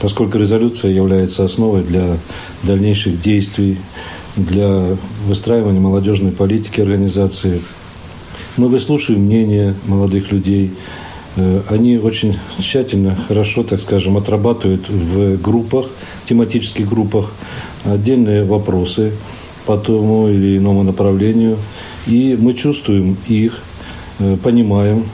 поскольку 0.00 0.36
резолюция 0.36 0.92
является 0.92 1.44
основой 1.44 1.82
для 1.82 2.18
дальнейших 2.64 3.22
действий, 3.22 3.78
для 4.36 4.96
выстраивания 5.26 5.80
молодежной 5.80 6.32
политики 6.32 6.82
организации. 6.82 7.62
Мы 8.58 8.68
выслушиваем 8.68 9.24
мнение 9.24 9.74
молодых 9.86 10.32
людей. 10.32 10.72
Э, 11.36 11.62
они 11.68 11.98
очень 11.98 12.38
тщательно, 12.58 13.16
хорошо, 13.28 13.62
так 13.62 13.80
скажем, 13.80 14.16
отрабатывают 14.16 14.88
в 14.88 15.36
группах, 15.40 15.86
тематических 16.26 16.88
группах 16.88 17.32
отдельные 17.84 18.44
вопросы 18.44 19.12
по 19.66 19.76
тому 19.76 20.28
или 20.28 20.58
иному 20.58 20.82
направлению. 20.82 21.56
И 22.06 22.36
мы 22.38 22.54
чувствуем 22.54 23.16
их, 23.28 23.62
э, 24.18 24.36
понимаем, 24.42 25.04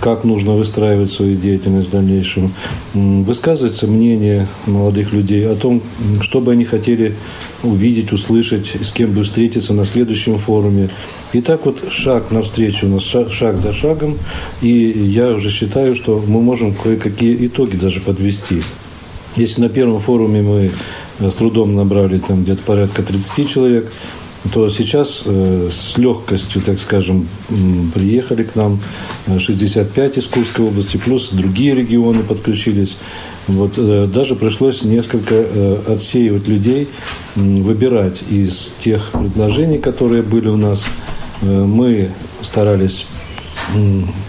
как 0.00 0.24
нужно 0.24 0.52
выстраивать 0.52 1.12
свою 1.12 1.36
деятельность 1.36 1.88
в 1.88 1.90
дальнейшем. 1.92 2.52
Высказывается 2.94 3.86
мнение 3.86 4.46
молодых 4.66 5.12
людей 5.12 5.48
о 5.48 5.56
том, 5.56 5.82
что 6.20 6.40
бы 6.40 6.52
они 6.52 6.64
хотели 6.64 7.14
увидеть, 7.62 8.12
услышать, 8.12 8.72
с 8.80 8.92
кем 8.92 9.12
бы 9.12 9.24
встретиться 9.24 9.74
на 9.74 9.84
следующем 9.84 10.38
форуме. 10.38 10.90
И 11.32 11.40
так 11.40 11.66
вот 11.66 11.90
шаг 11.90 12.30
навстречу 12.30 12.86
у 12.86 12.90
нас, 12.90 13.02
шаг 13.02 13.56
за 13.56 13.72
шагом. 13.72 14.18
И 14.62 14.68
я 14.68 15.30
уже 15.30 15.50
считаю, 15.50 15.94
что 15.94 16.22
мы 16.26 16.40
можем 16.40 16.74
кое-какие 16.74 17.46
итоги 17.46 17.76
даже 17.76 18.00
подвести. 18.00 18.62
Если 19.36 19.60
на 19.60 19.68
первом 19.68 20.00
форуме 20.00 20.42
мы 20.42 20.70
с 21.28 21.34
трудом 21.34 21.74
набрали 21.74 22.18
там 22.18 22.44
где-то 22.44 22.62
порядка 22.62 23.02
30 23.02 23.48
человек, 23.48 23.92
то 24.52 24.68
сейчас 24.68 25.22
э, 25.24 25.70
с 25.70 25.96
легкостью, 25.96 26.60
так 26.62 26.78
скажем, 26.78 27.28
приехали 27.94 28.42
к 28.42 28.54
нам 28.54 28.80
65 29.38 30.18
из 30.18 30.26
Курской 30.26 30.66
области, 30.66 30.98
плюс 30.98 31.30
другие 31.30 31.74
регионы 31.74 32.22
подключились. 32.22 32.96
Вот, 33.46 33.74
э, 33.76 34.06
даже 34.06 34.36
пришлось 34.36 34.82
несколько 34.82 35.34
э, 35.34 35.78
отсеивать 35.88 36.46
людей, 36.46 36.88
выбирать 37.34 38.22
из 38.30 38.72
тех 38.80 39.10
предложений, 39.12 39.78
которые 39.78 40.22
были 40.22 40.48
у 40.48 40.56
нас. 40.56 40.84
Мы 41.42 42.12
старались 42.42 43.06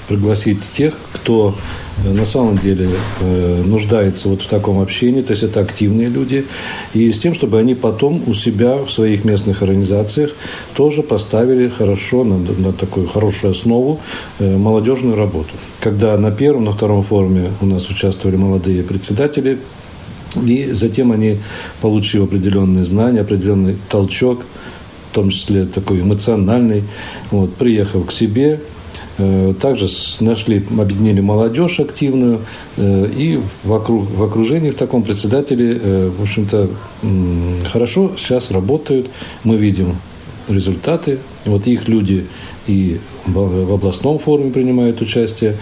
пригласить 0.08 0.60
тех, 0.74 0.96
кто 1.14 1.56
Э, 1.56 1.85
на 2.04 2.26
самом 2.26 2.58
деле 2.58 2.90
э, 3.22 3.64
нуждается 3.66 4.30
вот 4.30 4.42
в 4.42 4.48
таком 4.48 4.80
общении, 4.82 5.22
то 5.22 5.32
есть 5.32 5.44
это 5.44 5.62
активные 5.62 6.10
люди, 6.10 6.46
и 6.94 7.12
с 7.12 7.20
тем, 7.20 7.34
чтобы 7.34 7.58
они 7.58 7.74
потом 7.74 8.24
у 8.28 8.34
себя 8.34 8.78
в 8.78 8.90
своих 8.90 9.24
местных 9.24 9.62
организациях 9.62 10.32
тоже 10.76 11.04
поставили 11.04 11.70
хорошо, 11.70 12.24
на, 12.24 12.38
на 12.38 12.74
такую 12.74 13.08
хорошую 13.08 13.52
основу 13.52 14.00
э, 14.40 14.58
молодежную 14.58 15.16
работу. 15.16 15.50
Когда 15.80 16.18
на 16.18 16.32
первом, 16.32 16.66
на 16.66 16.74
втором 16.74 17.04
форуме 17.04 17.52
у 17.62 17.66
нас 17.66 17.90
участвовали 17.90 18.36
молодые 18.36 18.84
председатели, 18.84 19.60
и 20.46 20.72
затем 20.74 21.14
они, 21.14 21.40
получив 21.80 22.24
определенные 22.24 22.84
знания, 22.84 23.22
определенный 23.22 23.78
толчок, 23.88 24.42
в 25.12 25.16
том 25.16 25.30
числе 25.30 25.64
такой 25.64 26.02
эмоциональный, 26.02 26.84
вот, 27.32 27.54
приехав 27.56 28.08
к 28.08 28.12
себе, 28.12 28.60
Э, 28.60 28.85
также 29.62 29.88
нашли, 30.20 30.64
объединили 30.78 31.22
молодежь 31.22 31.80
активную, 31.80 32.42
э, 32.78 33.10
и 33.16 33.40
вокруг, 33.64 34.10
в 34.12 34.24
окружении 34.24 34.72
в 34.72 34.76
таком 34.76 35.04
председатели, 35.04 35.80
э, 35.82 36.10
в 36.18 36.22
общем-то, 36.22 36.70
хорошо 37.72 38.12
сейчас 38.18 38.52
работают. 38.52 39.10
Мы 39.44 39.58
видим 39.58 39.96
результаты. 40.50 41.20
Вот 41.46 41.66
их 41.68 41.88
люди 41.88 42.26
и 42.68 43.00
в 43.26 43.74
областном 43.74 44.20
форуме 44.20 44.52
принимают 44.52 45.02
участие. 45.02 45.56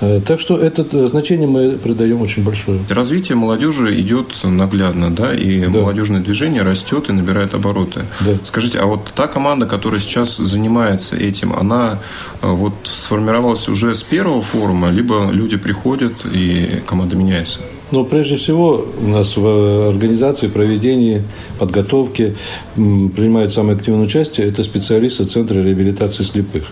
Э, 0.00 0.20
так 0.24 0.40
что 0.40 0.56
это 0.56 0.86
э, 0.92 1.06
значение 1.06 1.46
мы 1.46 1.72
придаем 1.72 2.22
очень 2.22 2.42
большое. 2.42 2.80
Развитие 2.88 3.36
молодежи 3.36 4.00
идет 4.00 4.34
наглядно, 4.42 5.10
да, 5.10 5.34
и 5.34 5.60
да. 5.60 5.80
молодежное 5.80 6.20
движение 6.20 6.62
растет 6.62 7.08
и 7.08 7.12
набирает 7.12 7.54
обороты. 7.54 8.02
Да. 8.20 8.32
Скажите, 8.44 8.78
а 8.78 8.86
вот 8.86 9.12
та 9.14 9.26
команда, 9.26 9.66
которая 9.66 10.00
сейчас 10.00 10.36
занимается 10.36 11.16
этим, 11.16 11.52
она 11.52 11.98
э, 12.42 12.48
вот 12.50 12.74
сформировалась 12.84 13.68
уже 13.68 13.94
с 13.94 14.02
первого 14.02 14.42
форума, 14.42 14.90
либо 14.90 15.30
люди 15.30 15.56
приходят 15.56 16.12
и 16.24 16.80
команда 16.86 17.16
меняется? 17.16 17.60
Но 17.90 18.04
прежде 18.04 18.36
всего 18.36 18.86
у 19.00 19.08
нас 19.08 19.36
в 19.36 19.88
организации, 19.88 20.46
проведении, 20.46 21.24
подготовке 21.58 22.36
принимают 22.76 23.52
самое 23.52 23.76
активное 23.76 24.04
участие 24.04 24.48
это 24.48 24.62
специалисты 24.62 25.24
Центра 25.24 25.60
реабилитации 25.60 26.22
слепых. 26.22 26.64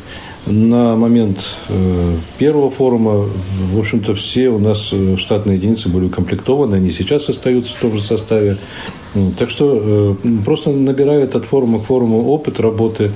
На 0.51 0.97
момент 0.97 1.45
э, 1.69 2.17
первого 2.39 2.71
форума, 2.71 3.29
в 3.73 3.79
общем-то, 3.79 4.15
все 4.15 4.49
у 4.49 4.59
нас 4.59 4.89
э, 4.93 5.17
штатные 5.19 5.59
единицы 5.59 5.91
были 5.91 6.07
укомплектованы, 6.07 6.77
они 6.77 6.91
сейчас 6.91 7.29
остаются 7.29 7.75
в 7.75 7.81
том 7.81 7.93
же 7.93 8.01
составе. 8.01 8.57
Так 9.39 9.51
что 9.51 10.17
э, 10.25 10.29
просто 10.47 10.71
набирают 10.71 11.37
от 11.37 11.45
форума 11.45 11.81
к 11.81 11.85
форуму 11.85 12.29
опыт 12.29 12.61
работы 12.61 13.13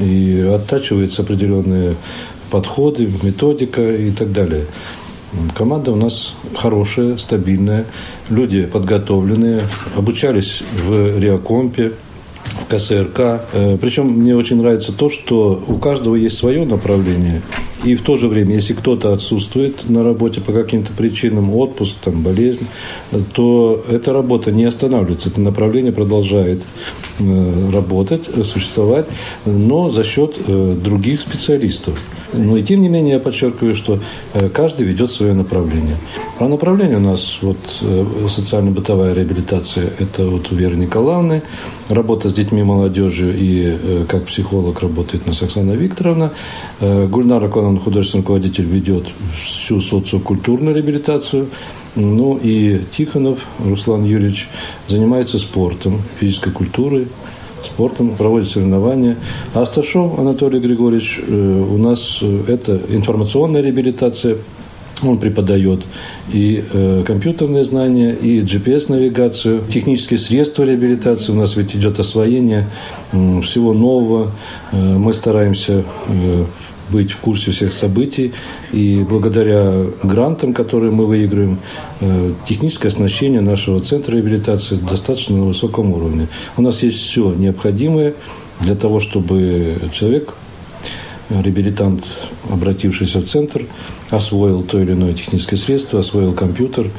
и 0.00 0.40
оттачиваются 0.40 1.22
определенные 1.22 1.94
подходы, 2.50 3.08
методика 3.22 3.88
и 3.94 4.10
так 4.10 4.32
далее. 4.32 4.66
Команда 5.54 5.92
у 5.92 5.96
нас 5.96 6.34
хорошая, 6.56 7.16
стабильная, 7.16 7.86
люди 8.28 8.66
подготовленные, 8.66 9.62
обучались 9.96 10.62
в 10.84 11.18
Реакомпе, 11.20 11.92
КСРК. 12.68 13.18
Э, 13.52 13.78
Причем 13.80 14.08
мне 14.08 14.36
очень 14.36 14.56
нравится 14.56 14.92
то, 14.92 15.08
что 15.08 15.62
у 15.66 15.76
каждого 15.76 16.14
есть 16.14 16.38
свое 16.38 16.64
направление. 16.64 17.42
И 17.84 17.96
в 17.96 18.02
то 18.02 18.16
же 18.16 18.28
время, 18.28 18.54
если 18.54 18.74
кто-то 18.74 19.12
отсутствует 19.12 19.88
на 19.88 20.04
работе 20.04 20.40
по 20.40 20.52
каким-то 20.52 20.92
причинам, 20.92 21.54
отпуск, 21.54 21.96
там, 22.04 22.22
болезнь, 22.22 22.66
то 23.34 23.84
эта 23.90 24.12
работа 24.12 24.52
не 24.52 24.64
останавливается. 24.64 25.30
Это 25.30 25.40
направление 25.40 25.92
продолжает 25.92 26.62
э, 27.11 27.11
работать, 27.18 28.28
существовать, 28.44 29.06
но 29.44 29.88
за 29.88 30.04
счет 30.04 30.36
э, 30.46 30.76
других 30.82 31.20
специалистов. 31.20 32.00
Но 32.32 32.56
и 32.56 32.62
тем 32.62 32.80
не 32.82 32.88
менее 32.88 33.14
я 33.14 33.20
подчеркиваю, 33.20 33.74
что 33.74 34.00
э, 34.32 34.48
каждый 34.48 34.86
ведет 34.86 35.12
свое 35.12 35.34
направление. 35.34 35.96
Про 36.38 36.48
направление 36.48 36.96
у 36.96 37.00
нас 37.00 37.38
вот 37.42 37.58
э, 37.82 38.06
социально-бытовая 38.28 39.12
реабилитация– 39.12 39.90
это 39.98 40.26
вот 40.26 40.50
у 40.50 40.54
Веры 40.54 40.76
Николаевны, 40.76 41.42
работа 41.88 42.28
с 42.28 42.32
детьми 42.32 42.60
и 42.60 42.64
молодежью 42.64 43.36
и 43.36 43.78
э, 43.82 44.04
как 44.08 44.24
психолог 44.24 44.80
работает 44.80 45.26
нас 45.26 45.42
Оксана 45.42 45.72
Викторовна. 45.72 46.32
Гульнара 46.80 47.48
Коновна, 47.48 47.78
художественный 47.78 48.22
руководитель, 48.22 48.64
ведет 48.64 49.08
всю 49.40 49.80
социокультурную 49.80 50.74
реабилитацию. 50.74 51.46
Ну 51.94 52.38
и 52.42 52.80
Тихонов 52.90 53.40
Руслан 53.62 54.04
Юрьевич 54.04 54.48
занимается 54.88 55.38
спортом, 55.38 56.02
физической 56.18 56.50
культурой, 56.50 57.08
спортом, 57.62 58.16
проводит 58.16 58.48
соревнования. 58.48 59.16
А 59.54 59.62
Асташов 59.62 60.18
Анатолий 60.18 60.60
Григорьевич 60.60 61.20
э, 61.26 61.66
у 61.70 61.76
нас 61.76 62.18
э, 62.22 62.44
это 62.48 62.80
информационная 62.88 63.60
реабилитация, 63.60 64.38
он 65.02 65.18
преподает 65.18 65.82
и 66.32 66.64
э, 66.72 67.02
компьютерные 67.06 67.64
знания, 67.64 68.14
и 68.14 68.40
GPS-навигацию, 68.40 69.62
технические 69.70 70.18
средства 70.18 70.62
реабилитации. 70.62 71.32
У 71.32 71.36
нас 71.36 71.56
ведь 71.56 71.74
идет 71.74 71.98
освоение 71.98 72.68
э, 73.12 73.40
всего 73.42 73.72
нового. 73.72 74.30
Э, 74.70 74.76
мы 74.76 75.12
стараемся 75.12 75.84
э, 76.08 76.44
быть 76.90 77.12
в 77.12 77.18
курсе 77.18 77.50
всех 77.50 77.72
событий. 77.72 78.32
И 78.72 79.04
благодаря 79.08 79.86
грантам, 80.02 80.52
которые 80.52 80.90
мы 80.92 81.06
выигрываем, 81.06 81.58
э, 82.00 82.32
техническое 82.46 82.88
оснащение 82.88 83.40
нашего 83.40 83.80
центра 83.80 84.14
реабилитации 84.14 84.76
достаточно 84.76 85.36
на 85.36 85.44
высоком 85.44 85.92
уровне. 85.92 86.28
У 86.56 86.62
нас 86.62 86.82
есть 86.82 86.98
все 86.98 87.32
необходимое 87.32 88.14
для 88.60 88.74
того, 88.74 89.00
чтобы 89.00 89.76
человек 89.92 90.34
реабилитант, 91.30 92.04
обратившийся 92.50 93.20
в 93.20 93.24
центр, 93.24 93.66
освоил 94.10 94.62
то 94.62 94.80
или 94.80 94.92
иное 94.92 95.14
техническое 95.14 95.56
средство, 95.56 96.00
освоил 96.00 96.32
компьютер, 96.32 96.90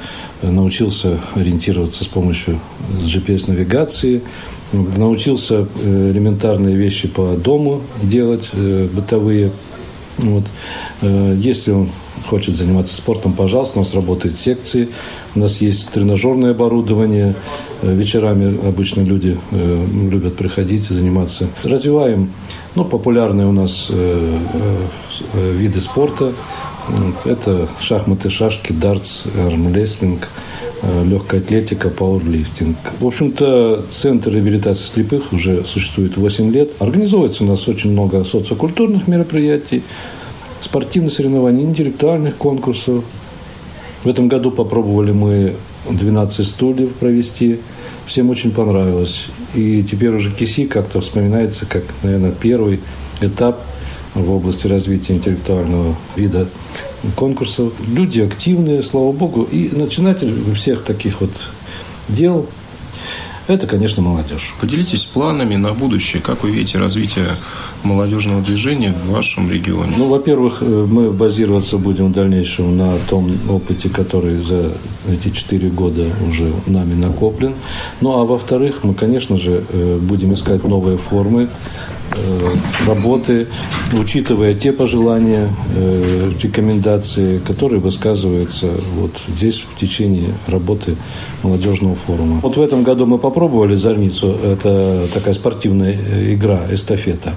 э, 0.42 0.50
научился 0.50 1.20
ориентироваться 1.36 2.04
с 2.04 2.08
помощью 2.08 2.60
GPS-навигации, 3.04 4.24
научился 4.72 5.68
э, 5.84 6.12
элементарные 6.12 6.76
вещи 6.76 7.08
по 7.08 7.36
дому 7.36 7.82
делать, 8.02 8.50
бытовые, 8.54 9.52
вот. 10.18 10.44
Э, 11.02 11.36
если 11.38 11.72
он 11.72 11.90
хочет 12.28 12.56
заниматься 12.56 12.96
спортом, 12.96 13.34
пожалуйста, 13.34 13.80
у 13.80 13.82
нас 13.82 13.94
работают 13.94 14.38
секции, 14.38 14.90
у 15.36 15.40
нас 15.40 15.58
есть 15.58 15.90
тренажерное 15.90 16.52
оборудование, 16.52 17.36
э, 17.82 17.94
вечерами 17.94 18.68
обычно 18.68 19.02
люди 19.02 19.38
э, 19.52 19.86
любят 20.10 20.36
приходить 20.36 20.90
и 20.90 20.94
заниматься. 20.94 21.48
Развиваем 21.64 22.32
ну, 22.76 22.86
популярные 22.86 23.46
у 23.46 23.52
нас 23.52 23.92
виды 25.36 25.80
спорта. 25.80 26.34
Это 27.24 27.70
шахматы, 27.80 28.32
шашки, 28.32 28.74
дартс, 28.74 29.26
армрестлинг, 29.38 30.28
легкая 31.06 31.40
атлетика, 31.40 31.90
пауэрлифтинг. 31.90 32.78
В 33.00 33.08
общем-то, 33.08 33.86
Центр 33.90 34.32
реабилитации 34.32 34.84
слепых 34.84 35.32
уже 35.32 35.66
существует 35.66 36.18
8 36.18 36.52
лет. 36.52 36.72
Организовывается 36.80 37.44
у 37.44 37.48
нас 37.48 37.68
очень 37.68 37.92
много 37.92 38.24
социокультурных 38.24 39.08
мероприятий. 39.08 39.84
спортивных 40.64 41.14
соревнований, 41.14 41.64
интеллектуальных 41.64 42.38
конкурсов. 42.38 43.04
В 44.04 44.08
этом 44.08 44.28
году 44.28 44.52
попробовали 44.52 45.12
мы 45.12 45.56
12 45.90 46.46
стульев 46.46 46.94
провести. 46.94 47.60
Всем 48.06 48.30
очень 48.30 48.52
понравилось. 48.52 49.28
И 49.56 49.84
теперь 49.84 50.10
уже 50.10 50.32
КИСИ 50.32 50.66
как-то 50.66 51.02
вспоминается 51.02 51.66
как, 51.66 51.84
наверное, 52.02 52.32
первый 52.32 52.80
этап 53.22 53.62
в 54.16 54.32
области 54.32 54.68
развития 54.68 55.14
интеллектуального 55.14 55.96
вида 56.16 56.48
конкурсов. 57.16 57.74
Люди 57.88 58.22
активные, 58.22 58.84
слава 58.84 59.12
богу. 59.12 59.44
И 59.44 59.70
начинатель 59.76 60.54
всех 60.54 60.84
таких 60.84 61.22
вот 61.22 61.32
дел 62.10 62.48
это, 63.48 63.68
конечно, 63.68 64.02
молодежь. 64.02 64.54
Поделитесь 64.62 65.04
планами 65.04 65.58
на 65.58 65.74
будущее. 65.74 66.22
Как 66.22 66.44
вы 66.44 66.52
видите 66.52 66.78
развитие 66.78 67.32
молодежного 67.84 68.42
движения 68.42 68.94
в 68.94 69.12
вашем 69.12 69.52
регионе? 69.52 69.96
Ну, 69.98 70.08
во-первых, 70.08 70.60
э, 70.62 70.88
мы 70.90 71.12
базироваться 71.12 71.78
будем 71.78 72.08
в 72.08 72.12
дальнейшем 72.14 72.78
на 72.78 72.98
том 73.10 73.38
опыте, 73.50 73.90
который 73.90 74.42
за 74.42 74.72
эти 75.10 75.30
четыре 75.30 75.68
года 75.70 76.08
уже 76.30 76.54
нами 76.68 76.94
накоплен. 76.94 77.54
Ну, 78.00 78.18
а 78.18 78.24
во-вторых, 78.24 78.84
мы, 78.84 78.94
конечно 78.94 79.38
же, 79.38 79.66
э, 79.68 80.00
будем 80.02 80.34
искать 80.34 80.64
новые 80.64 80.98
формы 80.98 81.50
работы, 82.88 83.48
учитывая 83.94 84.54
те 84.54 84.72
пожелания, 84.72 85.50
э, 85.76 86.32
рекомендации, 86.42 87.40
которые 87.40 87.80
высказываются 87.80 88.72
вот 88.96 89.12
здесь 89.28 89.62
в 89.62 89.80
течение 89.80 90.30
работы 90.48 90.96
молодежного 91.44 91.96
форума. 91.96 92.40
Вот 92.42 92.58
в 92.58 92.62
этом 92.62 92.84
году 92.84 93.06
мы 93.06 93.18
попробовали 93.18 93.76
«Зорницу». 93.76 94.36
Это 94.44 95.08
такая 95.14 95.34
спортивная 95.34 95.96
э, 95.96 96.34
игра, 96.34 96.66
эстафета. 96.72 97.36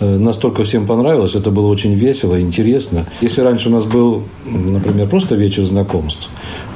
Настолько 0.00 0.64
всем 0.64 0.86
понравилось, 0.86 1.36
это 1.36 1.52
было 1.52 1.68
очень 1.68 1.94
весело, 1.94 2.40
интересно. 2.40 3.06
Если 3.20 3.42
раньше 3.42 3.68
у 3.68 3.72
нас 3.72 3.84
был, 3.84 4.24
например, 4.44 5.08
просто 5.08 5.36
вечер 5.36 5.64
знакомств, 5.64 6.28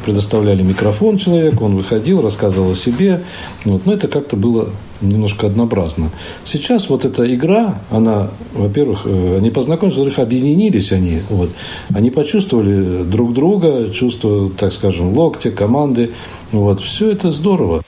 предоставляли 0.04 0.62
микрофон 0.62 1.18
человеку, 1.18 1.64
он 1.64 1.76
выходил, 1.76 2.22
рассказывал 2.22 2.72
о 2.72 2.74
себе. 2.74 3.22
Вот. 3.64 3.86
Но 3.86 3.92
это 3.92 4.08
как-то 4.08 4.36
было 4.36 4.70
немножко 5.00 5.46
однообразно. 5.46 6.10
Сейчас 6.44 6.88
вот 6.88 7.04
эта 7.04 7.32
игра, 7.32 7.80
она, 7.90 8.30
во-первых, 8.54 9.02
э, 9.04 9.36
они 9.38 9.50
познакомились, 9.50 9.96
во-вторых, 9.96 10.18
объединились 10.18 10.92
они. 10.92 11.22
Вот. 11.28 11.50
Они 11.94 12.10
почувствовали 12.10 13.04
друг 13.04 13.34
друга, 13.34 13.88
чувство, 13.90 14.50
так 14.50 14.72
скажем, 14.72 15.16
локти, 15.16 15.50
команды. 15.50 16.10
Вот. 16.52 16.80
Все 16.80 17.10
это 17.10 17.30
здорово. 17.30 17.82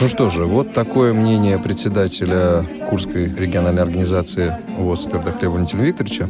Ну 0.00 0.08
что 0.08 0.28
же, 0.28 0.44
вот 0.44 0.74
такое 0.74 1.12
мнение 1.12 1.58
председателя 1.58 2.64
Курской 2.90 3.32
региональной 3.32 3.82
организации 3.82 4.56
ВОЗ 4.76 5.04
Твердохлеба 5.04 5.52
Валентина 5.52 5.82
Викторовича. 5.82 6.28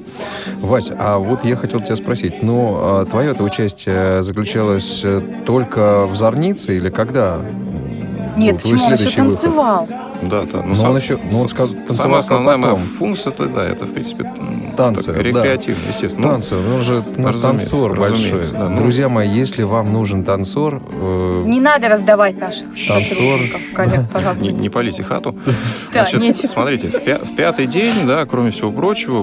Вась, 0.61 0.91
а 0.97 1.19
вот 1.19 1.45
я 1.45 1.57
хотел 1.57 1.81
тебя 1.81 1.97
спросить, 1.97 2.43
ну, 2.43 2.75
а 2.77 3.07
твое 3.07 3.31
это 3.33 3.43
участие 3.43 4.23
заключалось 4.23 5.01
э, 5.03 5.23
только 5.47 6.07
в 6.07 6.15
Зорнице 6.15 6.77
или 6.77 6.91
когда? 6.91 7.41
Нет, 8.37 8.63
почему? 8.63 8.85
Он 8.85 8.93
еще 8.93 9.11
танцевал. 9.11 9.87
Выход? 9.87 10.14
Да, 10.29 10.43
да. 10.43 10.63
Ну, 10.65 10.75
но 10.75 10.91
он 10.91 10.97
еще, 10.97 11.19
ну, 11.31 11.41
он 11.41 11.49
сказал, 11.49 11.77
Самая 11.89 12.19
основная 12.19 12.57
моя 12.57 12.77
функция, 12.99 13.33
это, 13.33 13.47
да, 13.47 13.65
это, 13.65 13.87
в 13.87 13.93
принципе, 13.93 14.31
танцы, 14.77 15.13
так, 15.13 15.23
рекреативно, 15.23 15.83
да. 15.85 15.89
естественно. 15.91 16.29
Танцы, 16.29 16.57
он 16.57 16.83
же 16.83 17.03
у 17.17 17.21
нас 17.21 17.39
танцор 17.39 17.99
большой. 17.99 18.43
Да, 18.53 18.69
ну... 18.69 18.77
Друзья 18.77 19.09
мои, 19.09 19.29
если 19.29 19.63
вам 19.63 19.93
нужен 19.93 20.25
танцор... 20.25 20.83
Э... 20.93 21.45
Не 21.47 21.61
надо 21.61 21.89
раздавать 21.89 22.39
наших 22.39 22.67
танцор. 22.87 23.41
коллег. 23.75 24.05
Не, 24.41 24.53
не 24.53 24.69
полите 24.69 25.03
хату. 25.03 25.37
Да, 25.93 26.07
смотрите, 26.47 26.91
в, 26.91 26.95
пя- 26.95 27.25
в 27.25 27.37
пятый 27.37 27.67
день, 27.67 28.07
да, 28.07 28.27
кроме 28.27 28.51
всего 28.51 28.71
прочего, 28.71 29.23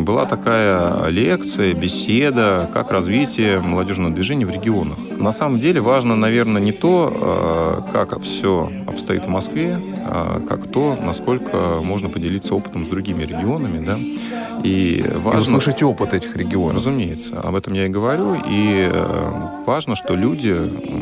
была 0.00 0.26
такая 0.26 1.06
лекция, 1.08 1.74
беседа, 1.74 2.68
как 2.72 2.90
развитие 2.90 3.60
молодежного 3.60 4.12
движения 4.12 4.46
в 4.46 4.50
регионах. 4.50 4.98
На 5.16 5.32
самом 5.32 5.58
деле 5.58 5.80
важно, 5.80 6.16
наверное, 6.16 6.62
не 6.62 6.72
то, 6.72 7.82
э, 7.86 7.92
как 7.92 8.20
все 8.22 8.70
обстоит 8.86 9.26
в 9.26 9.28
Москве, 9.28 9.80
а 10.06 10.17
как 10.48 10.70
то, 10.70 10.96
насколько 11.00 11.80
можно 11.82 12.08
поделиться 12.08 12.54
опытом 12.54 12.86
с 12.86 12.88
другими 12.88 13.22
регионами, 13.24 13.84
да. 13.84 13.98
И 14.64 15.04
важно... 15.14 15.38
И 15.38 15.42
услышать 15.42 15.82
опыт 15.82 16.14
этих 16.14 16.36
регионов. 16.36 16.76
Разумеется, 16.76 17.40
об 17.40 17.54
этом 17.54 17.74
я 17.74 17.86
и 17.86 17.88
говорю. 17.88 18.34
И 18.46 18.88
э, 18.92 19.62
важно, 19.66 19.94
что 19.94 20.14
люди 20.14 20.56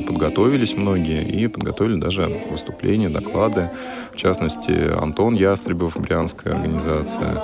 подготовились 0.07 0.75
многие 0.75 1.25
и 1.25 1.47
подготовили 1.49 1.99
даже 1.99 2.43
выступления, 2.51 3.09
доклады. 3.09 3.71
В 4.13 4.17
частности, 4.17 4.75
Антон 5.01 5.35
Ястребов, 5.35 5.97
Брянская 5.97 6.55
организация, 6.55 7.43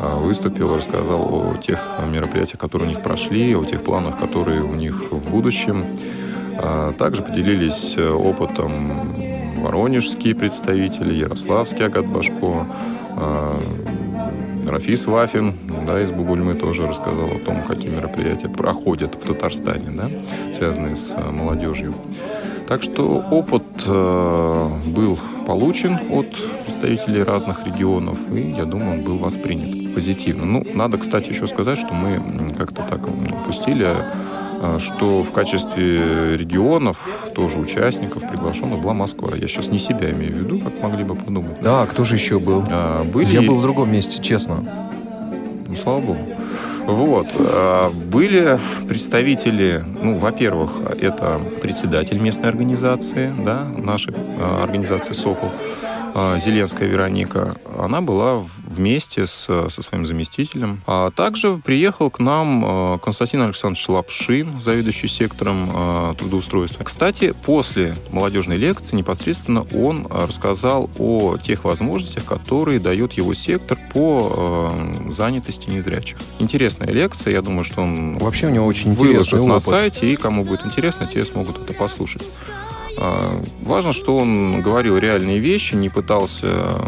э, 0.00 0.20
выступил, 0.20 0.76
рассказал 0.76 1.22
о 1.22 1.56
тех 1.58 1.80
мероприятиях, 2.08 2.58
которые 2.58 2.88
у 2.88 2.90
них 2.90 3.02
прошли, 3.02 3.54
о 3.54 3.64
тех 3.64 3.82
планах, 3.82 4.18
которые 4.18 4.62
у 4.62 4.74
них 4.74 5.12
в 5.12 5.30
будущем. 5.30 5.84
Э, 6.58 6.92
также 6.98 7.22
поделились 7.22 7.96
опытом 7.96 8.92
воронежские 9.64 10.34
представители, 10.34 11.14
Ярославский 11.14 11.86
Агат 11.86 12.06
Башко, 12.06 12.66
а, 13.16 13.62
Рафис 14.68 15.06
Вафин 15.06 15.54
да, 15.86 16.00
из 16.02 16.10
Бугульмы 16.10 16.54
тоже 16.54 16.86
рассказал 16.86 17.30
о 17.30 17.38
том, 17.38 17.62
какие 17.62 17.90
мероприятия 17.90 18.48
проходят 18.48 19.14
в 19.14 19.26
Татарстане, 19.26 19.90
да, 19.90 20.10
связанные 20.52 20.96
с 20.96 21.14
а, 21.16 21.30
молодежью. 21.30 21.94
Так 22.66 22.82
что 22.82 23.22
опыт 23.30 23.62
э, 23.86 24.70
был 24.86 25.18
получен 25.46 25.98
от 26.10 26.28
представителей 26.64 27.22
разных 27.22 27.66
регионов, 27.66 28.16
и, 28.32 28.54
я 28.56 28.64
думаю, 28.64 28.92
он 28.92 29.02
был 29.02 29.18
воспринят 29.18 29.94
позитивно. 29.94 30.46
Ну, 30.46 30.66
надо, 30.72 30.96
кстати, 30.96 31.28
еще 31.28 31.46
сказать, 31.46 31.78
что 31.78 31.92
мы 31.92 32.54
как-то 32.54 32.82
так 32.88 33.06
упустили 33.06 33.86
что 34.78 35.22
в 35.22 35.32
качестве 35.32 36.36
регионов, 36.36 36.96
тоже 37.34 37.58
участников, 37.58 38.28
приглашена 38.28 38.76
была 38.76 38.94
Москва. 38.94 39.30
Я 39.34 39.48
сейчас 39.48 39.68
не 39.68 39.78
себя 39.78 40.10
имею 40.10 40.32
в 40.34 40.38
виду, 40.38 40.60
как 40.60 40.80
могли 40.82 41.04
бы 41.04 41.14
подумать. 41.14 41.60
Да, 41.62 41.86
кто 41.86 42.04
же 42.04 42.14
еще 42.16 42.38
был? 42.38 42.64
А, 42.68 43.04
были... 43.04 43.26
Я 43.26 43.42
был 43.42 43.58
в 43.58 43.62
другом 43.62 43.92
месте, 43.92 44.22
честно. 44.22 44.64
Ну, 45.68 45.76
слава 45.76 46.00
богу. 46.00 46.18
Вот. 46.86 47.28
А, 47.36 47.90
были 47.90 48.58
представители, 48.88 49.82
ну, 50.02 50.18
во-первых, 50.18 50.72
это 51.00 51.40
председатель 51.60 52.18
местной 52.18 52.48
организации, 52.48 53.32
да, 53.44 53.66
нашей 53.76 54.14
а, 54.16 54.62
организации 54.62 55.14
«Сокол», 55.14 55.50
Зеленская 56.14 56.88
Вероника, 56.88 57.56
она 57.78 58.00
была 58.00 58.44
вместе 58.66 59.26
с, 59.26 59.46
со 59.46 59.82
своим 59.82 60.06
заместителем. 60.06 60.82
А 60.86 61.10
также 61.10 61.58
приехал 61.58 62.10
к 62.10 62.18
нам 62.18 62.94
э, 62.94 62.98
Константин 62.98 63.42
Александрович 63.42 63.88
Лапшин, 63.88 64.60
заведующий 64.60 65.08
сектором 65.08 65.70
э, 65.72 66.14
трудоустройства. 66.18 66.84
Кстати, 66.84 67.34
после 67.44 67.96
молодежной 68.10 68.56
лекции 68.56 68.96
непосредственно 68.96 69.66
он 69.74 70.06
рассказал 70.10 70.90
о 70.98 71.36
тех 71.38 71.64
возможностях, 71.64 72.24
которые 72.24 72.78
дает 72.78 73.14
его 73.14 73.34
сектор 73.34 73.78
по 73.92 74.72
занятости 75.10 75.68
незрячих. 75.68 76.18
Интересная 76.38 76.88
лекция, 76.88 77.32
я 77.32 77.42
думаю, 77.42 77.64
что 77.64 77.82
он 77.82 78.18
вообще 78.18 78.46
у 78.46 78.50
него 78.50 78.66
очень 78.66 78.94
выложит 78.94 79.32
на 79.32 79.56
опыт. 79.56 79.62
сайте, 79.62 80.12
и 80.12 80.16
кому 80.16 80.44
будет 80.44 80.64
интересно, 80.64 81.06
те 81.06 81.24
смогут 81.24 81.60
это 81.62 81.74
послушать. 81.74 82.22
Важно, 82.96 83.92
что 83.92 84.16
он 84.16 84.62
говорил 84.62 84.96
реальные 84.98 85.38
вещи, 85.38 85.74
не 85.74 85.88
пытался 85.88 86.80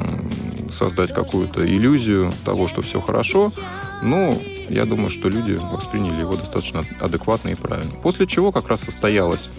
создать 0.70 1.12
какую-то 1.12 1.66
иллюзию 1.66 2.32
того, 2.44 2.68
что 2.68 2.82
все 2.82 3.00
хорошо. 3.00 3.50
Ну, 4.02 4.40
я 4.68 4.84
думаю, 4.84 5.10
что 5.10 5.28
люди 5.28 5.54
восприняли 5.54 6.20
его 6.20 6.36
достаточно 6.36 6.82
адекватно 7.00 7.50
и 7.50 7.54
правильно. 7.54 7.92
После 8.02 8.26
чего 8.26 8.52
как 8.52 8.68
раз 8.68 8.82
состоялась 8.82 9.50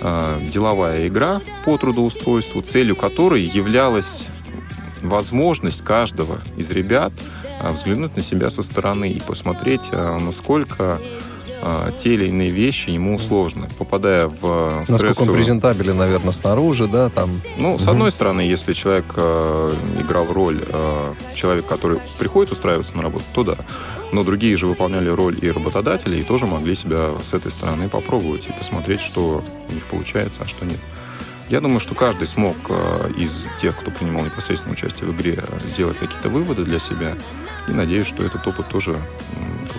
э, 0.00 0.40
деловая 0.52 1.08
игра 1.08 1.40
по 1.64 1.76
трудоустройству, 1.76 2.62
целью 2.62 2.96
которой 2.96 3.42
являлась 3.42 4.30
возможность 5.00 5.84
каждого 5.84 6.40
из 6.56 6.70
ребят 6.70 7.12
э, 7.60 7.70
взглянуть 7.72 8.16
на 8.16 8.22
себя 8.22 8.48
со 8.50 8.62
стороны 8.62 9.10
и 9.10 9.20
посмотреть, 9.20 9.92
насколько 9.92 11.00
а, 11.66 11.92
те 11.92 12.12
или 12.12 12.26
иные 12.26 12.50
вещи 12.50 12.90
ему 12.90 13.18
сложно, 13.18 13.68
попадая 13.78 14.26
в 14.26 14.84
стрессовую... 14.84 15.08
Насколько 15.08 15.30
он 15.30 15.36
презентабелен, 15.36 15.96
наверное, 15.96 16.32
снаружи, 16.32 16.86
да, 16.86 17.08
там... 17.08 17.30
Ну, 17.56 17.78
с 17.78 17.88
одной 17.88 18.10
стороны, 18.10 18.42
если 18.42 18.74
человек 18.74 19.06
э, 19.16 19.74
играл 19.98 20.26
роль 20.30 20.66
э, 20.68 21.14
человека, 21.34 21.68
который 21.68 22.00
приходит 22.18 22.52
устраиваться 22.52 22.94
на 22.96 23.02
работу, 23.02 23.24
то 23.32 23.44
да. 23.44 23.56
Но 24.12 24.24
другие 24.24 24.58
же 24.58 24.66
выполняли 24.66 25.08
роль 25.08 25.38
и 25.40 25.50
работодателей, 25.50 26.20
и 26.20 26.22
тоже 26.22 26.44
могли 26.44 26.74
себя 26.74 27.14
с 27.22 27.32
этой 27.32 27.50
стороны 27.50 27.88
попробовать 27.88 28.46
и 28.46 28.52
посмотреть, 28.52 29.00
что 29.00 29.42
у 29.70 29.72
них 29.72 29.86
получается, 29.86 30.42
а 30.44 30.46
что 30.46 30.66
нет. 30.66 30.80
Я 31.48 31.62
думаю, 31.62 31.80
что 31.80 31.94
каждый 31.94 32.26
смог 32.26 32.56
э, 32.68 33.10
из 33.16 33.48
тех, 33.58 33.74
кто 33.80 33.90
принимал 33.90 34.22
непосредственное 34.22 34.74
участие 34.74 35.08
в 35.08 35.16
игре, 35.16 35.38
сделать 35.64 35.96
какие-то 35.96 36.28
выводы 36.28 36.64
для 36.64 36.78
себя. 36.78 37.16
И 37.68 37.72
надеюсь, 37.72 38.06
что 38.06 38.22
этот 38.22 38.46
опыт 38.46 38.68
тоже 38.68 38.98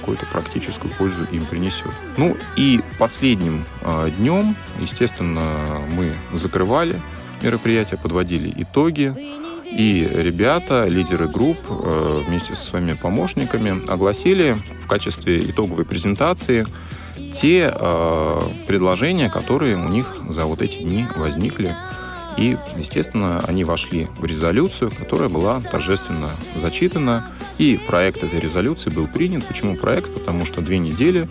какую-то 0.05 0.27
практическую 0.27 0.93
пользу 0.93 1.23
им 1.31 1.43
принесет. 1.45 1.91
Ну 2.17 2.37
и 2.55 2.79
последним 2.99 3.63
э, 3.81 4.11
днем, 4.19 4.55
естественно, 4.79 5.81
мы 5.97 6.15
закрывали 6.31 6.95
мероприятие, 7.41 7.99
подводили 7.99 8.53
итоги. 8.55 9.13
И 9.65 10.07
ребята, 10.13 10.85
лидеры 10.87 11.27
групп, 11.27 11.57
э, 11.67 12.23
вместе 12.27 12.53
со 12.53 12.67
своими 12.67 12.93
помощниками 12.93 13.89
огласили 13.91 14.61
в 14.83 14.87
качестве 14.87 15.39
итоговой 15.39 15.85
презентации 15.85 16.67
те 17.33 17.73
э, 17.73 18.39
предложения, 18.67 19.31
которые 19.31 19.75
у 19.75 19.89
них 19.89 20.17
за 20.29 20.45
вот 20.45 20.61
эти 20.61 20.83
дни 20.83 21.07
возникли. 21.15 21.75
И, 22.37 22.57
естественно, 22.75 23.41
они 23.47 23.63
вошли 23.63 24.07
в 24.17 24.25
резолюцию, 24.25 24.91
которая 24.91 25.29
была 25.29 25.61
торжественно 25.61 26.29
зачитана. 26.55 27.31
И 27.57 27.79
проект 27.87 28.23
этой 28.23 28.39
резолюции 28.39 28.89
был 28.89 29.07
принят. 29.07 29.45
Почему 29.45 29.77
проект? 29.77 30.13
Потому 30.13 30.45
что 30.45 30.61
две 30.61 30.77
недели 30.77 31.27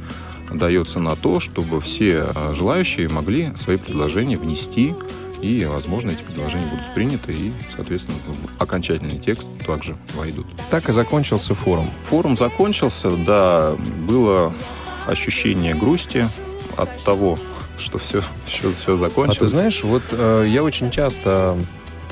дается 0.51 1.01
на 1.01 1.17
то, 1.17 1.41
чтобы 1.41 1.81
все 1.81 2.25
э, 2.25 2.55
желающие 2.55 3.09
могли 3.09 3.55
свои 3.57 3.77
предложения 3.77 4.39
внести 4.39 4.95
и, 5.45 5.67
возможно, 5.67 6.11
эти 6.11 6.23
предложения 6.23 6.67
будут 6.67 6.95
приняты, 6.95 7.33
и, 7.35 7.53
соответственно, 7.75 8.17
в 8.27 8.63
окончательный 8.63 9.19
текст 9.19 9.49
также 9.67 9.95
войдут. 10.15 10.47
Так 10.71 10.89
и 10.89 10.93
закончился 10.93 11.55
форум. 11.55 11.91
Форум 12.09 12.37
закончился, 12.37 13.15
да, 13.27 13.77
было 14.09 14.55
ощущение 15.07 15.75
грусти 15.75 16.29
от 16.79 17.05
того, 17.05 17.39
что 17.79 17.99
все, 17.99 18.23
все, 18.47 18.73
все 18.73 18.97
закончилось. 18.97 19.39
А 19.39 19.41
ты 19.41 19.49
знаешь, 19.49 19.83
вот 19.83 20.03
э, 20.13 20.47
я 20.49 20.63
очень 20.63 20.91
часто 20.91 21.57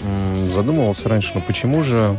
э, 0.04 0.50
задумывался 0.50 1.08
раньше, 1.08 1.32
ну 1.34 1.40
почему 1.40 1.82
же 1.82 2.16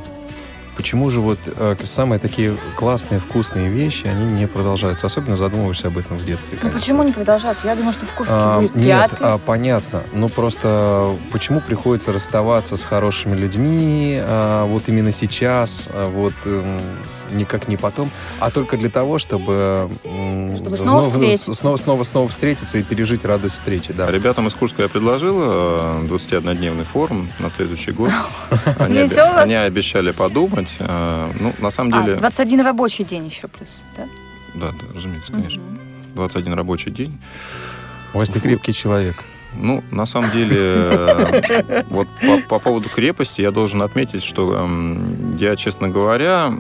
почему 0.75 1.09
же 1.09 1.21
вот 1.21 1.37
э, 1.45 1.75
самые 1.83 2.19
такие 2.19 2.55
классные, 2.77 3.19
вкусные 3.19 3.69
вещи, 3.69 4.07
они 4.07 4.25
не 4.25 4.47
продолжаются? 4.47 5.05
Особенно 5.05 5.37
задумываешься 5.37 5.87
об 5.87 5.97
этом 5.97 6.17
в 6.17 6.25
детстве. 6.25 6.57
Ну 6.61 6.69
почему 6.69 7.03
не 7.03 7.11
продолжаться? 7.11 7.67
Я 7.67 7.75
думаю, 7.75 7.93
что 7.93 8.05
в 8.05 8.13
Курске 8.13 8.33
А, 8.35 8.59
будет 8.59 8.75
нет, 8.75 9.11
пятый. 9.11 9.21
а, 9.21 9.37
понятно. 9.37 10.01
Ну 10.13 10.29
просто 10.29 11.15
почему 11.31 11.61
приходится 11.61 12.11
расставаться 12.11 12.75
с 12.77 12.83
хорошими 12.83 13.35
людьми 13.35 14.19
а, 14.19 14.65
вот 14.65 14.83
именно 14.87 15.11
сейчас, 15.11 15.87
а, 15.91 16.09
вот 16.09 16.33
эм, 16.45 16.79
никак 17.33 17.67
не 17.67 17.77
потом, 17.77 18.09
а 18.39 18.49
только 18.51 18.77
для 18.77 18.89
того, 18.89 19.19
чтобы, 19.19 19.89
Чтобы 20.55 20.77
снова 20.77 21.01
вновь- 21.01 21.11
встретиться. 21.13 21.53
снова, 21.53 21.77
снова, 21.77 22.03
снова 22.03 22.27
встретиться 22.27 22.77
и 22.77 22.83
пережить 22.83 23.25
радость 23.25 23.55
встречи, 23.55 23.93
да. 23.93 24.09
Ребятам 24.11 24.47
из 24.47 24.53
Курска 24.53 24.83
я 24.83 24.89
предложил 24.89 25.37
э, 25.41 26.07
21-дневный 26.09 26.83
форум 26.83 27.29
на 27.39 27.49
следующий 27.49 27.91
год. 27.91 28.11
Они, 28.79 29.03
у 29.03 29.07
вас. 29.07 29.37
они 29.43 29.55
обещали 29.55 30.11
подумать. 30.11 30.69
э, 30.79 31.29
Ну, 31.39 31.53
на 31.59 31.69
самом 31.71 31.91
деле... 31.91 32.15
А, 32.15 32.19
21 32.19 32.61
рабочий 32.61 33.03
день 33.03 33.25
еще 33.27 33.47
плюс, 33.47 33.81
да? 33.97 34.07
Да, 34.55 34.67
да, 34.71 34.85
разумеется, 34.95 35.31
конечно. 35.31 35.61
21 36.15 36.53
рабочий 36.53 36.91
день. 36.91 37.19
Вась, 38.13 38.29
ты 38.29 38.39
крепкий 38.39 38.73
человек. 38.73 39.15
Ну, 39.55 39.83
на 39.91 40.05
самом 40.07 40.31
деле, 40.31 40.55
э, 40.57 41.83
вот 41.89 42.07
по, 42.21 42.37
по 42.49 42.59
поводу 42.59 42.89
крепости 42.89 43.41
я 43.41 43.51
должен 43.51 43.81
отметить, 43.83 44.23
что 44.23 44.53
эм, 44.55 45.33
я, 45.35 45.55
честно 45.55 45.89
говоря, 45.89 46.51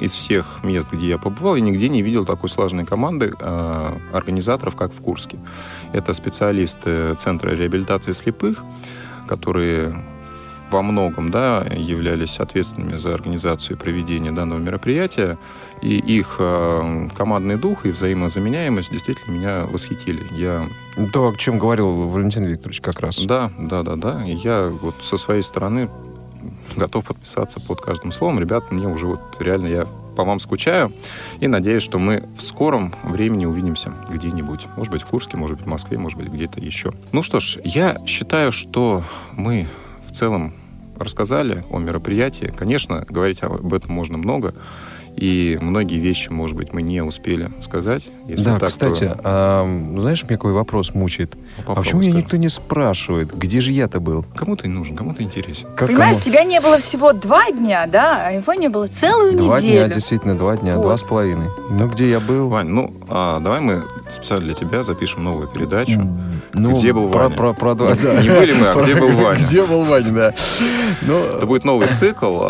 из 0.00 0.12
всех 0.12 0.60
мест, 0.62 0.92
где 0.92 1.08
я 1.08 1.18
побывал, 1.18 1.56
я 1.56 1.62
нигде 1.62 1.88
не 1.88 2.02
видел 2.02 2.24
такой 2.24 2.48
слаженной 2.48 2.84
команды 2.84 3.32
э, 3.38 3.98
организаторов, 4.12 4.76
как 4.76 4.92
в 4.92 5.00
Курске. 5.00 5.38
Это 5.92 6.14
специалисты 6.14 7.14
Центра 7.14 7.50
реабилитации 7.50 8.12
слепых, 8.12 8.64
которые 9.26 9.94
во 10.72 10.82
многом 10.82 11.30
да, 11.30 11.64
являлись 11.70 12.38
ответственными 12.38 12.96
за 12.96 13.14
организацию 13.14 13.76
и 13.76 13.78
проведение 13.78 14.32
данного 14.32 14.58
мероприятия. 14.58 15.38
И 15.82 15.98
их 15.98 16.36
э, 16.38 17.08
командный 17.14 17.56
дух 17.56 17.84
и 17.84 17.90
взаимозаменяемость 17.90 18.90
действительно 18.90 19.32
меня 19.32 19.66
восхитили. 19.66 20.26
Я 20.30 20.66
То, 21.12 21.28
о 21.28 21.36
чем 21.36 21.58
говорил 21.58 22.08
Валентин 22.08 22.44
Викторович 22.44 22.80
как 22.80 23.00
раз. 23.00 23.18
да, 23.20 23.52
да, 23.58 23.82
да, 23.82 23.96
да. 23.96 24.22
Я 24.22 24.68
вот 24.68 24.94
со 25.02 25.18
своей 25.18 25.42
стороны 25.42 25.90
готов 26.76 27.06
подписаться 27.06 27.60
под 27.60 27.80
каждым 27.80 28.12
словом. 28.12 28.40
Ребята, 28.40 28.66
мне 28.70 28.88
уже 28.88 29.06
вот 29.06 29.20
реально 29.40 29.66
я 29.66 29.86
по 30.16 30.24
вам 30.24 30.40
скучаю 30.40 30.92
и 31.40 31.48
надеюсь, 31.48 31.82
что 31.82 31.98
мы 31.98 32.24
в 32.36 32.42
скором 32.42 32.94
времени 33.02 33.46
увидимся 33.46 33.92
где-нибудь. 34.08 34.66
Может 34.76 34.92
быть, 34.92 35.02
в 35.02 35.06
Курске, 35.06 35.36
может 35.36 35.56
быть, 35.56 35.66
в 35.66 35.68
Москве, 35.68 35.98
может 35.98 36.18
быть, 36.18 36.28
где-то 36.28 36.60
еще. 36.60 36.92
Ну 37.12 37.22
что 37.22 37.40
ж, 37.40 37.58
я 37.64 38.00
считаю, 38.06 38.52
что 38.52 39.02
мы 39.32 39.68
в 40.06 40.12
целом 40.12 40.54
рассказали 40.96 41.64
о 41.70 41.78
мероприятии. 41.78 42.52
Конечно, 42.56 43.04
говорить 43.08 43.42
об 43.42 43.72
этом 43.72 43.92
можно 43.92 44.18
много. 44.18 44.54
И 45.16 45.58
многие 45.60 45.98
вещи, 45.98 46.30
может 46.30 46.56
быть, 46.56 46.72
мы 46.72 46.80
не 46.82 47.02
успели 47.02 47.50
сказать. 47.60 48.08
Если 48.26 48.44
да, 48.44 48.52
так, 48.52 48.60
то- 48.60 48.66
кстати, 48.68 49.12
а, 49.22 49.64
знаешь, 49.98 50.22
меня 50.24 50.36
какой 50.36 50.52
вопрос 50.52 50.94
мучает? 50.94 51.34
а 51.58 51.60
попробуй 51.60 51.82
почему 51.84 52.00
меня 52.00 52.12
никто 52.12 52.36
не 52.38 52.48
спрашивает, 52.48 53.32
где 53.36 53.60
же 53.60 53.72
я-то 53.72 54.00
был? 54.00 54.24
Кому 54.34 54.56
ты 54.56 54.68
нужен, 54.68 54.96
кому 54.96 55.12
ты 55.14 55.22
интересен? 55.22 55.68
Как 55.76 55.88
Понимаешь, 55.88 56.16
кому? 56.16 56.24
тебя 56.24 56.44
не 56.44 56.60
было 56.60 56.78
всего 56.78 57.12
два 57.12 57.50
дня, 57.50 57.86
да, 57.86 58.26
а 58.26 58.30
его 58.32 58.54
не 58.54 58.68
было 58.68 58.86
целую 58.88 59.36
Два 59.36 59.60
неделю. 59.60 59.86
дня, 59.86 59.94
действительно, 59.94 60.36
два 60.36 60.56
дня, 60.56 60.76
Вот. 60.76 60.82
два 60.82 60.96
с 60.96 61.02
половиной. 61.02 61.48
Ну, 61.70 61.88
где 61.88 62.08
я 62.10 62.18
был? 62.18 62.48
Вань, 62.48 62.68
ну, 62.68 62.94
а, 63.08 63.38
давай 63.40 63.60
мы 63.60 63.82
специально 64.10 64.46
для 64.46 64.54
тебя 64.54 64.82
запишем 64.82 65.22
новую 65.24 65.46
передачу. 65.46 66.00
Ну, 66.54 66.72
где 66.72 66.92
был 66.92 67.08
про- 67.10 67.24
Ваня? 67.24 67.36
про- 67.36 67.52
про 67.52 67.74
два- 67.74 67.92
Не- 67.94 68.00
да. 68.02 68.22
Не 68.22 68.28
были 68.30 68.52
мы, 68.54 68.66
а 68.68 68.72
Про- 68.72 68.82
где 68.82 68.94
был 68.94 69.12
Ваня? 69.12 69.42
Где 69.46 69.62
был 69.64 69.84
Ваня, 69.84 70.10
да. 70.10 70.34
Ну, 71.02 71.18
Это 71.18 71.46
будет 71.46 71.64
новый 71.64 71.88
цикл. 71.88 72.40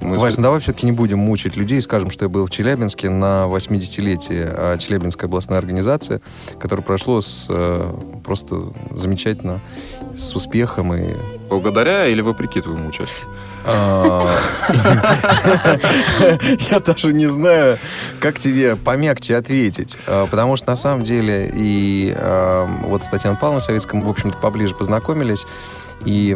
Мы 0.00 0.18
Вась, 0.18 0.36
давай 0.36 0.60
все-таки 0.60 0.86
не 0.86 0.92
будем 0.92 1.18
мучить 1.18 1.56
людей, 1.56 1.80
скажем, 1.80 2.10
что 2.10 2.24
я 2.24 2.28
был 2.28 2.46
в 2.46 2.50
Челябинске 2.50 3.10
на 3.10 3.46
80-летие 3.48 4.52
а, 4.54 4.78
Челябинской 4.78 5.28
областной 5.28 5.58
организации, 5.58 6.20
которое 6.58 6.82
прошло 6.82 7.20
с, 7.20 7.46
э, 7.48 7.94
просто 8.24 8.72
замечательно, 8.90 9.60
с 10.14 10.34
успехом 10.34 10.94
и 10.94 11.14
Благодаря 11.48 12.06
или 12.06 12.20
вопреки 12.20 12.60
твоему 12.60 12.88
участию? 12.88 13.26
А, 13.66 14.28
Я 16.70 16.80
даже 16.80 17.12
не 17.12 17.26
знаю, 17.26 17.78
как 18.20 18.38
тебе 18.38 18.76
помягче 18.76 19.36
ответить. 19.36 19.98
А, 20.06 20.26
Потому 20.26 20.56
что 20.56 20.70
на 20.70 20.76
самом 20.76 21.04
деле 21.04 21.50
и 21.52 22.14
а, 22.16 22.66
вот 22.84 23.04
с 23.04 23.08
Татьяной 23.08 23.38
Павловной 23.38 23.60
Советском, 23.60 24.02
в 24.02 24.08
общем-то, 24.08 24.36
поближе 24.38 24.74
познакомились. 24.74 25.46
И 26.04 26.32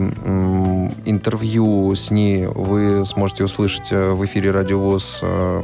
интервью 1.04 1.94
с 1.94 2.10
ней 2.10 2.46
вы 2.46 3.04
сможете 3.04 3.44
услышать 3.44 3.92
э, 3.92 4.08
в 4.08 4.24
эфире 4.24 4.50
Радио 4.52 4.80
ВОЗ. 4.80 5.20
Э, 5.22 5.62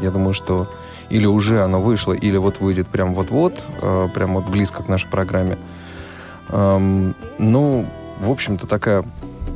Я 0.00 0.10
думаю, 0.12 0.32
что 0.32 0.68
или 1.10 1.26
уже 1.26 1.60
оно 1.62 1.82
вышло, 1.82 2.12
или 2.12 2.36
вот 2.36 2.60
выйдет 2.60 2.86
прям 2.86 3.14
вот-вот, 3.14 3.60
э, 3.82 4.08
прям 4.14 4.34
вот 4.34 4.46
близко 4.48 4.82
к 4.82 4.88
нашей 4.88 5.08
программе. 5.08 5.58
Ну, 6.50 7.86
в 8.20 8.30
общем-то, 8.30 8.66
такая 8.66 9.04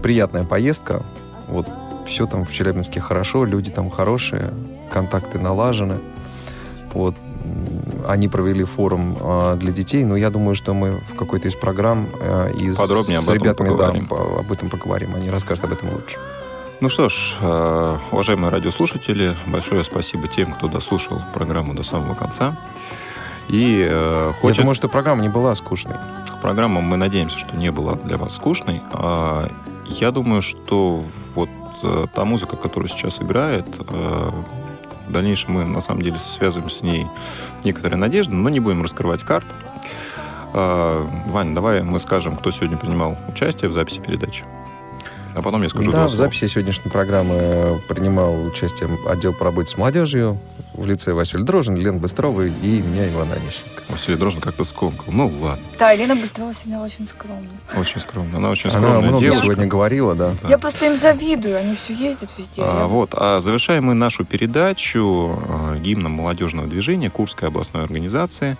приятная 0.02 0.44
поездка. 0.44 1.02
Вот 1.48 1.66
все 2.06 2.26
там 2.26 2.44
в 2.44 2.52
Челябинске 2.52 3.00
хорошо, 3.00 3.44
люди 3.44 3.70
там 3.70 3.90
хорошие, 3.90 4.52
контакты 4.90 5.38
налажены. 5.38 5.98
Вот 6.94 7.14
они 8.08 8.28
провели 8.28 8.64
форум 8.64 9.16
а, 9.20 9.56
для 9.56 9.72
детей, 9.72 10.04
но 10.04 10.16
я 10.16 10.30
думаю, 10.30 10.54
что 10.54 10.74
мы 10.74 10.92
в 11.08 11.14
какой-то 11.16 11.48
из 11.48 11.54
программ 11.54 12.08
а, 12.20 12.48
и 12.50 12.72
с- 12.72 12.76
Подробнее 12.76 13.18
об 13.18 13.24
с 13.24 13.28
ребятами 13.30 13.68
да, 13.68 13.74
поговорим. 13.74 14.06
по- 14.06 14.40
об 14.40 14.50
этом 14.52 14.68
поговорим. 14.70 15.14
Они 15.14 15.30
расскажут 15.30 15.64
об 15.64 15.72
этом 15.72 15.92
лучше. 15.92 16.16
Ну 16.80 16.88
что 16.90 17.08
ж, 17.08 17.36
э, 17.40 17.98
уважаемые 18.10 18.50
радиослушатели, 18.50 19.34
большое 19.46 19.82
спасибо 19.82 20.28
тем, 20.28 20.52
кто 20.52 20.68
дослушал 20.68 21.22
программу 21.32 21.72
до 21.74 21.82
самого 21.82 22.14
конца. 22.14 22.56
И 23.48 23.86
э, 23.88 24.32
Я 24.34 24.40
хочет... 24.40 24.58
думаю, 24.58 24.74
что 24.74 24.88
программа 24.88 25.22
не 25.22 25.28
была 25.30 25.54
скучной. 25.54 25.96
Программа, 26.42 26.80
мы 26.82 26.96
надеемся, 26.98 27.38
что 27.38 27.56
не 27.56 27.70
была 27.72 27.94
для 27.94 28.16
вас 28.18 28.34
скучной. 28.34 28.82
А, 28.92 29.48
Я 29.86 30.10
думаю, 30.10 30.42
что 30.42 31.02
э, 31.82 32.06
та 32.14 32.24
музыка, 32.24 32.56
которая 32.56 32.88
сейчас 32.88 33.20
играет, 33.20 33.66
э, 33.78 34.30
в 35.06 35.12
дальнейшем 35.12 35.54
мы 35.54 35.64
на 35.64 35.80
самом 35.80 36.02
деле 36.02 36.18
связываем 36.18 36.70
с 36.70 36.82
ней 36.82 37.06
некоторые 37.64 37.98
надежды, 37.98 38.34
но 38.34 38.48
не 38.48 38.60
будем 38.60 38.82
раскрывать 38.82 39.22
карт. 39.22 39.46
А, 40.52 41.06
Вань, 41.26 41.54
давай 41.54 41.82
мы 41.82 42.00
скажем, 42.00 42.36
кто 42.36 42.50
сегодня 42.50 42.76
принимал 42.76 43.16
участие 43.28 43.70
в 43.70 43.72
записи 43.72 44.00
передачи. 44.00 44.44
А 45.36 45.42
потом 45.42 45.62
я 45.62 45.68
скажу 45.68 45.90
да, 45.92 46.06
в 46.06 46.10
слова. 46.10 46.16
записи 46.16 46.46
сегодняшней 46.46 46.90
программы 46.90 47.80
принимал 47.88 48.40
участие 48.46 48.88
отдел 49.06 49.34
по 49.34 49.44
работе 49.44 49.70
с 49.70 49.76
молодежью 49.76 50.38
в 50.72 50.86
лице 50.86 51.12
Василий 51.12 51.44
Дрожин, 51.44 51.76
Лен 51.76 51.98
Быстрова 51.98 52.42
и 52.46 52.50
меня, 52.82 53.06
Иван 53.10 53.28
Онищенко. 53.32 53.82
Василий 53.90 54.16
Дрожин 54.16 54.40
как-то 54.40 54.64
скомкал. 54.64 55.12
Ну, 55.12 55.26
ладно. 55.40 55.58
Да, 55.78 55.90
Елена 55.90 56.16
Быстрова 56.16 56.54
сегодня 56.54 56.80
очень 56.80 57.06
скромная. 57.06 57.48
Очень 57.76 58.00
скромно. 58.00 58.38
Она 58.38 58.48
очень 58.50 58.70
Она 58.70 58.78
скромная 58.80 59.00
много 59.08 59.20
девушка. 59.20 59.42
сегодня 59.44 59.66
говорила, 59.66 60.14
да. 60.14 60.32
Я 60.48 60.56
просто 60.58 60.86
им 60.86 60.96
завидую, 60.98 61.56
они 61.58 61.76
все 61.76 61.92
ездят 61.92 62.30
везде. 62.38 62.62
А, 62.62 62.80
Я- 62.80 62.86
вот, 62.86 63.10
а 63.14 63.40
завершаем 63.40 63.84
мы 63.84 63.94
нашу 63.94 64.24
передачу 64.24 65.38
э, 65.74 65.78
гимном 65.80 66.12
молодежного 66.12 66.66
движения 66.66 67.10
Курской 67.10 67.48
областной 67.48 67.82
организации, 67.84 68.56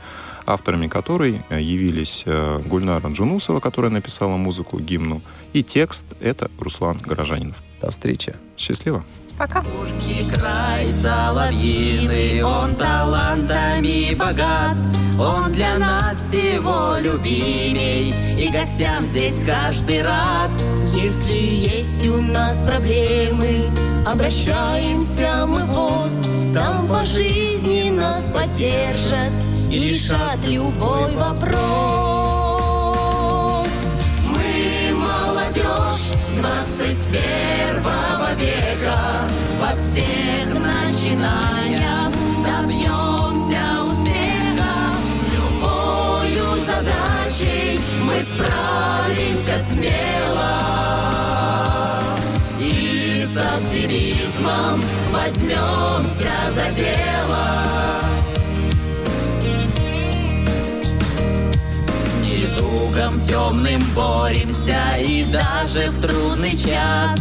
авторами 0.46 0.86
которой 0.86 1.42
э, 1.50 1.60
явились 1.60 2.22
э, 2.24 2.60
Гульнара 2.64 3.08
Джунусова, 3.08 3.60
которая 3.60 3.90
написала 3.90 4.36
музыку 4.36 4.78
гимну, 4.78 5.20
и 5.52 5.62
текст— 5.62 6.06
это 6.20 6.50
Руслан 6.58 6.98
Горожанинов. 6.98 7.56
До 7.80 7.90
встречи. 7.90 8.34
Счастливо. 8.56 9.04
Пока. 9.38 9.62
край 9.62 10.86
соловьиный, 11.02 12.42
он 12.42 12.74
талантами 12.74 14.14
богат, 14.14 14.76
он 15.18 15.52
для 15.52 15.78
нас 15.78 16.18
всего 16.30 16.96
любимей, 16.98 18.14
и 18.38 18.48
гостям 18.48 19.04
здесь 19.04 19.44
каждый 19.44 20.02
рад. 20.02 20.50
Если 20.94 21.34
есть 21.34 22.06
у 22.08 22.22
нас 22.22 22.56
проблемы, 22.66 23.68
обращаемся 24.06 25.44
мы 25.46 25.64
в 25.64 25.70
ВОЗ, 25.70 26.14
там 26.54 26.88
по 26.88 27.04
жизни 27.04 27.90
нас 27.90 28.24
поддержат 28.32 29.32
и 29.76 29.88
решат 29.90 30.40
любой 30.48 31.14
вопрос. 31.16 31.58
Мы 34.24 34.94
молодежь 34.94 36.12
21 36.38 38.38
века, 38.38 39.28
во 39.60 39.74
всех 39.74 40.54
начинаниях 40.54 42.10
добьемся 42.42 43.84
успеха. 43.84 44.72
С 45.20 45.24
любой 45.34 46.32
задачей 46.64 47.78
мы 48.02 48.16
справимся 48.22 49.58
смело 49.70 50.54
и 52.58 53.26
с 53.26 53.36
оптимизмом 53.36 54.82
возьмемся 55.12 56.34
за 56.54 56.66
дело. 56.74 57.95
Недугом 62.96 63.20
темным 63.26 63.80
боремся 63.94 64.96
И 64.98 65.24
даже 65.24 65.90
в 65.90 66.00
трудный 66.00 66.56
час 66.56 67.18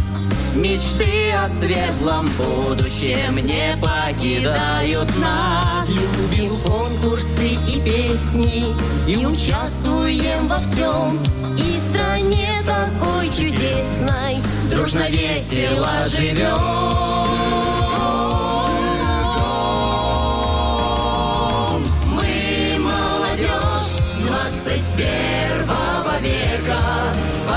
Мечты 0.56 1.34
о 1.34 1.50
светлом 1.50 2.26
будущем 2.38 3.36
не 3.46 3.78
покидают 3.82 5.12
нас. 5.18 5.86
Любим 5.90 6.56
конкурсы 6.64 7.56
и 7.68 7.82
песни 7.82 8.74
И 9.06 9.26
участвуем 9.26 10.48
во 10.48 10.62
всем. 10.62 11.20
И 11.58 11.78
в 11.78 11.80
стране 11.80 12.64
такой 12.66 13.28
чудесной 13.28 14.38
Дружно 14.70 15.10
весело 15.10 16.06
живем. 16.08 16.56
Мы 22.14 22.80
молодежь 22.80 24.00
21 24.26 24.56
века 24.96 25.45
Во 25.45 25.45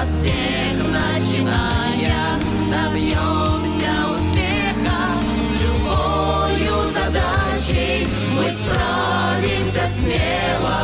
всех 0.09 0.75
начинаниях 0.91 2.39
добьемся 2.71 3.93
успеха 4.15 5.01
С 5.45 5.61
любой 5.61 6.93
задачей. 6.93 8.07
Мы 8.35 8.51
справимся 8.51 9.85
смело. 10.01 10.81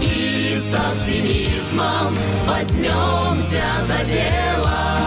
И 0.00 0.58
с 0.58 0.74
оптимизмом 0.74 2.16
возьмемся 2.46 3.66
за 3.86 4.04
дело 4.04 5.03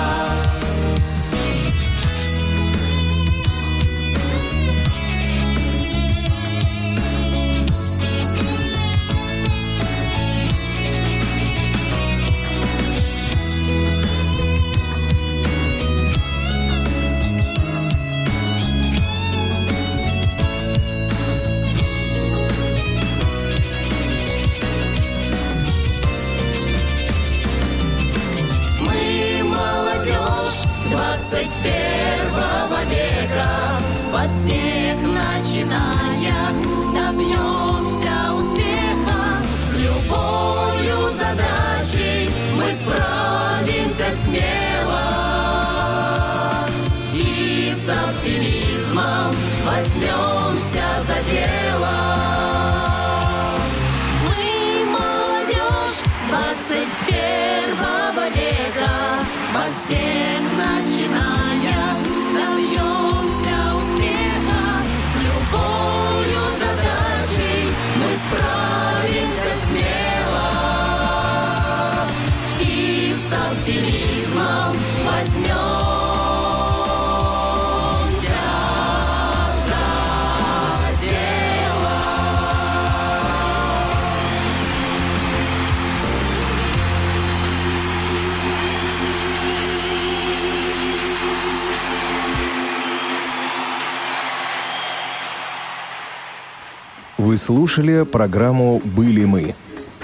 слушали 97.48 98.04
программу 98.04 98.82
«Были 98.84 99.24
мы». 99.24 99.56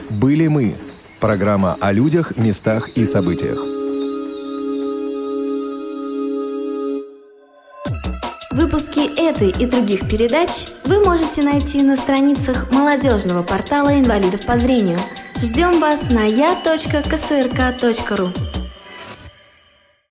«Были 0.10 0.48
мы»– 0.48 0.76
программа 1.20 1.76
о 1.82 1.92
людях, 1.92 2.38
местах 2.38 2.88
и 2.96 3.04
событиях. 3.06 3.58
Выпуски 8.52 9.10
этой 9.20 9.50
и 9.50 9.66
других 9.66 10.08
передач 10.10 10.52
вы 10.86 11.04
можете 11.04 11.44
найти 11.44 11.84
на 11.84 11.98
страницах 11.98 12.72
молодежного 12.72 13.44
портала 13.44 13.94
инвалидов 13.94 14.46
по 14.46 14.56
зрению. 14.56 15.00
Ждем 15.42 15.82
вас 15.82 16.10
на 16.10 16.24
я.ксрк.ру. 16.24 17.04